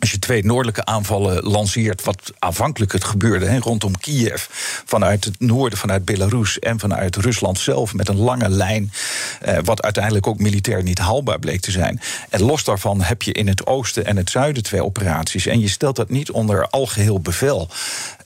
Als 0.00 0.10
je 0.10 0.18
twee 0.18 0.44
noordelijke 0.44 0.84
aanvallen 0.84 1.42
lanceert, 1.42 2.04
wat 2.04 2.32
aanvankelijk 2.38 2.92
het 2.92 3.04
gebeurde 3.04 3.46
hè, 3.46 3.58
rondom 3.58 3.98
Kiev, 3.98 4.46
vanuit 4.84 5.24
het 5.24 5.40
noorden, 5.40 5.78
vanuit 5.78 6.04
Belarus 6.04 6.58
en 6.58 6.78
vanuit 6.78 7.16
Rusland 7.16 7.58
zelf, 7.58 7.94
met 7.94 8.08
een 8.08 8.16
lange 8.16 8.48
lijn, 8.48 8.92
eh, 9.40 9.58
wat 9.64 9.82
uiteindelijk 9.82 10.26
ook 10.26 10.38
militair 10.38 10.82
niet 10.82 10.98
haalbaar 10.98 11.38
bleek 11.38 11.60
te 11.60 11.70
zijn. 11.70 12.00
En 12.28 12.42
los 12.42 12.64
daarvan 12.64 13.02
heb 13.02 13.22
je 13.22 13.32
in 13.32 13.48
het 13.48 13.66
oosten 13.66 14.06
en 14.06 14.16
het 14.16 14.30
zuiden 14.30 14.62
twee 14.62 14.84
operaties. 14.84 15.46
En 15.46 15.60
je 15.60 15.68
stelt 15.68 15.96
dat 15.96 16.10
niet 16.10 16.30
onder 16.30 16.68
algeheel 16.68 17.20
bevel. 17.20 17.70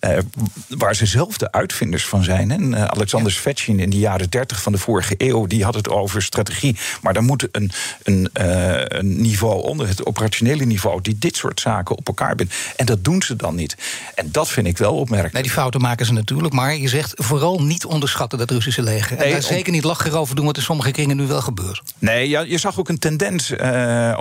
Uh, 0.04 0.18
waar 0.68 0.94
ze 0.94 1.06
zelf 1.06 1.38
de 1.38 1.52
uitvinders 1.52 2.06
van 2.06 2.22
zijn. 2.22 2.50
En 2.50 2.72
uh, 2.72 2.84
Alexander 2.84 3.32
Svetshin 3.32 3.80
in 3.80 3.90
de 3.90 3.98
jaren 3.98 4.30
30 4.30 4.62
van 4.62 4.72
de 4.72 4.78
vorige 4.78 5.14
eeuw, 5.18 5.46
die 5.46 5.64
had 5.64 5.74
het 5.74 5.88
over 5.88 6.22
strategie. 6.22 6.76
Maar 7.02 7.12
daar 7.12 7.22
moet 7.22 7.48
een, 7.52 7.70
een, 8.02 8.30
uh, 8.40 8.82
een 8.84 9.20
niveau 9.20 9.62
onder, 9.62 9.88
het 9.88 10.06
operationele 10.06 10.64
niveau, 10.64 11.00
die 11.00 11.18
dit 11.18 11.36
soort 11.36 11.49
zaken 11.58 11.96
op 11.96 12.06
elkaar 12.06 12.34
bindt. 12.34 12.54
En 12.76 12.86
dat 12.86 13.04
doen 13.04 13.22
ze 13.22 13.36
dan 13.36 13.54
niet. 13.54 13.76
En 14.14 14.28
dat 14.32 14.48
vind 14.48 14.66
ik 14.66 14.78
wel 14.78 14.94
opmerkelijk. 14.94 15.34
Nee, 15.34 15.42
die 15.42 15.52
fouten 15.52 15.80
maken 15.80 16.06
ze 16.06 16.12
natuurlijk. 16.12 16.54
Maar 16.54 16.76
je 16.76 16.88
zegt 16.88 17.12
vooral 17.16 17.62
niet 17.62 17.84
onderschatten 17.84 18.38
dat 18.38 18.50
Russische 18.50 18.82
leger. 18.82 19.16
Nee, 19.16 19.34
en 19.34 19.42
zeker 19.42 19.72
niet 19.72 19.84
lachen 19.84 20.10
erover 20.10 20.36
doen 20.36 20.46
wat 20.46 20.56
in 20.56 20.62
sommige 20.62 20.90
kringen 20.90 21.16
nu 21.16 21.26
wel 21.26 21.40
gebeurt. 21.40 21.82
Nee, 21.98 22.28
ja, 22.28 22.40
je 22.40 22.58
zag 22.58 22.78
ook 22.78 22.88
een 22.88 22.98
tendens 22.98 23.52
op 23.52 23.58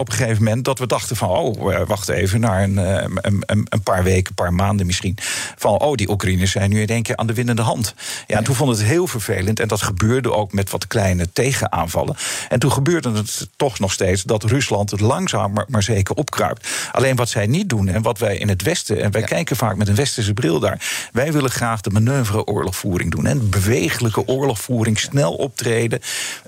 een 0.10 0.12
gegeven 0.12 0.44
moment 0.44 0.66
dat 0.66 0.80
we 0.80 0.88
dachten 0.88 1.16
van, 1.16 1.30
oh, 1.30 1.88
wacht 1.88 2.10
even, 2.10 2.40
naar 2.40 2.64
een, 2.64 2.78
een, 2.78 3.44
een 3.70 3.82
paar 3.84 4.04
weken, 4.04 4.30
een 4.30 4.44
paar 4.44 4.54
maanden 4.54 4.86
misschien. 4.86 5.18
Van 5.58 5.80
oh, 5.80 5.96
die 5.96 6.10
Oekraïners 6.10 6.52
zijn 6.52 6.70
nu 6.70 6.82
in 6.82 6.88
één 6.88 7.04
keer 7.04 7.16
aan 7.16 7.28
de 7.28 7.34
winnende 7.34 7.62
hand. 7.62 7.94
Ja, 8.28 8.38
en 8.38 8.44
toen 8.44 8.56
vond 8.56 8.78
het 8.78 8.88
heel 8.88 9.08
vervelend. 9.08 9.60
En 9.60 9.68
dat 9.68 9.82
gebeurde 9.82 10.34
ook 10.34 10.54
met 10.54 10.70
wat 10.70 10.88
kleine 10.88 11.32
tegenaanvallen. 11.32 12.16
En 12.50 12.60
toen 12.60 12.72
gebeurde 12.72 13.12
het 13.12 13.48
toch 13.56 13.80
nog 13.80 13.92
steeds 13.92 14.24
dat 14.24 14.44
Rusland 14.44 14.92
het 14.92 15.00
langzaam 15.00 15.54
maar, 15.68 15.84
zeker 15.84 16.16
opkruipt. 16.16 16.68
Alleen 16.92 17.16
wat 17.20 17.30
zij 17.30 17.48
niet 17.48 17.70
doen 17.70 17.88
en 17.88 18.02
wat 18.02 18.20
wij 18.20 18.38
in 18.38 18.50
het 18.50 18.62
Westen, 18.62 19.02
en 19.02 19.12
wij 19.12 19.22
kijken 19.22 19.56
vaak 19.56 19.76
met 19.76 19.88
een 19.88 19.96
westerse 19.96 20.34
bril 20.34 20.60
daar. 20.60 21.10
Wij 21.12 21.32
willen 21.32 21.50
graag 21.50 21.82
de 21.82 21.90
manoeuvre-oorlogvoering 21.90 23.12
doen. 23.12 23.26
En 23.26 23.50
bewegelijke 23.50 24.28
oorlogvoering, 24.28 25.00
snel 25.00 25.34
optreden, 25.34 26.00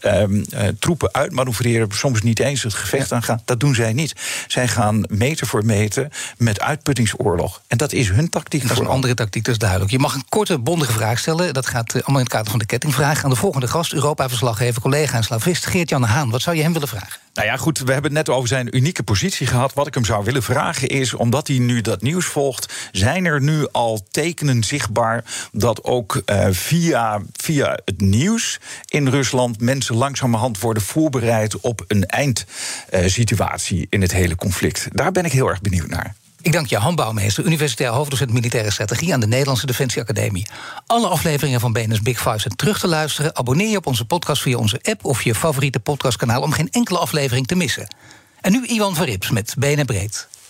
um, 0.02 0.46
uh, 0.54 0.68
troepen 0.80 1.14
uitmanoeuvreren, 1.14 1.88
soms 1.92 2.22
niet 2.22 2.40
eens 2.40 2.64
het 2.64 2.74
gevecht 2.74 3.12
aangaan. 3.12 3.42
Dat 3.46 3.60
doen 3.60 3.76
zij 3.76 3.94
niet. 3.94 4.14
Zij 4.48 4.68
gaan 4.68 5.04
meter 5.10 5.48
voor 5.48 5.66
meter 5.66 6.08
met 6.38 6.60
uitputtingsoorlog. 6.60 7.62
En 7.68 7.78
dat 7.78 7.92
is 7.92 8.10
hun 8.10 8.30
tactiek. 8.30 8.62
Dat 8.62 8.72
is 8.72 8.78
een 8.78 8.88
andere 8.88 9.14
tactiek, 9.14 9.44
dat 9.44 9.54
is 9.54 9.60
duidelijk. 9.60 9.92
Je 9.92 10.00
mag 10.00 10.14
een 10.14 10.26
korte, 10.30 10.58
bondige 10.58 10.92
vraag 10.92 11.20
stellen. 11.20 11.54
Dat 11.54 11.68
gaat 11.68 11.88
uh, 11.88 11.94
allemaal 11.94 12.18
in 12.18 12.24
het 12.24 12.34
kader 12.34 12.50
van 12.50 12.60
de 12.60 12.66
kettingvraag. 12.66 13.24
Aan 13.24 13.30
de 13.30 13.36
volgende 13.36 13.68
gast, 13.68 13.94
Europa-verslaggever, 13.94 14.82
collega 14.82 15.18
en 15.18 15.24
slavist 15.24 15.66
Geert-Jan 15.66 16.04
Haan. 16.04 16.30
Wat 16.30 16.42
zou 16.42 16.56
je 16.56 16.62
hem 16.62 16.74
willen 16.74 16.88
vragen? 16.88 17.20
Nou 17.34 17.48
ja, 17.48 17.58
goed, 17.58 17.80
we 17.80 17.92
hebben 17.92 18.16
het 18.16 18.28
net 18.28 18.36
over 18.36 18.48
zijn 18.48 18.76
unieke 18.76 19.04
positie 19.04 19.48
gehad. 19.48 19.74
Wat 19.74 19.88
ik 19.88 19.94
hem 19.94 20.06
zou 20.06 20.24
willen 20.24 20.44
vragen 20.44 20.88
is, 20.88 21.14
omdat 21.14 21.48
hij 21.48 21.58
nu 21.58 21.82
dat 21.82 22.02
nieuws 22.02 22.26
volgt... 22.26 22.74
zijn 22.92 23.26
er 23.26 23.42
nu 23.42 23.68
al 23.72 24.06
tekenen 24.12 24.64
zichtbaar 24.64 25.24
dat 25.52 25.84
ook 25.84 26.22
uh, 26.26 26.48
via, 26.50 27.22
via 27.34 27.80
het 27.86 28.02
nieuws 28.02 28.60
in 28.86 29.08
Rusland... 29.08 29.62
mensen 29.62 29.96
langzamerhand 29.96 30.60
worden 30.60 30.84
voorbereid 30.84 31.60
op 31.60 31.84
een 31.88 32.06
eindsituatie 32.06 33.80
uh, 33.80 33.86
in 33.90 34.02
het 34.02 34.12
hele 34.12 34.36
conflict? 34.36 34.88
Daar 34.92 35.12
ben 35.12 35.26
ik 35.26 35.32
heel 35.32 35.50
erg 35.50 35.62
benieuwd 35.62 35.90
naar. 35.90 36.16
Ik 36.42 36.52
dank 36.52 36.68
je, 36.68 36.78
Han 36.78 36.96
Bouwmeester, 36.96 37.44
universitair 37.44 37.90
hoofddocent 37.90 38.34
militaire 38.34 38.72
strategie 38.72 39.14
aan 39.14 39.20
de 39.20 39.28
Nederlandse 39.28 39.66
Defensie 39.66 40.02
Academie. 40.02 40.48
Alle 40.86 41.08
afleveringen 41.08 41.60
van 41.60 41.74
BNS 41.74 42.02
Big 42.02 42.18
Five 42.18 42.40
zijn 42.40 42.56
terug 42.56 42.80
te 42.80 42.88
luisteren. 42.88 43.36
Abonneer 43.36 43.70
je 43.70 43.78
op 43.78 43.86
onze 43.86 44.06
podcast 44.06 44.42
via 44.42 44.58
onze 44.58 44.80
app 44.84 45.06
of 45.06 45.24
je 45.24 45.36
favoriete 45.36 45.80
podcastkanaal 45.80 46.42
om 46.42 46.52
geen 46.52 46.70
enkele 46.72 47.00
aflevering 47.00 47.48
te 47.48 47.56
missen. 47.56 47.96
En 48.42 48.52
nu 48.52 48.66
Iwan 48.66 48.96
van 48.96 49.06
Rips 49.06 49.30
met 49.30 49.56
BNN 49.58 49.86
Breed. 49.86 50.28